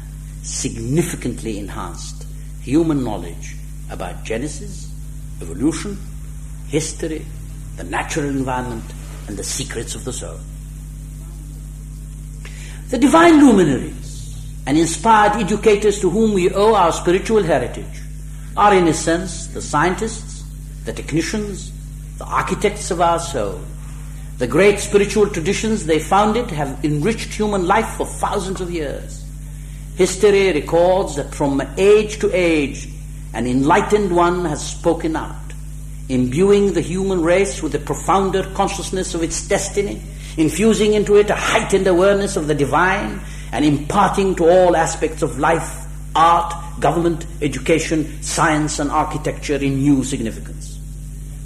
significantly 0.43 1.57
enhanced 1.57 2.26
human 2.61 3.03
knowledge 3.03 3.55
about 3.89 4.23
Genesis, 4.23 4.89
evolution, 5.41 5.97
history, 6.67 7.25
the 7.77 7.83
natural 7.83 8.25
environment, 8.25 8.86
and 9.27 9.38
the 9.38 9.43
secrets 9.43 9.95
of 9.95 10.05
the 10.05 10.13
soul. 10.13 10.39
The 12.89 12.97
divine 12.97 13.39
luminaries 13.39 14.05
and 14.65 14.77
inspired 14.77 15.41
educators 15.41 15.99
to 15.99 16.09
whom 16.09 16.33
we 16.33 16.51
owe 16.51 16.73
our 16.73 16.91
spiritual 16.91 17.43
heritage 17.43 18.01
are, 18.57 18.73
in 18.73 18.88
a 18.88 18.93
sense, 18.93 19.47
the 19.47 19.61
scientists, 19.61 20.43
the 20.86 20.93
technicians, 20.93 21.71
the 22.17 22.25
architects 22.25 22.91
of 22.91 23.01
our 23.01 23.19
soul. 23.19 23.59
The 24.38 24.47
great 24.47 24.79
spiritual 24.79 25.29
traditions 25.29 25.86
they 25.86 25.99
founded 25.99 26.51
have 26.51 26.83
enriched 26.83 27.33
human 27.33 27.65
life 27.67 27.88
for 27.95 28.05
thousands 28.05 28.61
of 28.61 28.71
years. 28.71 29.25
History 29.95 30.51
records 30.53 31.15
that 31.15 31.33
from 31.33 31.61
age 31.77 32.19
to 32.19 32.29
age, 32.33 32.89
an 33.36 33.45
enlightened 33.45 34.15
one 34.15 34.45
has 34.45 34.65
spoken 34.65 35.15
out, 35.17 35.36
imbuing 36.07 36.71
the 36.71 36.81
human 36.81 37.21
race 37.21 37.61
with 37.61 37.75
a 37.75 37.79
profounder 37.79 38.43
consciousness 38.55 39.13
of 39.13 39.21
its 39.21 39.45
destiny, 39.45 40.01
infusing 40.38 40.93
into 40.93 41.17
it 41.17 41.29
a 41.29 41.36
heightened 41.36 41.86
awareness 41.86 42.38
of 42.38 42.47
the 42.47 42.55
divine, 42.55 43.19
and 43.51 43.65
imparting 43.65 44.36
to 44.36 44.49
all 44.49 44.75
aspects 44.75 45.21
of 45.21 45.38
life, 45.38 45.86
art, 46.15 46.53
government, 46.79 47.25
education, 47.41 48.23
science, 48.23 48.79
and 48.79 48.89
architecture 48.89 49.55
in 49.55 49.79
new 49.79 50.01
significance. 50.05 50.79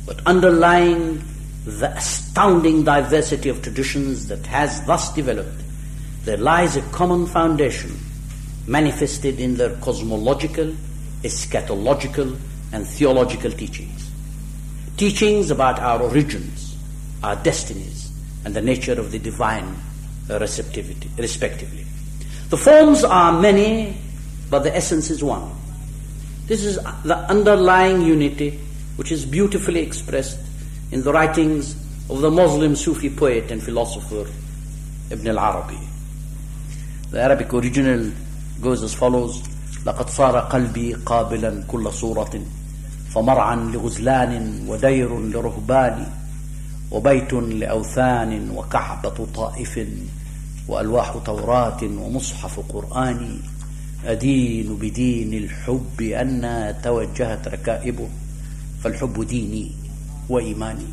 But 0.05 0.21
underlying 0.27 1.23
the 1.65 1.91
astounding 1.95 2.83
diversity 2.83 3.49
of 3.49 3.63
traditions 3.63 4.27
that 4.27 4.45
has 4.45 4.85
thus 4.85 5.11
developed, 5.13 5.61
there 6.25 6.37
lies 6.37 6.77
a 6.77 6.83
common 6.91 7.25
foundation 7.25 7.97
manifested 8.67 9.39
in 9.39 9.55
their 9.55 9.75
cosmological, 9.77 10.75
eschatological, 11.23 12.37
and 12.71 12.85
theological 12.85 13.51
teachings. 13.51 14.11
Teachings 14.97 15.49
about 15.51 15.79
our 15.79 16.01
origins, 16.01 16.77
our 17.23 17.35
destinies, 17.37 18.11
and 18.45 18.53
the 18.53 18.61
nature 18.61 18.99
of 18.99 19.11
the 19.11 19.19
divine 19.19 19.75
receptivity, 20.29 21.09
respectively. 21.17 21.85
The 22.49 22.57
forms 22.57 23.03
are 23.03 23.39
many, 23.39 23.97
but 24.49 24.59
the 24.59 24.75
essence 24.75 25.09
is 25.09 25.23
one. 25.23 25.51
This 26.47 26.63
is 26.63 26.77
the 27.03 27.17
underlying 27.29 28.01
unity 28.01 28.59
which 28.95 29.11
is 29.11 29.25
beautifully 29.25 29.81
expressed 29.81 30.39
in 30.91 31.03
the 31.03 31.13
writings 31.13 31.75
of 32.09 32.21
the 32.21 32.31
Muslim 32.31 32.75
Sufi 32.75 33.09
poet 33.09 33.51
and 33.51 33.61
philosopher 33.61 34.29
Ibn 35.11 35.27
al-Arabi. 35.27 35.79
The 37.11 37.21
Arabic 37.21 37.53
original 37.53 38.11
goes 38.61 38.83
as 38.83 38.93
follows 38.93 39.47
لقد 39.85 40.09
صار 40.09 40.39
قلبي 40.39 40.93
قابلا 40.93 41.63
كل 41.67 41.93
صورة 41.93 42.41
فمرعا 43.13 43.55
لغزلان 43.55 44.63
ودير 44.67 45.19
لرهبان 45.19 46.07
وبيت 46.91 47.33
لأوثان 47.33 48.51
وكعبة 48.55 49.27
طائف 49.35 49.79
وألواح 50.67 51.17
توراة 51.25 51.83
ومصحف 51.83 52.59
قرآن. 52.59 53.39
أدين 54.05 54.75
بدين 54.75 55.33
الحب 55.33 56.01
أن 56.01 56.75
توجهت 56.83 57.47
ركائبه 57.47 58.07
فالحب 58.83 59.27
ديني 59.27 59.71
وإيماني. 60.29 60.87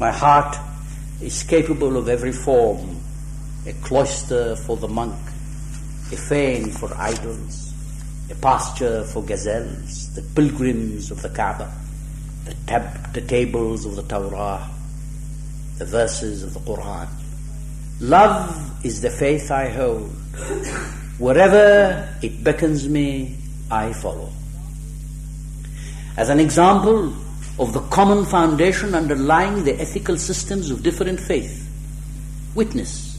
My 0.00 0.10
heart 0.10 0.56
is 1.22 1.42
capable 1.44 1.96
of 1.96 2.08
every 2.08 2.32
form, 2.32 3.00
a 3.66 3.72
cloister 3.84 4.56
for 4.56 4.76
the 4.76 4.88
monk, 4.88 5.14
a 6.12 6.16
fane 6.16 6.70
for 6.70 6.90
idols, 6.98 7.61
a 8.30 8.34
pasture 8.36 9.04
for 9.04 9.22
gazelles, 9.22 10.14
the 10.14 10.22
pilgrims 10.22 11.10
of 11.10 11.22
the 11.22 11.28
Kaaba, 11.28 11.72
the, 12.44 12.54
tab- 12.66 13.12
the 13.12 13.20
tables 13.20 13.84
of 13.84 13.96
the 13.96 14.02
Torah, 14.02 14.68
the 15.78 15.84
verses 15.84 16.42
of 16.42 16.54
the 16.54 16.60
Quran. 16.60 17.08
Love 18.00 18.84
is 18.84 19.00
the 19.00 19.10
faith 19.10 19.50
I 19.50 19.68
hold. 19.68 20.10
Wherever 21.18 22.08
it 22.22 22.42
beckons 22.42 22.88
me, 22.88 23.36
I 23.70 23.92
follow. 23.92 24.30
As 26.16 26.28
an 26.28 26.40
example 26.40 27.14
of 27.58 27.72
the 27.72 27.80
common 27.90 28.24
foundation 28.24 28.94
underlying 28.94 29.64
the 29.64 29.80
ethical 29.80 30.16
systems 30.16 30.70
of 30.70 30.82
different 30.82 31.20
faith, 31.20 31.68
witness 32.54 33.18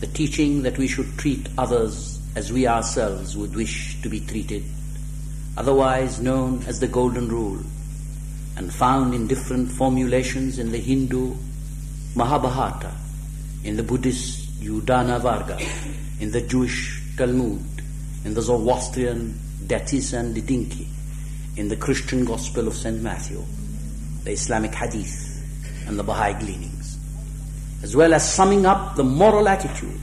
the 0.00 0.06
teaching 0.06 0.62
that 0.62 0.78
we 0.78 0.86
should 0.86 1.18
treat 1.18 1.48
others 1.58 2.19
as 2.34 2.52
we 2.52 2.66
ourselves 2.66 3.36
would 3.36 3.54
wish 3.54 4.00
to 4.02 4.08
be 4.08 4.20
treated, 4.20 4.64
otherwise 5.56 6.20
known 6.20 6.62
as 6.66 6.80
the 6.80 6.86
Golden 6.86 7.28
Rule, 7.28 7.60
and 8.56 8.72
found 8.72 9.14
in 9.14 9.26
different 9.26 9.70
formulations 9.70 10.58
in 10.58 10.70
the 10.70 10.78
Hindu 10.78 11.34
Mahabharata, 12.14 12.92
in 13.64 13.76
the 13.76 13.82
Buddhist 13.82 14.60
Udana 14.60 15.20
Varga, 15.20 15.58
in 16.20 16.30
the 16.30 16.40
Jewish 16.40 17.02
Talmud, 17.16 17.64
in 18.24 18.34
the 18.34 18.42
Zoroastrian 18.42 19.38
Dadistan-i-Dinik, 19.66 20.86
in 21.56 21.68
the 21.68 21.76
Christian 21.76 22.24
Gospel 22.24 22.68
of 22.68 22.74
St. 22.74 23.02
Matthew, 23.02 23.42
the 24.24 24.32
Islamic 24.32 24.74
Hadith, 24.74 25.26
and 25.86 25.98
the 25.98 26.04
Baha'i 26.04 26.34
gleanings, 26.34 26.98
as 27.82 27.96
well 27.96 28.14
as 28.14 28.32
summing 28.32 28.66
up 28.66 28.94
the 28.94 29.04
moral 29.04 29.48
attitude 29.48 30.00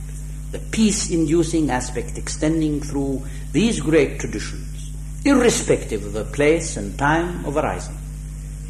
the 0.52 0.60
peace 0.60 1.12
inducing 1.12 1.70
aspect 1.70 2.18
extending 2.18 2.82
through 2.82 3.22
these 3.52 3.82
great 3.82 4.20
traditions, 4.20 4.91
irrespective 5.26 6.06
of 6.06 6.14
the 6.14 6.24
place 6.24 6.78
and 6.78 6.98
time 6.98 7.43
of 7.45 7.58
arising. 7.58 7.98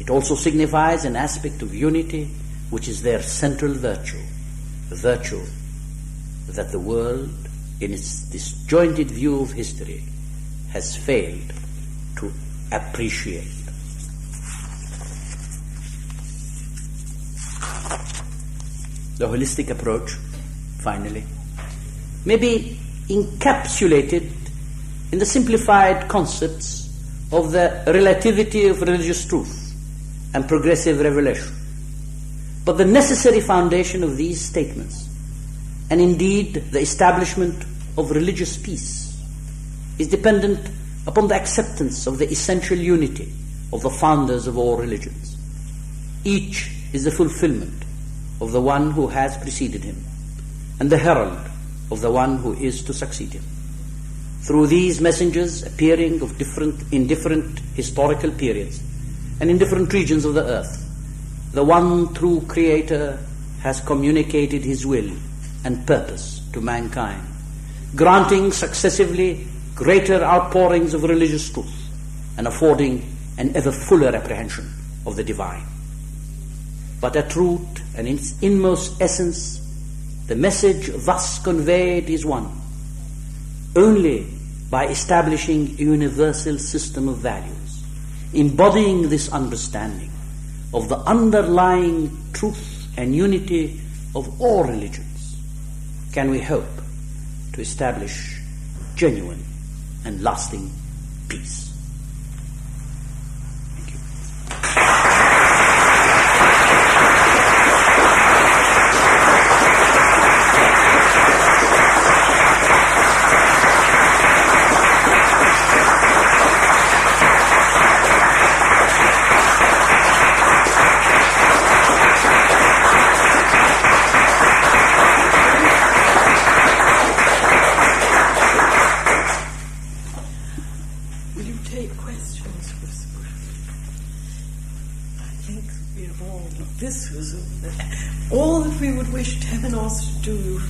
It 0.00 0.10
also 0.10 0.34
signifies 0.34 1.04
an 1.04 1.16
aspect 1.16 1.62
of 1.62 1.74
unity 1.74 2.30
which 2.70 2.88
is 2.88 3.02
their 3.02 3.22
central 3.22 3.72
virtue, 3.72 4.22
the 4.88 4.96
virtue 4.96 5.44
that 6.48 6.72
the 6.72 6.78
world, 6.78 7.30
in 7.80 7.92
its 7.92 8.22
disjointed 8.22 9.10
view 9.10 9.40
of 9.40 9.52
history, 9.52 10.02
has 10.70 10.96
failed 10.96 11.52
to 12.16 12.32
appreciate. 12.72 13.54
The 19.18 19.26
holistic 19.26 19.70
approach, 19.70 20.12
finally, 20.80 21.24
may 22.24 22.36
be 22.36 22.78
encapsulated 23.08 24.30
in 25.12 25.18
the 25.18 25.26
simplified 25.26 26.08
concepts 26.08 26.88
of 27.32 27.52
the 27.52 27.82
relativity 27.86 28.66
of 28.66 28.80
religious 28.80 29.24
truth 29.26 29.74
and 30.34 30.46
progressive 30.46 31.00
revelation. 31.00 31.54
But 32.64 32.76
the 32.76 32.84
necessary 32.84 33.40
foundation 33.40 34.04
of 34.04 34.16
these 34.16 34.40
statements, 34.40 35.08
and 35.90 36.00
indeed 36.00 36.54
the 36.70 36.80
establishment 36.80 37.64
of 37.96 38.10
religious 38.10 38.56
peace, 38.56 39.18
is 39.98 40.08
dependent 40.08 40.70
upon 41.06 41.28
the 41.28 41.34
acceptance 41.34 42.06
of 42.06 42.18
the 42.18 42.28
essential 42.30 42.76
unity 42.76 43.32
of 43.72 43.82
the 43.82 43.90
founders 43.90 44.46
of 44.46 44.58
all 44.58 44.76
religions. 44.76 45.36
Each 46.24 46.70
is 46.92 47.04
the 47.04 47.10
fulfillment 47.10 47.84
of 48.40 48.52
the 48.52 48.60
one 48.60 48.90
who 48.90 49.08
has 49.08 49.36
preceded 49.38 49.84
him, 49.84 50.04
and 50.78 50.90
the 50.90 50.98
herald 50.98 51.38
of 51.90 52.00
the 52.00 52.10
one 52.10 52.38
who 52.38 52.54
is 52.54 52.82
to 52.82 52.92
succeed 52.92 53.32
him. 53.32 53.44
Through 54.42 54.68
these 54.68 55.00
messengers 55.00 55.62
appearing 55.62 56.22
of 56.22 56.38
different, 56.38 56.92
in 56.92 57.06
different 57.06 57.58
historical 57.74 58.30
periods 58.30 58.82
and 59.40 59.50
in 59.50 59.58
different 59.58 59.92
regions 59.92 60.24
of 60.24 60.34
the 60.34 60.44
earth, 60.44 60.84
the 61.52 61.64
one 61.64 62.14
true 62.14 62.42
Creator 62.46 63.18
has 63.62 63.80
communicated 63.80 64.64
His 64.64 64.86
will 64.86 65.10
and 65.64 65.86
purpose 65.86 66.40
to 66.52 66.60
mankind, 66.60 67.26
granting 67.96 68.52
successively 68.52 69.46
greater 69.74 70.22
outpourings 70.22 70.94
of 70.94 71.02
religious 71.04 71.50
truth 71.50 71.74
and 72.36 72.46
affording 72.46 73.16
an 73.38 73.54
ever 73.56 73.72
fuller 73.72 74.14
apprehension 74.14 74.72
of 75.06 75.16
the 75.16 75.24
divine. 75.24 75.64
But 77.00 77.16
at 77.16 77.34
root 77.36 77.82
and 77.96 78.06
in 78.08 78.16
its 78.16 78.40
inmost 78.42 79.00
essence, 79.00 79.60
the 80.28 80.36
message 80.36 80.90
thus 81.04 81.38
conveyed 81.42 82.08
is 82.08 82.24
one. 82.24 82.52
Only 83.74 84.26
by 84.70 84.86
establishing 84.86 85.68
a 85.78 85.82
universal 85.82 86.58
system 86.58 87.08
of 87.08 87.16
values, 87.16 87.82
embodying 88.34 89.08
this 89.08 89.32
understanding, 89.32 90.10
of 90.74 90.88
the 90.90 90.98
underlying 90.98 92.16
truth 92.34 92.86
and 92.98 93.16
unity 93.16 93.80
of 94.14 94.40
all 94.40 94.64
religions 94.64 95.36
can 96.12 96.30
we 96.30 96.40
hope 96.40 96.68
to 97.54 97.60
establish 97.62 98.38
genuine 98.96 99.42
and 100.04 100.22
lasting 100.22 100.70
peace. 101.28 101.67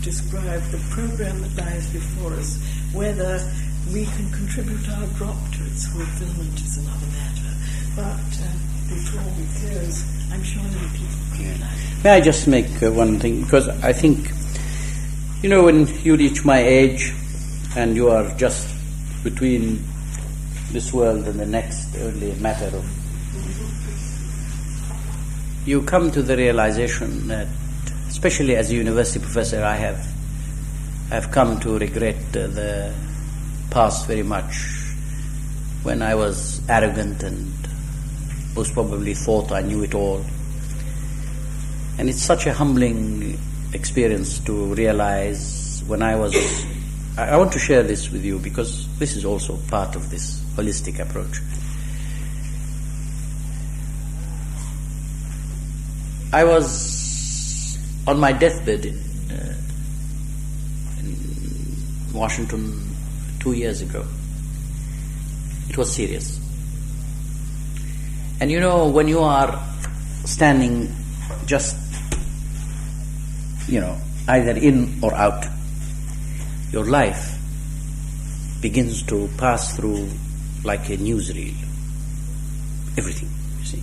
Describe 0.08 0.62
the 0.70 0.78
program 0.90 1.40
that 1.42 1.64
lies 1.64 1.90
before 1.90 2.32
us. 2.34 2.58
Whether 2.92 3.40
we 3.92 4.04
can 4.06 4.30
contribute 4.30 4.88
our 4.88 5.06
drop 5.18 5.36
to 5.52 5.64
its 5.64 5.86
fulfillment 5.88 6.54
is 6.60 6.78
another 6.78 7.06
matter. 7.06 7.52
But 7.96 8.30
uh, 8.40 8.52
before 8.88 9.28
we 9.36 9.44
close, 9.58 10.04
I'm 10.32 10.42
sure 10.42 10.62
many 10.62 10.88
people 10.96 11.18
realize. 11.38 12.04
May 12.04 12.10
I 12.10 12.20
just 12.20 12.46
make 12.48 12.82
uh, 12.82 12.90
one 12.92 13.18
thing? 13.18 13.42
Because 13.42 13.68
I 13.68 13.92
think, 13.92 14.30
you 15.42 15.50
know, 15.50 15.64
when 15.64 15.86
you 16.02 16.16
reach 16.16 16.44
my 16.44 16.58
age 16.58 17.12
and 17.76 17.94
you 17.96 18.08
are 18.08 18.34
just 18.36 18.68
between 19.24 19.84
this 20.70 20.92
world 20.92 21.26
and 21.26 21.38
the 21.38 21.46
next, 21.46 21.96
only 21.96 22.30
a 22.30 22.36
matter 22.36 22.76
of. 22.76 22.97
You 25.68 25.82
come 25.82 26.10
to 26.12 26.22
the 26.22 26.34
realization 26.34 27.28
that 27.28 27.46
especially 28.08 28.56
as 28.56 28.70
a 28.70 28.74
university 28.74 29.18
professor, 29.18 29.62
I 29.62 29.76
have 29.76 30.00
have 31.10 31.30
come 31.30 31.60
to 31.60 31.78
regret 31.78 32.32
the 32.32 32.94
past 33.70 34.06
very 34.06 34.22
much 34.22 34.54
when 35.82 36.00
I 36.00 36.14
was 36.14 36.62
arrogant 36.70 37.22
and 37.22 37.52
most 38.56 38.72
probably 38.72 39.12
thought 39.12 39.52
I 39.52 39.60
knew 39.60 39.82
it 39.82 39.94
all. 39.94 40.24
And 41.98 42.08
it's 42.08 42.22
such 42.22 42.46
a 42.46 42.54
humbling 42.54 43.38
experience 43.74 44.38
to 44.46 44.74
realize 44.74 45.84
when 45.86 46.00
I 46.00 46.16
was. 46.16 46.34
I 47.18 47.36
want 47.36 47.52
to 47.52 47.58
share 47.58 47.82
this 47.82 48.10
with 48.10 48.24
you 48.24 48.38
because 48.38 48.88
this 48.98 49.16
is 49.16 49.26
also 49.26 49.58
part 49.68 49.96
of 49.96 50.08
this 50.08 50.40
holistic 50.56 50.98
approach. 50.98 51.40
I 56.32 56.44
was 56.44 57.78
on 58.06 58.20
my 58.20 58.32
deathbed 58.32 58.84
in, 58.84 58.98
uh, 59.30 59.54
in 61.00 62.12
Washington 62.12 62.94
two 63.40 63.52
years 63.52 63.80
ago. 63.80 64.04
It 65.70 65.78
was 65.78 65.94
serious. 65.94 66.38
And 68.40 68.50
you 68.50 68.60
know, 68.60 68.88
when 68.88 69.08
you 69.08 69.20
are 69.20 69.58
standing 70.24 70.94
just, 71.46 71.76
you 73.66 73.80
know, 73.80 73.96
either 74.28 74.52
in 74.52 74.98
or 75.02 75.14
out, 75.14 75.46
your 76.72 76.84
life 76.84 77.38
begins 78.60 79.02
to 79.04 79.28
pass 79.38 79.74
through 79.76 80.08
like 80.62 80.90
a 80.90 80.96
newsreel. 80.98 81.54
Everything, 82.98 83.30
you 83.60 83.64
see. 83.64 83.82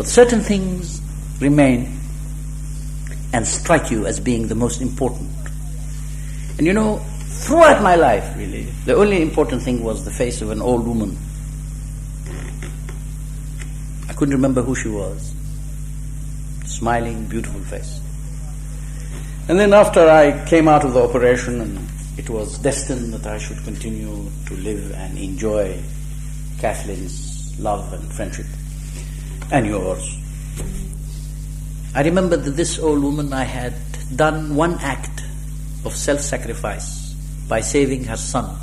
But 0.00 0.08
certain 0.08 0.40
things 0.40 1.02
remain 1.40 2.00
and 3.34 3.46
strike 3.46 3.90
you 3.90 4.06
as 4.06 4.18
being 4.18 4.48
the 4.48 4.54
most 4.54 4.80
important. 4.80 5.28
And 6.56 6.66
you 6.66 6.72
know, 6.72 7.04
throughout 7.44 7.82
my 7.82 7.96
life, 7.96 8.34
really, 8.34 8.62
the 8.86 8.94
only 8.94 9.20
important 9.20 9.62
thing 9.62 9.84
was 9.84 10.06
the 10.06 10.10
face 10.10 10.40
of 10.40 10.48
an 10.52 10.62
old 10.62 10.86
woman. 10.86 11.18
I 14.08 14.14
couldn't 14.14 14.32
remember 14.32 14.62
who 14.62 14.74
she 14.74 14.88
was. 14.88 15.34
Smiling, 16.64 17.26
beautiful 17.26 17.60
face. 17.60 18.00
And 19.48 19.60
then 19.60 19.74
after 19.74 20.08
I 20.08 20.46
came 20.46 20.66
out 20.66 20.86
of 20.86 20.94
the 20.94 21.02
operation 21.02 21.60
and 21.60 21.90
it 22.16 22.30
was 22.30 22.56
destined 22.60 23.12
that 23.12 23.26
I 23.26 23.36
should 23.36 23.62
continue 23.64 24.30
to 24.46 24.54
live 24.54 24.92
and 24.92 25.18
enjoy 25.18 25.78
Kathleen's 26.58 27.54
love 27.58 27.92
and 27.92 28.10
friendship 28.10 28.46
and 29.52 29.66
yours. 29.66 30.16
I 31.94 32.02
remember 32.02 32.36
that 32.36 32.50
this 32.52 32.78
old 32.78 33.02
woman, 33.02 33.32
I 33.32 33.44
had 33.44 33.74
done 34.14 34.54
one 34.54 34.74
act 34.80 35.22
of 35.84 35.94
self 35.94 36.20
sacrifice 36.20 37.14
by 37.48 37.60
saving 37.60 38.04
her 38.04 38.16
son 38.16 38.56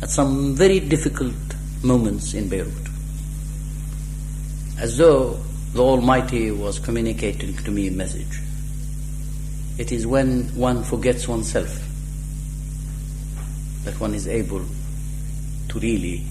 at 0.00 0.10
some 0.10 0.54
very 0.54 0.80
difficult 0.80 1.34
moments 1.82 2.34
in 2.34 2.48
Beirut. 2.48 2.72
As 4.78 4.96
though 4.96 5.40
the 5.72 5.82
Almighty 5.82 6.50
was 6.50 6.78
communicating 6.78 7.54
to 7.56 7.70
me 7.70 7.88
a 7.88 7.90
message. 7.90 8.40
It 9.76 9.92
is 9.92 10.06
when 10.06 10.44
one 10.56 10.82
forgets 10.82 11.28
oneself 11.28 11.84
that 13.84 13.98
one 14.00 14.14
is 14.14 14.26
able 14.26 14.64
to 15.68 15.78
really 15.78 16.24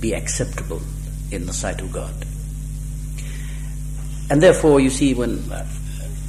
be 0.00 0.12
acceptable 0.12 0.82
in 1.30 1.46
the 1.46 1.52
sight 1.52 1.80
of 1.80 1.92
God. 1.92 2.14
And 4.30 4.42
therefore, 4.42 4.80
you 4.80 4.90
see, 4.90 5.14
when 5.14 5.42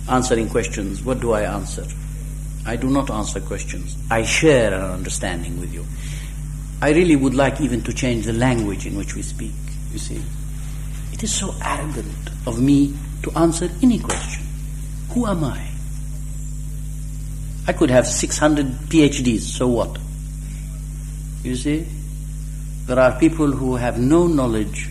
answering 0.08 0.50
questions, 0.50 1.04
what 1.04 1.20
do 1.20 1.34
I 1.34 1.42
answer? 1.42 1.86
I 2.66 2.76
do 2.76 2.90
not 2.90 3.10
answer 3.10 3.40
questions. 3.42 3.98
I 4.10 4.24
share 4.24 4.74
an 4.74 4.82
understanding 4.82 5.60
with 5.60 5.74
you. 5.74 5.86
I 6.82 6.92
really 6.92 7.16
would 7.16 7.34
like 7.34 7.60
even 7.60 7.82
to 7.84 7.94
change 7.94 8.26
the 8.26 8.34
language 8.34 8.86
in 8.86 8.96
which 8.96 9.16
we 9.16 9.22
speak, 9.22 9.54
you 9.92 10.00
see. 10.00 10.22
It 11.12 11.24
is 11.24 11.34
so 11.34 11.54
arrogant 11.62 12.30
of 12.48 12.62
me 12.62 12.96
to 13.24 13.32
answer 13.38 13.70
any 13.82 14.00
question. 14.00 14.46
Who 15.10 15.26
am 15.26 15.44
I? 15.44 15.68
I 17.68 17.74
could 17.74 17.90
have 17.90 18.08
600 18.08 18.66
PhDs, 18.88 19.42
so 19.42 19.68
what? 19.68 19.98
You 21.44 21.56
see? 21.56 21.86
There 22.86 23.00
are 23.00 23.20
people 23.20 23.52
who 23.52 23.76
have 23.76 24.00
no 24.00 24.28
knowledge 24.28 24.90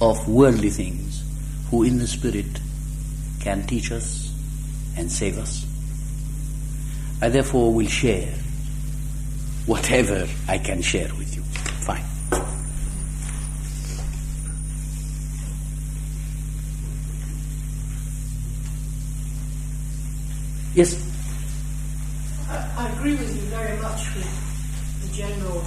of 0.00 0.26
worldly 0.28 0.70
things 0.70 1.05
who 1.70 1.82
in 1.82 1.98
the 1.98 2.06
Spirit 2.06 2.60
can 3.40 3.66
teach 3.66 3.92
us 3.92 4.32
and 4.96 5.10
save 5.10 5.38
us. 5.38 5.66
I 7.20 7.28
therefore 7.28 7.72
will 7.72 7.86
share 7.86 8.32
whatever 9.66 10.26
I 10.48 10.58
can 10.58 10.82
share 10.82 11.08
with 11.18 11.34
you. 11.34 11.42
Fine. 11.82 12.04
Yes? 20.74 21.02
I, 22.50 22.68
I 22.76 22.88
agree 22.90 23.16
with 23.16 23.34
you 23.34 23.42
very 23.48 23.80
much 23.80 24.14
with 24.14 25.02
the 25.02 25.16
general 25.16 25.60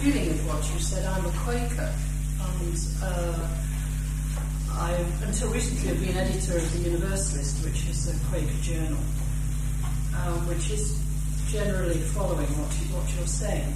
feeling 0.00 0.30
of 0.30 0.46
what 0.46 0.72
you 0.72 0.80
said. 0.80 1.04
I'm 1.04 1.26
a 1.26 1.30
Quaker 1.30 1.92
and 2.40 2.78
uh, 3.02 3.48
I, 4.74 4.92
until 5.24 5.50
recently, 5.50 5.88
have 5.88 6.00
been 6.00 6.16
editor 6.16 6.56
of 6.56 6.72
The 6.72 6.90
Universalist, 6.90 7.64
which 7.64 7.88
is 7.88 8.08
a 8.08 8.26
Quaker 8.28 8.62
journal, 8.62 8.98
um, 10.16 10.46
which 10.48 10.70
is 10.70 10.98
generally 11.48 11.98
following 11.98 12.46
what, 12.58 12.72
you, 12.80 12.86
what 12.94 13.06
you're 13.14 13.26
saying. 13.26 13.72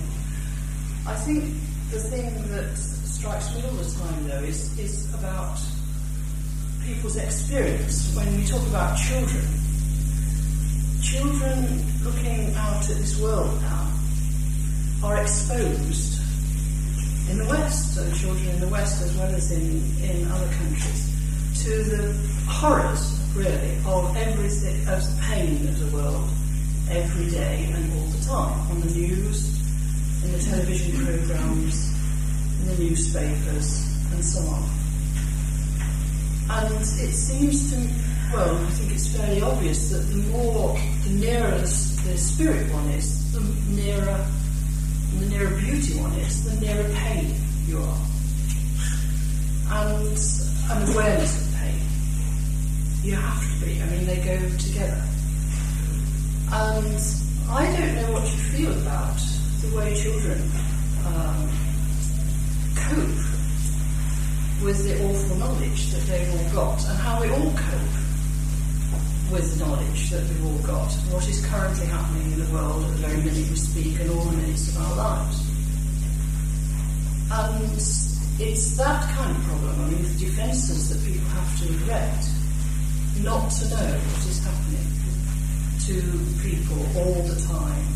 I 1.07 1.15
think 1.15 1.45
the 1.91 2.01
thing 2.01 2.33
that 2.51 2.77
strikes 2.77 3.55
me 3.55 3.63
all 3.65 3.73
the 3.73 3.91
time, 3.99 4.29
though, 4.29 4.45
is, 4.45 4.77
is 4.79 5.13
about 5.15 5.59
people's 6.85 7.17
experience. 7.17 8.15
When 8.15 8.37
we 8.37 8.45
talk 8.47 8.67
about 8.69 8.97
children, 8.97 9.45
children 11.03 11.85
looking 12.03 12.55
out 12.55 12.89
at 12.89 12.97
this 12.97 13.21
world 13.21 13.61
now 13.61 13.93
are 15.05 15.23
exposed 15.23 16.26
in 17.31 17.39
the 17.39 17.47
West, 17.47 17.95
so 17.95 18.13
children 18.13 18.49
in 18.49 18.61
the 18.61 18.69
West 18.69 19.03
as 19.03 19.17
well 19.17 19.29
as 19.35 19.51
in, 19.51 19.83
in 20.03 20.27
other 20.31 20.49
countries, 20.55 21.13
to 21.63 21.83
the 21.83 22.13
horrors, 22.47 23.19
really, 23.35 23.77
of 23.87 24.17
everything, 24.17 24.81
of 24.89 25.03
the 25.03 25.23
pain 25.23 25.67
of 25.69 25.79
the 25.79 25.97
world 25.97 26.29
every 26.91 27.29
day 27.31 27.69
and 27.73 27.93
all 27.95 28.07
the 28.07 28.25
time, 28.25 28.71
on 28.71 28.81
the 28.81 28.95
news, 28.95 29.61
in 30.25 30.33
the 30.33 30.39
television 30.39 31.05
programs, 31.05 31.93
in 32.61 32.69
the 32.69 32.85
newspapers, 32.85 33.87
and 34.13 34.25
so 34.25 34.41
on. 34.41 34.69
And 36.49 36.81
it 36.81 37.13
seems 37.13 37.73
to, 37.73 37.77
well, 38.33 38.57
I 38.57 38.71
think 38.71 38.93
it's 38.93 39.09
fairly 39.17 39.43
obvious 39.43 39.91
that 39.91 39.99
the 39.99 40.17
more, 40.31 40.79
the 41.05 41.11
nearer 41.11 41.51
the, 41.59 42.03
the 42.05 42.17
spirit 42.17 42.73
one 42.73 42.89
is, 42.91 43.33
the 43.33 43.41
nearer, 43.71 44.25
the 45.21 45.27
nearer 45.27 45.51
beauty 45.57 45.99
one 45.99 46.13
is, 46.15 46.45
the 46.45 46.61
nearer 46.65 46.89
pain 46.95 47.35
you 47.67 47.79
are. 47.79 48.07
And 49.69 50.19
an 50.71 50.93
awareness 50.93 51.41
of 51.41 51.55
pain. 51.57 51.81
You 53.03 53.15
have 53.17 53.41
to 53.41 53.65
be. 53.65 53.83
I 53.83 53.87
mean, 53.87 54.07
they 54.07 54.17
go 54.17 54.39
together. 54.57 55.03
And 56.53 57.01
I 57.49 57.77
don't 57.77 57.95
know 57.95 58.13
what 58.13 58.23
you 58.25 58.39
feel 58.39 58.73
about 58.73 59.19
the 59.63 59.77
way 59.77 59.95
children 60.01 60.51
um, 61.07 61.49
cope 62.75 63.27
with 64.63 64.85
the 64.85 65.05
awful 65.05 65.37
knowledge 65.37 65.91
that 65.93 66.03
they've 66.07 66.33
all 66.33 66.53
got 66.53 66.89
and 66.89 66.99
how 66.99 67.21
we 67.21 67.29
all 67.31 67.53
cope 67.53 68.06
with 69.31 69.59
the 69.59 69.65
knowledge 69.65 70.11
that 70.11 70.23
we've 70.29 70.47
all 70.47 70.59
got, 70.67 70.93
what 71.11 71.29
is 71.29 71.45
currently 71.47 71.87
happening 71.87 72.33
in 72.33 72.45
the 72.45 72.53
world 72.53 72.85
at 72.85 72.91
the 72.93 72.99
very 72.99 73.17
minute 73.19 73.49
we 73.51 73.57
speak 73.57 73.99
and 74.01 74.11
all 74.11 74.25
the 74.25 74.37
minutes 74.37 74.69
of 74.69 74.83
our 74.83 74.97
lives. 74.97 75.43
And 77.31 77.75
it's 78.39 78.77
that 78.77 79.03
kind 79.15 79.37
of 79.37 79.43
problem, 79.45 79.81
I 79.81 79.89
mean, 79.91 80.03
the 80.03 80.27
defences 80.27 80.91
that 80.91 81.05
people 81.05 81.27
have 81.31 81.59
to 81.59 81.65
erect, 81.85 82.27
not 83.25 83.51
to 83.51 83.69
know 83.71 83.99
what 83.99 84.23
is 84.29 84.39
happening 84.45 84.87
to 85.87 85.95
people 86.43 86.79
all 87.01 87.23
the 87.23 87.39
time 87.47 87.87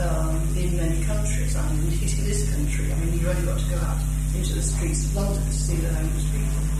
um, 0.00 0.56
in 0.56 0.76
many 0.76 1.04
countries. 1.04 1.54
Mean, 1.56 1.84
indeed 1.84 2.18
in 2.18 2.24
this 2.24 2.50
country, 2.54 2.92
I 2.92 2.96
mean, 2.96 3.14
you've 3.14 3.28
only 3.28 3.46
got 3.46 3.58
to 3.58 3.68
go 3.70 3.76
out 3.76 3.98
into 4.34 4.54
the 4.54 4.62
streets 4.62 5.04
of 5.06 5.16
London 5.16 5.44
to 5.44 5.52
see 5.52 5.76
the 5.76 5.92
homeless 5.92 6.24
people. 6.30 6.72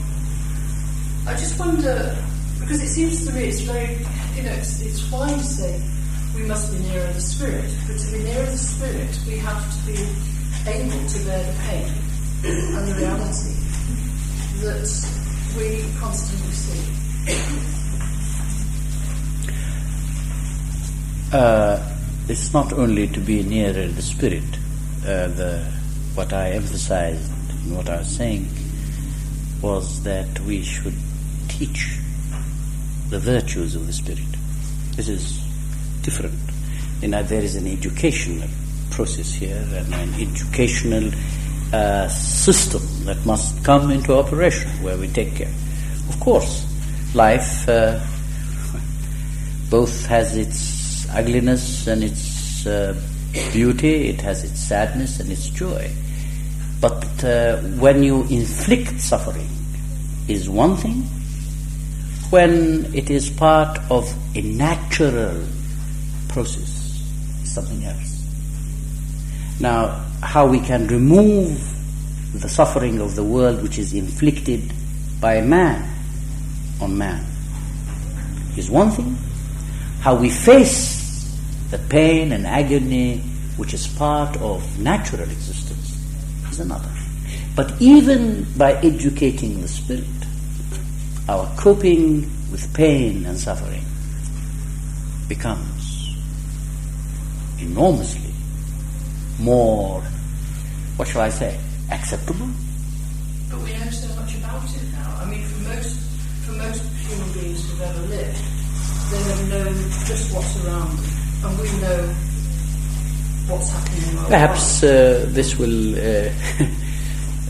I 1.26 1.34
just 1.34 1.58
wonder, 1.58 2.16
because 2.62 2.82
it 2.82 2.88
seems 2.88 3.26
to 3.26 3.32
me 3.32 3.44
it's 3.44 3.60
very, 3.60 3.98
you 4.34 4.42
know, 4.42 4.52
it's, 4.52 4.80
it's 4.80 5.02
fine 5.08 5.36
to 5.36 5.44
say 5.44 5.80
we 6.34 6.42
must 6.44 6.72
be 6.72 6.78
nearer 6.78 7.12
the 7.12 7.20
spirit, 7.20 7.70
but 7.86 7.98
to 7.98 8.12
be 8.12 8.24
nearer 8.24 8.46
the 8.46 8.56
spirit, 8.56 9.18
we 9.26 9.36
have 9.38 9.62
to 9.70 9.86
be 9.86 9.98
able 10.66 11.08
to 11.08 11.18
bear 11.24 11.42
the 11.44 11.58
pain 11.60 11.92
and 12.44 12.88
the 12.88 12.94
reality 12.94 13.54
that 14.62 14.88
we 15.58 15.84
constantly 15.98 16.52
see. 16.52 17.02
Uh, 21.32 21.78
it's 22.28 22.52
not 22.52 22.72
only 22.72 23.08
to 23.08 23.20
be 23.20 23.42
nearer 23.42 23.88
the 23.88 24.02
spirit. 24.02 24.44
Uh, 25.02 25.26
the 25.28 25.72
what 26.14 26.32
I 26.32 26.50
emphasized, 26.50 27.32
and 27.50 27.76
what 27.76 27.88
I 27.88 27.98
was 27.98 28.08
saying, 28.08 28.48
was 29.60 30.02
that 30.02 30.38
we 30.40 30.62
should 30.62 30.94
teach 31.48 31.98
the 33.12 33.18
virtues 33.18 33.74
of 33.74 33.86
the 33.86 33.92
spirit. 33.92 34.24
This 34.96 35.08
is 35.08 35.44
different. 36.00 36.38
You 37.02 37.08
know, 37.08 37.22
there 37.22 37.42
is 37.42 37.56
an 37.56 37.66
educational 37.66 38.48
process 38.90 39.34
here 39.34 39.62
and 39.70 39.92
an 39.92 40.14
educational 40.14 41.10
uh, 41.74 42.08
system 42.08 42.82
that 43.04 43.24
must 43.26 43.62
come 43.64 43.90
into 43.90 44.14
operation 44.14 44.70
where 44.82 44.96
we 44.96 45.08
take 45.08 45.36
care. 45.36 45.52
Of 46.08 46.20
course, 46.20 46.64
life 47.14 47.68
uh, 47.68 48.00
both 49.68 50.06
has 50.06 50.34
its 50.34 51.06
ugliness 51.10 51.86
and 51.86 52.02
its 52.02 52.66
uh, 52.66 52.98
beauty, 53.52 54.08
it 54.08 54.22
has 54.22 54.42
its 54.42 54.58
sadness 54.58 55.20
and 55.20 55.30
its 55.30 55.50
joy. 55.50 55.90
But 56.80 57.22
uh, 57.22 57.58
when 57.78 58.02
you 58.02 58.22
inflict 58.24 58.98
suffering 59.00 59.50
is 60.28 60.48
one 60.48 60.76
thing, 60.76 61.04
when 62.32 62.94
it 62.94 63.10
is 63.10 63.28
part 63.28 63.78
of 63.90 64.10
a 64.34 64.40
natural 64.40 65.46
process 66.28 66.82
something 67.44 67.84
else. 67.84 68.24
Now, 69.60 70.06
how 70.22 70.46
we 70.46 70.58
can 70.60 70.86
remove 70.86 71.60
the 72.32 72.48
suffering 72.48 73.00
of 73.02 73.14
the 73.16 73.22
world 73.22 73.62
which 73.62 73.78
is 73.78 73.92
inflicted 73.92 74.72
by 75.20 75.42
man 75.42 75.86
on 76.80 76.96
man 76.96 77.22
is 78.56 78.70
one 78.70 78.90
thing. 78.90 79.14
How 80.00 80.14
we 80.14 80.30
face 80.30 81.36
the 81.70 81.78
pain 81.78 82.32
and 82.32 82.46
agony 82.46 83.18
which 83.58 83.74
is 83.74 83.86
part 83.86 84.34
of 84.38 84.78
natural 84.78 85.28
existence 85.28 85.98
is 86.50 86.60
another. 86.60 86.90
But 87.54 87.74
even 87.80 88.46
by 88.56 88.72
educating 88.76 89.60
the 89.60 89.68
spirit, 89.68 90.21
our 91.28 91.46
coping 91.56 92.22
with 92.50 92.72
pain 92.74 93.24
and 93.26 93.38
suffering 93.38 93.84
becomes 95.28 96.16
enormously 97.60 98.32
more, 99.38 100.00
what 100.96 101.08
shall 101.08 101.22
I 101.22 101.30
say, 101.30 101.58
acceptable. 101.90 102.48
But 103.50 103.60
we 103.60 103.72
know 103.72 103.90
so 103.90 104.14
much 104.20 104.34
about 104.36 104.64
it 104.64 104.82
now. 104.92 105.18
I 105.20 105.24
mean, 105.26 105.44
for 105.44 105.62
most, 105.62 106.00
for 106.44 106.52
most 106.52 106.82
human 107.06 107.32
beings 107.32 107.70
who've 107.70 107.80
ever 107.80 108.00
lived, 108.08 108.44
they 109.10 109.22
have 109.22 109.48
known 109.48 109.74
just 110.06 110.34
what's 110.34 110.64
around 110.64 110.96
them, 110.98 111.06
and 111.44 111.58
we 111.58 111.70
know 111.80 112.14
what's 113.48 113.70
happening 113.70 114.10
in 114.10 114.18
our 114.18 114.26
Perhaps 114.28 114.82
uh, 114.82 115.26
this 115.28 115.58
will 115.58 115.94
uh, 115.94 116.30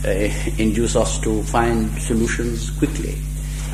uh, 0.07 0.29
induce 0.57 0.95
us 0.95 1.19
to 1.21 1.41
find 1.43 1.89
solutions 2.01 2.69
quickly. 2.71 3.17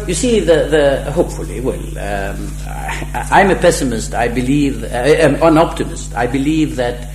You 0.07 0.13
see, 0.13 0.39
the, 0.39 1.03
the 1.03 1.11
hopefully, 1.11 1.59
well, 1.59 1.75
um, 1.75 2.51
I, 2.67 3.27
I'm 3.31 3.51
a 3.51 3.55
pessimist. 3.55 4.13
I 4.13 4.27
believe, 4.27 4.83
uh, 4.83 4.87
I'm 4.87 5.35
an 5.41 5.57
optimist. 5.57 6.13
I 6.15 6.27
believe 6.27 6.75
that 6.77 7.09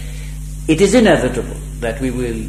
it 0.69 0.81
is 0.81 0.95
inevitable 0.95 1.57
that 1.81 2.01
we 2.01 2.11
will 2.11 2.47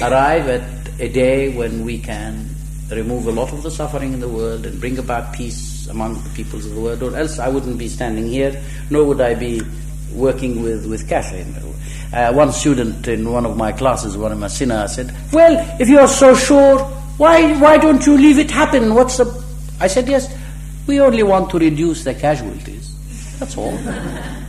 arrive 0.00 0.48
at 0.48 0.62
a 1.00 1.08
day 1.08 1.54
when 1.56 1.84
we 1.84 1.98
can 1.98 2.48
remove 2.90 3.26
a 3.26 3.32
lot 3.32 3.52
of 3.52 3.62
the 3.62 3.70
suffering 3.70 4.12
in 4.12 4.20
the 4.20 4.28
world 4.28 4.66
and 4.66 4.80
bring 4.80 4.98
about 4.98 5.32
peace 5.34 5.86
among 5.88 6.14
the 6.22 6.30
peoples 6.30 6.66
of 6.66 6.74
the 6.74 6.80
world, 6.80 7.02
or 7.02 7.16
else 7.16 7.38
I 7.38 7.48
wouldn't 7.48 7.78
be 7.78 7.88
standing 7.88 8.26
here, 8.26 8.62
nor 8.90 9.04
would 9.04 9.20
I 9.20 9.34
be 9.34 9.62
working 10.12 10.62
with, 10.62 10.86
with 10.86 11.08
Kathleen. 11.08 11.54
Uh, 12.12 12.32
one 12.32 12.52
student 12.52 13.08
in 13.08 13.30
one 13.30 13.44
of 13.44 13.56
my 13.56 13.72
classes, 13.72 14.16
one 14.16 14.32
of 14.32 14.38
my 14.38 14.46
sinner, 14.46 14.86
said, 14.86 15.14
Well, 15.32 15.80
if 15.80 15.88
you're 15.88 16.06
so 16.08 16.34
sure, 16.34 16.78
why, 17.16 17.58
why 17.58 17.78
don't 17.78 18.04
you 18.06 18.16
leave 18.16 18.38
it 18.38 18.50
happen? 18.50 18.94
What's 18.94 19.16
the. 19.18 19.43
I 19.80 19.86
said, 19.86 20.08
Yes, 20.08 20.34
we 20.86 21.00
only 21.00 21.22
want 21.22 21.50
to 21.50 21.58
reduce 21.58 22.04
the 22.04 22.14
casualties. 22.14 22.94
That's 23.38 23.56
all. 23.56 23.72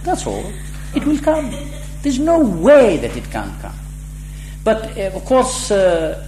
That's 0.04 0.28
all. 0.28 0.46
It 0.94 1.06
will 1.06 1.20
come. 1.20 1.52
There's 2.02 2.20
no 2.20 2.40
way 2.40 2.98
that 2.98 3.16
it 3.16 3.30
can't 3.32 3.60
come. 3.62 3.76
But 4.64 4.98
uh, 4.98 5.12
of 5.16 5.26
course, 5.26 5.72
uh, 5.72 6.28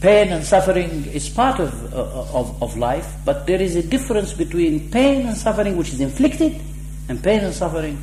pain 0.00 0.28
and 0.28 0.44
suffering 0.44 1.06
is 1.06 1.28
part 1.28 1.60
of, 1.60 1.94
uh, 1.94 2.38
of, 2.38 2.62
of 2.62 2.76
life, 2.76 3.14
but 3.24 3.46
there 3.46 3.60
is 3.60 3.76
a 3.76 3.82
difference 3.82 4.32
between 4.32 4.90
pain 4.90 5.26
and 5.26 5.36
suffering 5.36 5.76
which 5.76 5.92
is 5.92 6.00
inflicted 6.00 6.60
and 7.08 7.22
pain 7.22 7.40
and 7.40 7.54
suffering 7.54 7.96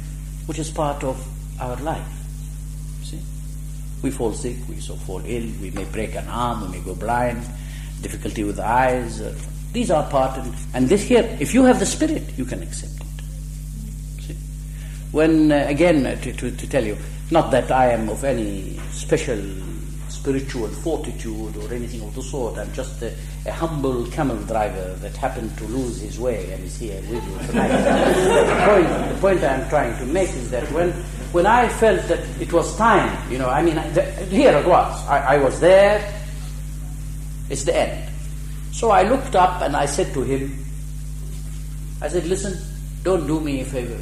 which 0.45 0.59
is 0.59 0.71
part 0.71 1.03
of 1.03 1.25
our 1.59 1.75
life. 1.77 2.07
See? 3.03 3.19
We 4.01 4.11
fall 4.11 4.33
sick, 4.33 4.57
we 4.67 4.79
so 4.79 4.95
fall 4.95 5.21
ill, 5.25 5.49
we 5.61 5.71
may 5.71 5.85
break 5.85 6.15
an 6.15 6.27
arm, 6.27 6.61
we 6.61 6.79
may 6.79 6.83
go 6.83 6.95
blind, 6.95 7.45
difficulty 8.01 8.43
with 8.43 8.59
eyes. 8.59 9.21
These 9.73 9.91
are 9.91 10.07
part, 10.09 10.37
of, 10.37 10.75
and 10.75 10.87
this 10.87 11.03
here, 11.03 11.37
if 11.39 11.53
you 11.53 11.63
have 11.65 11.79
the 11.79 11.85
spirit, 11.85 12.37
you 12.37 12.45
can 12.45 12.61
accept 12.61 12.93
it. 12.93 14.21
See? 14.21 14.37
When, 15.11 15.51
uh, 15.51 15.65
again, 15.67 16.05
uh, 16.05 16.15
to, 16.21 16.31
to, 16.31 16.51
to 16.51 16.69
tell 16.69 16.85
you, 16.85 16.95
not 17.31 17.49
that 17.51 17.71
I 17.71 17.89
am 17.89 18.07
of 18.07 18.23
any 18.23 18.79
special 18.91 19.41
spiritual 20.23 20.69
fortitude 20.69 21.57
or 21.57 21.73
anything 21.73 22.01
of 22.01 22.15
the 22.15 22.23
sort. 22.23 22.57
I'm 22.57 22.71
just 22.71 23.01
a, 23.01 23.13
a 23.45 23.51
humble 23.51 24.05
camel 24.07 24.37
driver 24.43 24.95
that 25.01 25.17
happened 25.17 25.57
to 25.57 25.65
lose 25.65 25.99
his 25.99 26.17
way 26.17 26.53
and 26.53 26.63
is 26.63 26.77
here 26.77 26.95
with 27.09 27.11
you 27.11 27.47
tonight. 27.47 27.67
the, 28.47 28.65
point, 28.65 29.09
the 29.09 29.19
point 29.19 29.43
I'm 29.43 29.67
trying 29.67 29.97
to 29.97 30.05
make 30.05 30.29
is 30.29 30.49
that 30.51 30.71
when, 30.71 30.91
when 31.33 31.45
I 31.45 31.67
felt 31.67 32.07
that 32.07 32.19
it 32.39 32.53
was 32.53 32.73
time, 32.77 33.11
you 33.29 33.37
know, 33.37 33.49
I 33.49 33.61
mean, 33.61 33.75
the, 33.75 34.03
here 34.29 34.55
it 34.55 34.65
was. 34.65 35.07
I, 35.07 35.35
I 35.35 35.37
was 35.39 35.59
there. 35.59 35.99
It's 37.49 37.65
the 37.65 37.75
end. 37.75 38.12
So 38.73 38.89
I 38.89 39.03
looked 39.03 39.35
up 39.35 39.61
and 39.61 39.77
I 39.77 39.85
said 39.85 40.13
to 40.15 40.23
him, 40.23 40.65
I 42.01 42.07
said, 42.07 42.25
listen, 42.25 42.57
don't 43.03 43.27
do 43.27 43.39
me 43.39 43.61
a 43.61 43.65
favor. 43.65 43.99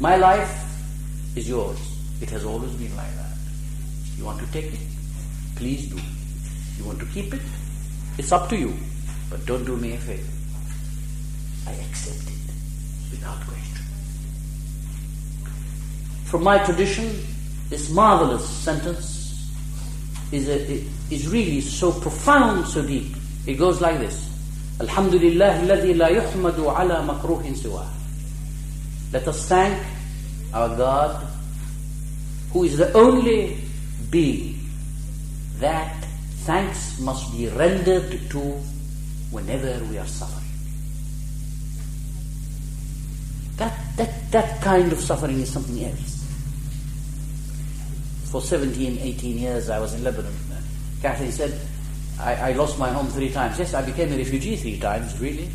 My 0.00 0.16
life 0.16 0.64
is 1.36 1.48
yours. 1.48 1.78
It 2.22 2.30
has 2.30 2.44
always 2.44 2.70
been 2.72 2.94
like 2.96 3.12
that. 3.16 3.36
You 4.16 4.24
want 4.24 4.38
to 4.38 4.46
take 4.52 4.72
it? 4.72 4.80
Please 5.56 5.88
do. 5.88 6.00
You 6.78 6.84
want 6.84 7.00
to 7.00 7.06
keep 7.06 7.34
it? 7.34 7.42
It's 8.18 8.30
up 8.30 8.48
to 8.50 8.56
you. 8.56 8.72
But 9.28 9.44
don't 9.46 9.64
do 9.64 9.76
me 9.76 9.94
a 9.94 9.98
favor. 9.98 10.30
I 11.66 11.72
accept 11.72 12.28
it 12.28 12.38
without 13.10 13.40
question. 13.40 13.84
From 16.24 16.44
my 16.44 16.58
tradition, 16.64 17.20
this 17.68 17.90
marvelous 17.90 18.48
sentence 18.48 19.50
is, 20.30 20.48
a, 20.48 20.84
is 21.10 21.28
really 21.28 21.60
so 21.60 21.92
profound, 21.92 22.66
so 22.66 22.84
deep. 22.84 23.14
It 23.46 23.54
goes 23.54 23.80
like 23.80 23.98
this. 23.98 24.30
Alhamdulillah 24.80 25.60
alladhi 25.60 25.94
makruhin 25.94 27.54
siwa. 27.54 27.86
Let 29.12 29.28
us 29.28 29.48
thank 29.48 29.80
our 30.52 30.76
God 30.76 31.26
who 32.52 32.64
is 32.64 32.78
the 32.78 32.92
only 32.94 33.58
being 34.10 34.58
that 35.58 36.04
thanks 36.46 36.98
must 37.00 37.32
be 37.32 37.48
rendered 37.48 38.30
to 38.30 38.38
whenever 39.30 39.84
we 39.84 39.98
are 39.98 40.06
suffering. 40.06 40.44
That, 43.56 43.78
that, 43.96 44.30
that 44.32 44.60
kind 44.62 44.92
of 44.92 45.00
suffering 45.00 45.40
is 45.40 45.52
something 45.52 45.84
else. 45.84 46.24
For 48.30 48.40
17, 48.40 48.98
18 48.98 49.38
years 49.38 49.70
I 49.70 49.78
was 49.78 49.94
in 49.94 50.02
Lebanon 50.02 50.34
Kathy 51.04 51.30
said, 51.30 51.60
I, 52.18 52.34
I 52.34 52.52
lost 52.52 52.78
my 52.78 52.88
home 52.88 53.08
three 53.08 53.28
times. 53.28 53.58
Yes, 53.58 53.74
I 53.74 53.82
became 53.84 54.10
a 54.10 54.16
refugee 54.16 54.56
three 54.56 54.80
times, 54.80 55.20
really. 55.20 55.50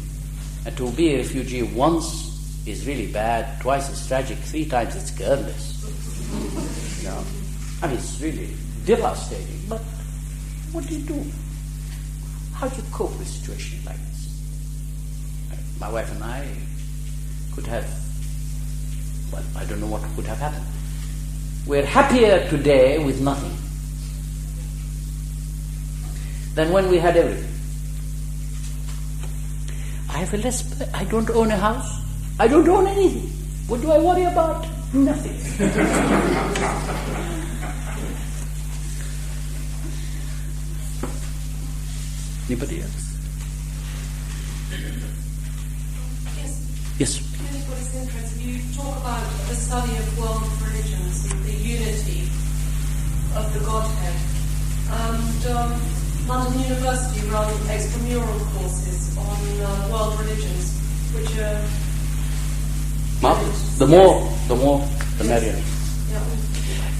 And 0.63 0.77
to 0.77 0.91
be 0.91 1.15
a 1.15 1.17
refugee 1.17 1.63
once 1.63 2.61
is 2.67 2.85
really 2.85 3.07
bad, 3.11 3.59
twice 3.59 3.89
is 3.89 4.07
tragic, 4.07 4.37
three 4.37 4.65
times 4.65 4.95
it's 4.95 5.09
careless. 5.09 7.01
you 7.01 7.09
know, 7.09 7.23
I 7.81 7.87
mean, 7.87 7.97
it's 7.97 8.21
really 8.21 8.53
devastating. 8.85 9.59
But 9.67 9.81
what 10.71 10.85
do 10.85 10.93
you 10.93 11.03
do? 11.03 11.25
How 12.53 12.67
do 12.67 12.75
you 12.75 12.83
cope 12.91 13.09
with 13.17 13.21
a 13.21 13.25
situation 13.25 13.79
like 13.87 13.97
this? 13.97 14.39
My 15.79 15.91
wife 15.91 16.11
and 16.11 16.23
I 16.23 16.47
could 17.55 17.65
have, 17.65 17.89
well, 19.33 19.43
I 19.57 19.65
don't 19.65 19.81
know 19.81 19.87
what 19.87 20.03
could 20.15 20.27
have 20.27 20.37
happened. 20.37 20.65
We're 21.65 21.87
happier 21.87 22.47
today 22.49 23.03
with 23.03 23.19
nothing 23.19 23.57
than 26.59 26.73
when 26.73 26.89
we 26.89 26.97
had 26.99 27.15
everything. 27.15 27.53
I 30.09 30.17
have 30.17 30.33
a 30.33 30.37
less, 30.37 30.59
I 30.93 31.05
don't 31.05 31.29
own 31.29 31.51
a 31.51 31.55
house. 31.55 32.01
I 32.37 32.49
don't 32.49 32.67
own 32.67 32.85
anything. 32.85 33.29
What 33.69 33.79
do 33.79 33.89
I 33.93 33.99
worry 33.99 34.23
about? 34.23 34.67
Nothing. 34.93 35.37
Anybody 42.49 42.81
else? 42.81 43.05
Yes. 46.41 46.51
Yes. 46.99 47.19
I 47.19 47.21
think 47.53 47.63
what 47.69 47.77
is 47.79 47.95
interesting, 47.95 48.49
you 48.49 48.59
talk 48.75 48.97
about 48.99 49.23
the 49.47 49.55
study 49.55 49.95
of 49.95 50.19
world 50.19 50.43
religions 50.67 51.23
the 51.45 51.53
unity 51.55 52.27
of 53.39 53.47
the 53.53 53.61
Godhead. 53.63 54.17
And 54.91 55.45
um, 55.55 55.71
London 56.29 56.61
University 56.61 57.27
run 57.29 57.51
extramural 57.73 58.39
courses 58.53 59.17
on 59.17 59.25
uh, 59.65 59.89
world 59.91 60.19
religions, 60.19 60.79
which 61.15 61.39
are 61.39 61.59
Marvelous. 63.19 63.77
The 63.79 63.87
more, 63.87 64.31
the 64.47 64.55
more, 64.55 64.87
the 65.17 65.23
merrier. 65.23 65.59
yeah, 66.11 66.23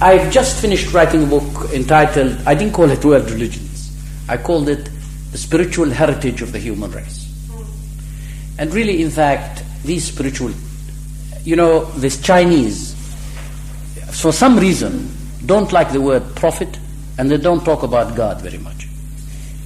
I've 0.02 0.32
just 0.32 0.60
finished 0.60 0.92
writing 0.92 1.22
a 1.22 1.26
book 1.26 1.70
entitled, 1.72 2.38
I 2.44 2.54
didn't 2.54 2.74
call 2.74 2.90
it 2.90 3.04
World 3.04 3.30
Religions. 3.30 3.96
I 4.28 4.36
called 4.36 4.68
it 4.68 4.90
The 5.30 5.38
Spiritual 5.38 5.90
Heritage 5.90 6.42
of 6.42 6.50
the 6.50 6.58
Human 6.58 6.90
Race. 6.90 7.32
And 8.58 8.74
really, 8.74 9.00
in 9.00 9.10
fact, 9.10 9.62
these 9.84 10.04
spiritual, 10.04 10.50
you 11.44 11.54
know, 11.54 11.84
this 11.92 12.20
Chinese, 12.20 12.94
for 14.10 14.32
some 14.32 14.58
reason, 14.58 15.08
don't 15.46 15.72
like 15.72 15.92
the 15.92 16.00
word 16.00 16.34
prophet 16.34 16.80
and 17.16 17.30
they 17.30 17.38
don't 17.38 17.64
talk 17.64 17.84
about 17.84 18.16
God 18.16 18.40
very 18.42 18.58
much. 18.58 18.89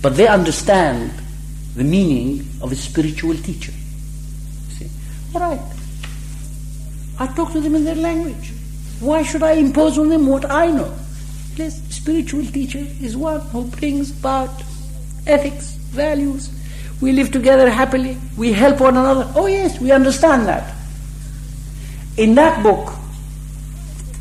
But 0.05 0.19
they 0.19 0.29
understand 0.29 1.13
the 1.75 1.83
meaning 1.83 2.47
of 2.61 2.71
a 2.71 2.77
spiritual 2.77 3.35
teacher. 3.39 3.73
See? 4.69 4.87
All 5.35 5.41
right. 5.41 5.63
I 7.19 7.27
talk 7.29 7.53
to 7.53 7.61
them 7.63 7.75
in 7.75 7.85
their 7.85 7.95
language. 7.95 8.53
Why 9.01 9.23
should 9.23 9.43
I 9.43 9.53
impose 9.53 9.97
on 9.99 10.11
them 10.11 10.27
what 10.27 10.51
I 10.51 10.67
know? 10.67 10.95
This 11.55 11.83
spiritual 11.89 12.45
teacher 12.45 12.87
is 13.01 13.17
one 13.17 13.41
who 13.49 13.65
brings 13.65 14.11
about 14.11 14.51
ethics, 15.27 15.73
values. 15.97 16.51
We 17.01 17.13
live 17.13 17.33
together 17.33 17.71
happily. 17.71 18.19
We 18.37 18.53
help 18.53 18.81
one 18.81 18.99
another. 18.99 19.33
Oh, 19.35 19.47
yes, 19.47 19.81
we 19.81 19.91
understand 19.91 20.47
that. 20.49 20.77
In 22.19 22.35
that 22.35 22.63
book, 22.63 22.93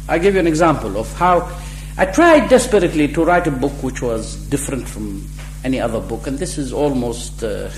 I 0.08 0.18
give 0.18 0.36
you 0.36 0.40
an 0.40 0.48
example 0.48 0.96
of 0.96 1.12
how 1.16 1.52
I 1.98 2.06
tried 2.06 2.48
desperately 2.48 3.10
to 3.10 3.26
write 3.26 3.48
a 3.48 3.52
book 3.52 3.74
which 3.84 4.02
was 4.02 4.38
different 4.48 4.88
from 4.88 5.28
any 5.64 5.80
other 5.80 6.00
book, 6.00 6.28
and 6.28 6.38
this 6.38 6.58
is 6.58 6.74
almost 6.74 7.44
uh, 7.44 7.70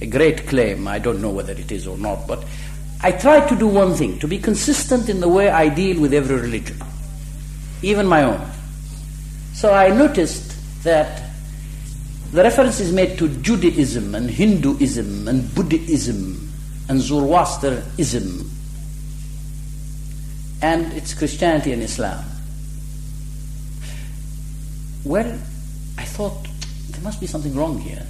a 0.00 0.06
great 0.06 0.46
claim. 0.46 0.88
I 0.88 0.98
don't 0.98 1.22
know 1.22 1.30
whether 1.30 1.52
it 1.52 1.70
is 1.70 1.86
or 1.86 1.96
not, 1.96 2.26
but 2.26 2.44
I 3.00 3.12
try 3.12 3.46
to 3.48 3.56
do 3.56 3.66
one 3.66 3.94
thing 3.94 4.18
to 4.20 4.28
be 4.28 4.38
consistent 4.38 5.08
in 5.08 5.20
the 5.20 5.28
way 5.28 5.48
I 5.48 5.68
deal 5.68 6.00
with 6.00 6.14
every 6.14 6.36
religion, 6.36 6.80
even 7.82 8.06
my 8.06 8.22
own. 8.22 8.40
So 9.54 9.72
I 9.72 9.88
noticed 9.88 10.82
that 10.84 11.22
the 12.32 12.42
reference 12.42 12.80
is 12.80 12.92
made 12.92 13.18
to 13.18 13.28
Judaism 13.28 14.14
and 14.14 14.30
Hinduism 14.30 15.28
and 15.28 15.54
Buddhism 15.54 16.50
and 16.88 17.00
Zoroastrianism, 17.00 18.50
and 20.62 20.92
it's 20.94 21.14
Christianity 21.14 21.72
and 21.72 21.82
Islam. 21.82 22.24
Well, 25.04 25.38
I 25.98 26.04
thought 26.04 26.46
must 27.02 27.20
be 27.20 27.26
something 27.26 27.54
wrong 27.54 27.78
here. 27.78 28.06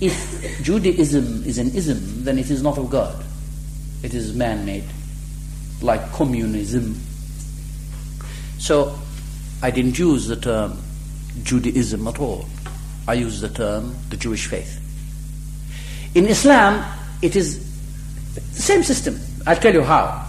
If 0.00 0.62
Judaism 0.62 1.44
is 1.44 1.58
an 1.58 1.74
ism, 1.74 2.24
then 2.24 2.38
it 2.38 2.50
is 2.50 2.62
not 2.62 2.78
of 2.78 2.88
God. 2.88 3.24
It 4.02 4.14
is 4.14 4.34
man 4.34 4.64
made, 4.64 4.84
like 5.82 6.12
communism. 6.12 7.00
So 8.58 8.96
I 9.62 9.70
didn't 9.70 9.98
use 9.98 10.28
the 10.28 10.36
term 10.36 10.78
Judaism 11.42 12.06
at 12.06 12.20
all. 12.20 12.46
I 13.08 13.14
used 13.14 13.40
the 13.40 13.48
term 13.48 13.96
the 14.10 14.16
Jewish 14.16 14.46
faith. 14.46 14.80
In 16.14 16.26
Islam, 16.26 16.84
it 17.22 17.34
is 17.34 17.58
the 18.34 18.40
same 18.40 18.82
system. 18.82 19.18
I'll 19.46 19.56
tell 19.56 19.74
you 19.74 19.82
how. 19.82 20.26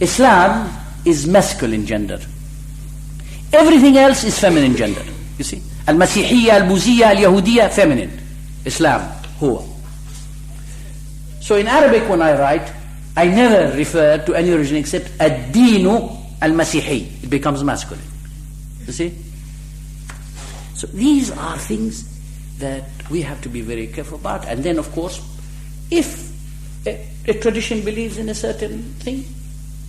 Islam 0.00 0.70
is 1.04 1.26
masculine 1.26 1.84
gender. 1.86 2.20
Everything 3.52 3.96
else 3.96 4.24
is 4.24 4.38
feminine 4.38 4.76
gender. 4.76 5.04
You 5.38 5.44
see? 5.44 5.62
المسيحية 5.89 6.57
البوذية 6.57 7.11
اليهودية 7.11 7.69
feminine. 7.69 8.09
Islam 8.65 9.01
هو. 9.43 9.61
So 11.41 11.55
in 11.55 11.67
Arabic 11.67 12.07
when 12.09 12.21
I 12.21 12.37
write, 12.37 12.71
I 13.17 13.27
never 13.27 13.75
refer 13.77 14.17
to 14.19 14.35
any 14.35 14.51
religion 14.51 14.77
except 14.77 15.21
الدين 15.21 16.09
المسيحي. 16.43 17.05
It 17.23 17.29
becomes 17.29 17.63
masculine. 17.63 18.03
You 18.87 18.93
see? 18.93 19.13
So 20.75 20.87
these 20.87 21.31
are 21.31 21.57
things 21.57 22.05
that 22.59 22.85
we 23.09 23.21
have 23.21 23.41
to 23.41 23.49
be 23.49 23.61
very 23.61 23.87
careful 23.87 24.17
about. 24.17 24.47
And 24.47 24.63
then, 24.63 24.79
of 24.79 24.91
course, 24.93 25.21
if 25.91 26.31
a, 26.87 27.05
a 27.27 27.33
tradition 27.33 27.81
believes 27.81 28.17
in 28.17 28.29
a 28.29 28.35
certain 28.35 28.81
thing, 28.99 29.25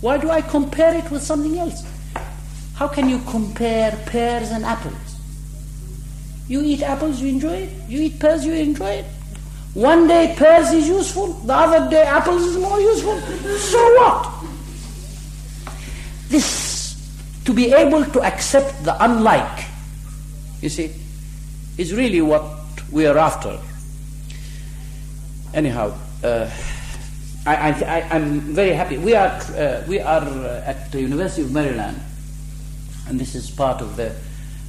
why 0.01 0.17
do 0.17 0.29
I 0.29 0.41
compare 0.41 0.93
it 0.95 1.09
with 1.09 1.23
something 1.23 1.57
else? 1.57 1.83
How 2.75 2.87
can 2.87 3.09
you 3.09 3.19
compare 3.29 3.91
pears 4.05 4.51
and 4.51 4.65
apples? 4.65 5.06
You 6.48 6.62
eat 6.62 6.82
apples, 6.82 7.20
you 7.20 7.28
enjoy 7.28 7.68
it. 7.68 7.70
You 7.88 8.00
eat 8.02 8.18
pears, 8.18 8.44
you 8.44 8.54
enjoy 8.54 9.04
it. 9.04 9.04
One 9.74 10.08
day 10.08 10.34
pears 10.36 10.72
is 10.72 10.88
useful, 10.88 11.34
the 11.44 11.54
other 11.54 11.88
day 11.90 12.02
apples 12.02 12.42
is 12.42 12.56
more 12.56 12.80
useful. 12.80 13.20
So 13.58 13.78
what? 14.00 14.44
This, 16.30 16.96
to 17.44 17.52
be 17.52 17.72
able 17.72 18.04
to 18.04 18.22
accept 18.22 18.82
the 18.84 18.96
unlike, 19.04 19.66
you 20.62 20.68
see, 20.68 20.90
is 21.76 21.94
really 21.94 22.22
what 22.22 22.42
we 22.90 23.06
are 23.06 23.18
after. 23.18 23.58
Anyhow, 25.54 25.94
uh, 26.24 26.50
I, 27.46 27.70
am 28.10 28.40
very 28.40 28.72
happy. 28.72 28.98
We 28.98 29.14
are, 29.14 29.28
uh, 29.56 29.84
we 29.86 30.00
are 30.00 30.24
at 30.66 30.90
the 30.92 31.00
University 31.00 31.42
of 31.42 31.52
Maryland, 31.52 32.00
and 33.06 33.20
this 33.20 33.34
is 33.34 33.50
part 33.50 33.80
of 33.80 33.96
the. 33.96 34.14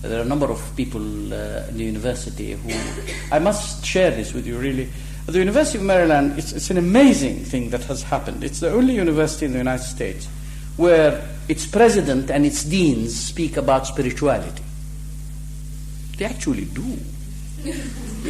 There 0.01 0.19
are 0.19 0.23
a 0.23 0.25
number 0.25 0.49
of 0.49 0.75
people 0.77 1.01
uh, 1.01 1.67
in 1.67 1.77
the 1.77 1.83
university 1.83 2.53
who. 2.53 2.69
I 3.35 3.39
must 3.39 3.85
share 3.85 4.11
this 4.11 4.33
with 4.33 4.47
you, 4.47 4.57
really. 4.57 4.89
At 5.27 5.33
the 5.33 5.39
University 5.39 5.77
of 5.77 5.83
Maryland, 5.83 6.39
it's, 6.39 6.53
it's 6.53 6.69
an 6.69 6.77
amazing 6.77 7.43
thing 7.43 7.69
that 7.71 7.83
has 7.83 8.03
happened. 8.03 8.43
It's 8.43 8.61
the 8.61 8.71
only 8.71 8.95
university 8.95 9.45
in 9.45 9.51
the 9.51 9.57
United 9.57 9.83
States 9.83 10.27
where 10.77 11.27
its 11.49 11.65
president 11.67 12.31
and 12.31 12.45
its 12.45 12.63
deans 12.63 13.19
speak 13.19 13.57
about 13.57 13.85
spirituality. 13.85 14.63
They 16.17 16.25
actually 16.25 16.65
do, 16.65 16.97
you 17.63 17.73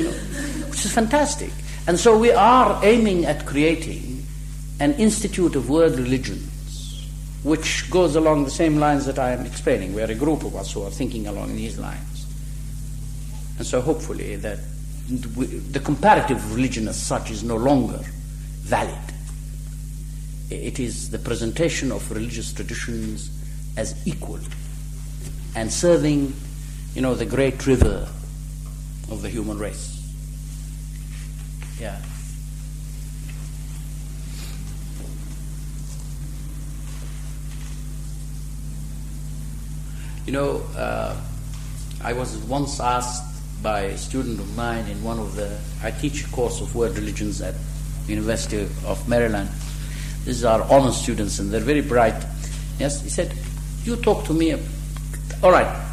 know, 0.03 0.11
which 0.69 0.83
is 0.83 0.91
fantastic. 0.91 1.51
And 1.85 1.99
so 1.99 2.17
we 2.17 2.31
are 2.31 2.83
aiming 2.83 3.25
at 3.25 3.45
creating 3.45 4.25
an 4.79 4.93
institute 4.93 5.55
of 5.55 5.69
world 5.69 5.97
religions 5.99 6.48
which 7.43 7.89
goes 7.89 8.15
along 8.15 8.43
the 8.43 8.51
same 8.51 8.77
lines 8.77 9.05
that 9.05 9.17
I 9.17 9.31
am 9.31 9.45
explaining. 9.45 9.93
We 9.93 10.01
are 10.01 10.11
a 10.11 10.15
group 10.15 10.43
of 10.43 10.55
us 10.55 10.73
who 10.73 10.83
are 10.83 10.89
thinking 10.89 11.27
along 11.27 11.55
these 11.55 11.77
lines. 11.77 12.25
And 13.57 13.65
so 13.65 13.81
hopefully 13.81 14.35
that 14.37 14.59
the 15.09 15.79
comparative 15.79 16.55
religion 16.55 16.87
as 16.87 17.01
such 17.01 17.31
is 17.31 17.43
no 17.43 17.55
longer 17.55 17.99
valid. 18.61 18.97
It 20.49 20.79
is 20.79 21.09
the 21.09 21.19
presentation 21.19 21.91
of 21.91 22.11
religious 22.11 22.53
traditions 22.53 23.31
as 23.77 23.95
equal 24.05 24.39
and 25.55 25.71
serving, 25.71 26.33
you 26.93 27.01
know, 27.01 27.15
the 27.15 27.25
great 27.25 27.65
river 27.65 28.07
of 29.11 29.21
the 29.21 29.29
human 29.29 29.57
race. 29.57 29.95
Yeah. 31.79 31.99
You 40.29 40.33
know, 40.33 40.61
uh, 40.77 41.19
I 42.03 42.13
was 42.13 42.37
once 42.45 42.79
asked 42.79 43.23
by 43.63 43.79
a 43.79 43.97
student 43.97 44.39
of 44.39 44.55
mine 44.55 44.85
in 44.85 45.03
one 45.03 45.17
of 45.17 45.35
the, 45.35 45.59
I 45.81 45.89
teach 45.89 46.23
a 46.23 46.27
course 46.29 46.61
of 46.61 46.75
world 46.75 46.95
religions 46.95 47.41
at 47.41 47.55
University 48.05 48.61
of 48.85 49.09
Maryland. 49.09 49.49
These 50.25 50.43
are 50.43 50.61
honor 50.71 50.91
students 50.91 51.39
and 51.39 51.49
they're 51.49 51.59
very 51.59 51.81
bright. 51.81 52.13
Yes, 52.77 53.01
he 53.01 53.09
said, 53.09 53.33
you 53.85 53.95
talk 53.95 54.23
to 54.25 54.33
me, 54.35 54.53
all 55.41 55.51
right, 55.51 55.83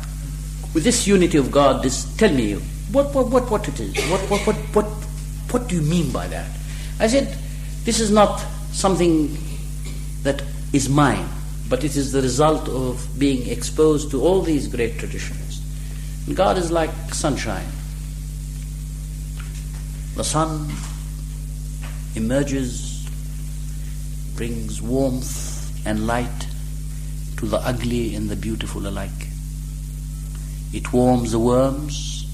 with 0.74 0.84
this 0.84 1.06
unity 1.06 1.38
of 1.38 1.50
God, 1.50 1.82
this, 1.82 2.04
tell 2.18 2.30
me, 2.30 2.56
what, 2.92 3.14
what, 3.14 3.30
what, 3.30 3.50
what 3.50 3.66
it 3.68 3.80
is? 3.80 3.96
What, 4.10 4.20
what, 4.28 4.46
what, 4.46 4.56
what, 4.74 4.84
what 5.50 5.66
do 5.66 5.76
you 5.76 5.80
mean 5.80 6.12
by 6.12 6.26
that? 6.26 6.50
I 7.00 7.06
said, 7.06 7.34
this 7.84 8.00
is 8.00 8.10
not 8.10 8.38
something 8.72 9.34
that 10.24 10.42
is 10.74 10.90
mine 10.90 11.26
but 11.68 11.82
it 11.84 11.96
is 11.96 12.12
the 12.12 12.22
result 12.22 12.68
of 12.68 13.06
being 13.18 13.48
exposed 13.48 14.10
to 14.10 14.22
all 14.22 14.42
these 14.42 14.68
great 14.68 14.98
traditions. 14.98 15.60
God 16.32 16.58
is 16.58 16.70
like 16.70 16.90
sunshine. 17.12 17.68
The 20.14 20.24
sun 20.24 20.70
emerges, 22.14 23.08
brings 24.34 24.80
warmth 24.80 25.86
and 25.86 26.06
light 26.06 26.48
to 27.36 27.46
the 27.46 27.58
ugly 27.58 28.14
and 28.14 28.28
the 28.28 28.36
beautiful 28.36 28.86
alike. 28.86 29.28
It 30.72 30.92
warms 30.92 31.32
the 31.32 31.38
worms 31.38 32.26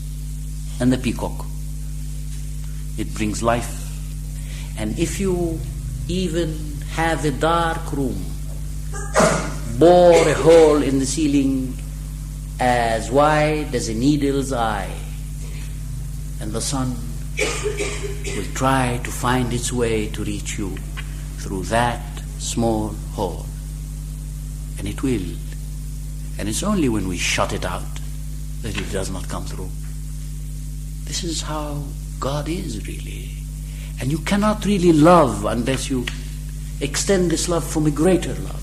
and 0.80 0.92
the 0.92 0.98
peacock. 0.98 1.44
It 2.98 3.12
brings 3.14 3.42
life. 3.42 3.78
And 4.78 4.98
if 4.98 5.20
you 5.20 5.58
even 6.08 6.76
have 6.92 7.24
a 7.24 7.30
dark 7.30 7.92
room, 7.92 8.24
bore 9.78 10.28
a 10.28 10.34
hole 10.34 10.82
in 10.82 10.98
the 10.98 11.06
ceiling 11.06 11.76
as 12.60 13.10
wide 13.10 13.74
as 13.74 13.88
a 13.88 13.94
needle's 13.94 14.52
eye, 14.52 14.92
and 16.40 16.52
the 16.52 16.60
sun 16.60 16.94
will 18.36 18.54
try 18.54 19.00
to 19.02 19.10
find 19.10 19.52
its 19.52 19.72
way 19.72 20.08
to 20.08 20.24
reach 20.24 20.58
you 20.58 20.76
through 21.38 21.62
that 21.64 22.00
small 22.38 22.88
hole. 23.14 23.46
And 24.78 24.86
it 24.86 25.02
will. 25.02 25.36
And 26.38 26.48
it's 26.48 26.62
only 26.62 26.88
when 26.88 27.08
we 27.08 27.18
shut 27.18 27.52
it 27.52 27.64
out 27.64 27.82
that 28.62 28.76
it 28.76 28.92
does 28.92 29.10
not 29.10 29.28
come 29.28 29.44
through. 29.44 29.70
This 31.04 31.24
is 31.24 31.42
how 31.42 31.82
God 32.20 32.48
is 32.48 32.86
really. 32.86 33.30
And 34.00 34.10
you 34.10 34.18
cannot 34.18 34.64
really 34.64 34.92
love 34.92 35.44
unless 35.44 35.90
you 35.90 36.06
extend 36.80 37.30
this 37.30 37.48
love 37.48 37.64
from 37.64 37.86
a 37.86 37.90
greater 37.90 38.34
love. 38.34 38.61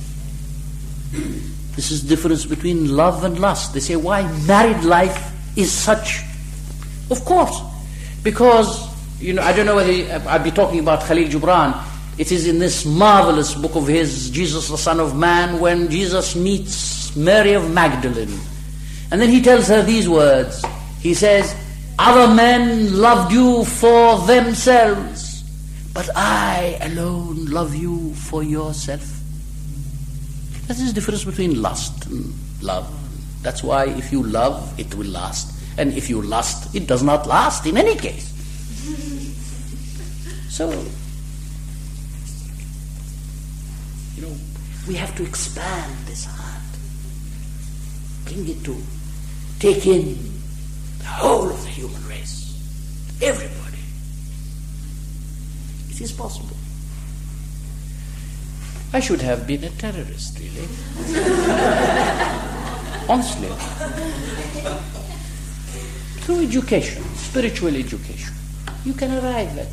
This 1.11 1.91
is 1.91 2.03
the 2.03 2.09
difference 2.09 2.45
between 2.45 2.95
love 2.95 3.23
and 3.23 3.39
lust. 3.39 3.73
They 3.73 3.79
say, 3.79 3.95
why 3.95 4.23
married 4.45 4.83
life 4.83 5.31
is 5.55 5.71
such. 5.71 6.21
Of 7.09 7.25
course, 7.25 7.61
because, 8.23 8.87
you 9.21 9.33
know, 9.33 9.41
I 9.41 9.53
don't 9.53 9.65
know 9.65 9.75
whether 9.75 9.91
uh, 9.91 10.23
I'd 10.27 10.43
be 10.43 10.51
talking 10.51 10.79
about 10.79 11.03
Khalil 11.03 11.27
Gibran. 11.27 11.85
It 12.17 12.31
is 12.31 12.47
in 12.47 12.59
this 12.59 12.85
marvelous 12.85 13.55
book 13.55 13.75
of 13.75 13.87
his, 13.87 14.29
Jesus 14.29 14.67
the 14.67 14.77
Son 14.77 14.99
of 14.99 15.15
Man, 15.15 15.59
when 15.59 15.89
Jesus 15.89 16.35
meets 16.35 17.15
Mary 17.15 17.53
of 17.53 17.71
Magdalene. 17.71 18.37
And 19.11 19.21
then 19.21 19.29
he 19.29 19.41
tells 19.41 19.67
her 19.67 19.81
these 19.81 20.07
words. 20.07 20.63
He 20.99 21.13
says, 21.13 21.55
Other 21.97 22.33
men 22.33 22.99
loved 22.99 23.31
you 23.31 23.65
for 23.65 24.19
themselves, 24.27 25.43
but 25.93 26.09
I 26.15 26.77
alone 26.81 27.45
love 27.45 27.73
you 27.73 28.13
for 28.15 28.43
yourself. 28.43 29.18
That 30.69 30.77
is 30.77 30.93
the 30.93 31.01
difference 31.01 31.23
between 31.23 31.63
lust 31.63 32.05
and 32.05 32.31
love. 32.61 32.87
That's 33.41 33.63
why 33.63 33.85
if 33.85 34.11
you 34.11 34.21
love, 34.21 34.79
it 34.79 34.93
will 34.93 35.07
last. 35.07 35.51
And 35.79 35.93
if 35.93 36.11
you 36.11 36.21
lust, 36.21 36.75
it 36.75 36.85
does 36.85 37.01
not 37.01 37.25
last 37.25 37.65
in 37.65 37.75
any 37.75 37.95
case. 37.95 38.29
So, 40.49 40.69
you 44.15 44.21
know, 44.21 44.35
we 44.87 44.95
have 44.95 45.15
to 45.15 45.23
expand 45.23 45.95
this 46.05 46.25
heart, 46.25 46.61
bring 48.25 48.49
it 48.49 48.61
to 48.65 48.75
take 49.59 49.87
in 49.87 50.19
the 50.97 51.05
whole 51.05 51.49
of 51.49 51.63
the 51.63 51.69
human 51.69 52.05
race, 52.09 52.59
everybody. 53.21 53.77
It 55.89 56.01
is 56.01 56.11
possible. 56.11 56.58
I 58.91 58.99
should 58.99 59.21
have 59.21 59.45
been 59.45 59.63
a 59.63 59.69
terrorist, 59.69 60.39
really. 60.39 60.67
Honestly. 63.07 63.49
Through 66.21 66.41
education, 66.41 67.03
spiritual 67.15 67.75
education, 67.75 68.33
you 68.85 68.93
can 68.93 69.11
arrive 69.11 69.57
at 69.57 69.67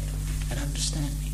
an 0.51 0.59
understanding. 0.63 1.33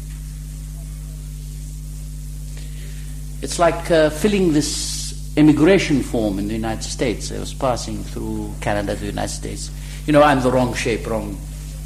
It's 3.42 3.58
like 3.58 3.90
uh, 3.90 4.10
filling 4.10 4.52
this 4.52 5.34
immigration 5.36 6.02
form 6.02 6.38
in 6.38 6.46
the 6.46 6.54
United 6.54 6.84
States. 6.84 7.32
I 7.32 7.40
was 7.40 7.52
passing 7.52 8.04
through 8.04 8.54
Canada 8.60 8.94
to 8.94 9.00
the 9.00 9.06
United 9.06 9.32
States. 9.32 9.70
You 10.06 10.12
know, 10.12 10.22
I'm 10.22 10.40
the 10.40 10.52
wrong 10.52 10.74
shape, 10.74 11.06
wrong 11.08 11.36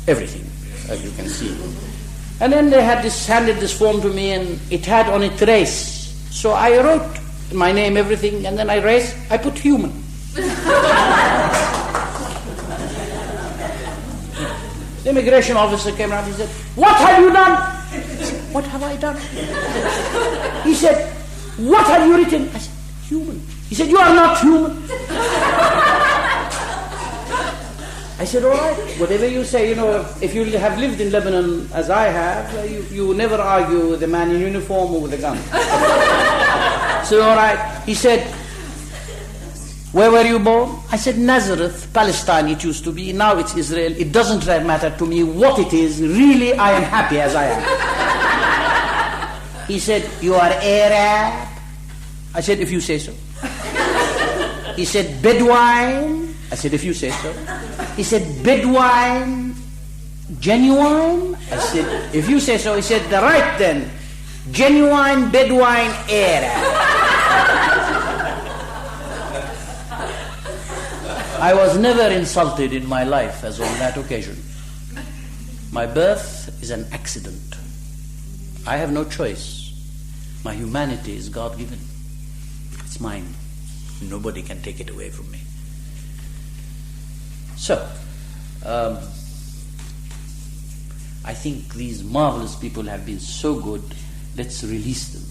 everything, 0.06 0.44
as 0.90 1.02
you 1.02 1.10
can 1.12 1.28
see. 1.28 1.56
And 2.40 2.52
then 2.52 2.68
they 2.70 2.82
had 2.82 3.02
this, 3.02 3.26
handed 3.26 3.56
this 3.56 3.76
form 3.76 4.00
to 4.02 4.08
me 4.08 4.32
and 4.32 4.60
it 4.70 4.84
had 4.84 5.08
on 5.08 5.22
it 5.22 5.40
race. 5.40 6.12
So 6.30 6.52
I 6.52 6.76
wrote 6.78 7.18
my 7.52 7.72
name, 7.72 7.96
everything, 7.96 8.46
and 8.46 8.58
then 8.58 8.68
I 8.68 8.82
race, 8.82 9.16
I 9.30 9.38
put 9.38 9.56
human. 9.58 9.90
the 15.02 15.10
immigration 15.10 15.56
officer 15.56 15.92
came 15.92 16.12
around, 16.12 16.26
he 16.26 16.32
said, 16.32 16.48
What 16.76 16.96
have 16.96 17.22
you 17.22 17.32
done? 17.32 17.72
Said, 18.22 18.54
what 18.54 18.64
have 18.64 18.82
I 18.82 18.96
done? 18.96 19.16
He 20.64 20.74
said, 20.74 21.10
What 21.56 21.86
have 21.86 22.06
you 22.06 22.16
written? 22.16 22.50
I 22.54 22.58
said, 22.58 22.74
Human. 23.08 23.40
He 23.68 23.74
said, 23.74 23.88
You 23.88 23.98
are 23.98 24.14
not 24.14 24.40
human. 24.40 24.82
I 28.18 28.24
said, 28.24 28.44
all 28.44 28.52
right, 28.52 28.74
whatever 28.98 29.28
you 29.28 29.44
say, 29.44 29.68
you 29.68 29.74
know, 29.74 30.06
if 30.22 30.34
you 30.34 30.42
have 30.56 30.78
lived 30.78 31.02
in 31.02 31.12
Lebanon 31.12 31.68
as 31.74 31.90
I 31.90 32.04
have, 32.04 32.56
uh, 32.56 32.62
you, 32.62 32.80
you 32.90 33.14
never 33.14 33.36
argue 33.36 33.90
with 33.90 34.02
a 34.02 34.06
man 34.06 34.30
in 34.30 34.40
uniform 34.40 34.94
or 34.94 35.02
with 35.02 35.12
a 35.12 35.18
gun. 35.18 35.36
so, 37.04 37.20
all 37.20 37.36
right. 37.36 37.82
He 37.84 37.92
said, 37.92 38.26
where 39.92 40.10
were 40.10 40.22
you 40.22 40.38
born? 40.38 40.78
I 40.90 40.96
said, 40.96 41.18
Nazareth, 41.18 41.90
Palestine 41.92 42.48
it 42.48 42.64
used 42.64 42.84
to 42.84 42.92
be. 42.92 43.12
Now 43.12 43.36
it's 43.36 43.54
Israel. 43.54 43.92
It 43.96 44.12
doesn't 44.12 44.46
matter 44.66 44.88
to 44.96 45.06
me 45.06 45.22
what 45.22 45.58
it 45.58 45.74
is. 45.74 46.00
Really, 46.00 46.54
I 46.54 46.72
am 46.72 46.84
happy 46.84 47.20
as 47.20 47.34
I 47.34 47.44
am. 47.52 47.62
he 49.68 49.78
said, 49.78 50.08
you 50.22 50.34
are 50.34 50.52
Arab? 50.52 51.48
I 52.34 52.40
said, 52.40 52.60
if 52.60 52.72
you 52.72 52.80
say 52.80 52.98
so. 52.98 53.12
he 54.74 54.86
said, 54.86 55.20
Bedouin? 55.20 56.25
I 56.50 56.54
said, 56.54 56.74
if 56.74 56.84
you 56.84 56.94
say 56.94 57.10
so. 57.10 57.32
He 57.96 58.02
said, 58.02 58.44
Bedouin, 58.44 59.54
genuine? 60.38 61.34
I 61.50 61.58
said, 61.58 62.14
if 62.14 62.28
you 62.28 62.40
say 62.40 62.58
so. 62.58 62.76
He 62.76 62.82
said, 62.82 63.02
the 63.10 63.20
right 63.20 63.58
then. 63.58 63.90
Genuine 64.52 65.30
Bedouin 65.30 65.90
Arab. 66.08 66.86
I 71.38 71.52
was 71.52 71.76
never 71.76 72.14
insulted 72.14 72.72
in 72.72 72.88
my 72.88 73.04
life 73.04 73.44
as 73.44 73.60
on 73.60 73.66
that 73.78 73.96
occasion. 73.96 74.40
My 75.72 75.84
birth 75.84 76.62
is 76.62 76.70
an 76.70 76.86
accident. 76.92 77.56
I 78.66 78.76
have 78.76 78.92
no 78.92 79.04
choice. 79.04 79.72
My 80.44 80.54
humanity 80.54 81.16
is 81.16 81.28
God 81.28 81.58
given. 81.58 81.78
It's 82.84 83.00
mine. 83.00 83.34
Nobody 84.00 84.42
can 84.42 84.62
take 84.62 84.80
it 84.80 84.90
away 84.90 85.10
from 85.10 85.30
me. 85.30 85.40
So, 87.56 87.88
um, 88.64 88.98
I 91.24 91.34
think 91.34 91.74
these 91.74 92.04
marvelous 92.04 92.54
people 92.56 92.84
have 92.84 93.04
been 93.04 93.20
so 93.20 93.60
good. 93.60 93.82
Let's 94.36 94.62
release 94.62 95.08
them. 95.08 95.22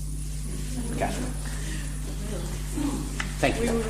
Thank 3.40 3.62
you. 3.62 3.84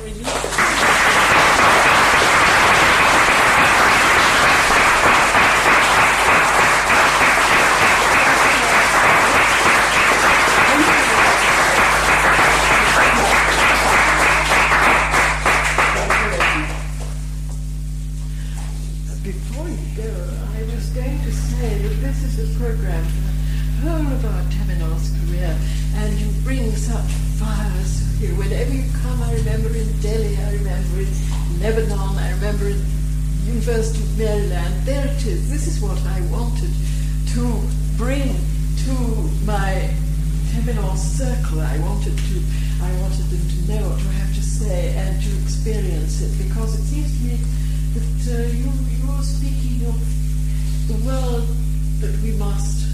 Remember 30.58 31.00
in 31.00 31.60
Lebanon, 31.60 32.16
I 32.16 32.30
remember 32.32 32.66
in 32.68 32.80
University 33.44 34.02
of 34.02 34.18
Maryland. 34.18 34.74
There 34.86 35.06
it 35.06 35.26
is. 35.26 35.50
This 35.50 35.66
is 35.66 35.82
what 35.82 35.98
I 36.06 36.20
wanted 36.32 36.72
to 37.34 37.60
bring 37.98 38.32
to 38.88 38.94
my 39.44 39.92
Temenos 40.48 40.96
circle. 40.96 41.60
I 41.60 41.76
wanted 41.80 42.16
to, 42.16 42.36
I 42.80 42.90
wanted 43.04 43.28
them 43.28 43.44
to 43.52 43.58
know 43.68 43.88
what 43.90 44.00
I 44.00 44.12
have 44.24 44.34
to 44.34 44.42
say 44.42 44.96
and 44.96 45.22
to 45.22 45.30
experience 45.42 46.22
it 46.22 46.32
because 46.42 46.80
it 46.80 46.84
seems 46.84 47.12
to 47.12 47.24
me 47.24 47.36
that 47.92 48.16
uh, 48.32 48.48
you 48.56 48.72
you 48.96 49.10
are 49.12 49.22
speaking 49.22 49.84
of 49.86 50.00
the 50.88 50.96
world 51.04 51.46
that 52.00 52.16
we 52.24 52.32
must 52.32 52.88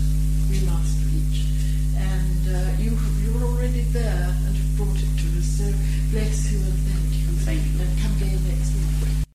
we 0.51 0.59
must 0.67 0.99
reach, 1.15 1.47
and 1.95 2.43
uh, 2.51 2.83
you 2.83 2.99
you're 3.23 3.45
already 3.47 3.83
there 3.95 4.35
and 4.47 4.57
have 4.57 4.77
brought 4.77 4.99
it 4.99 5.13
to 5.23 5.27
us. 5.39 5.63
So 5.63 5.67
bless 6.11 6.51
you 6.51 6.59
and 6.59 6.92
thank 7.45 7.65
you. 7.65 7.73
You. 8.21 8.37
And 8.37 8.49
next. 8.49 9.02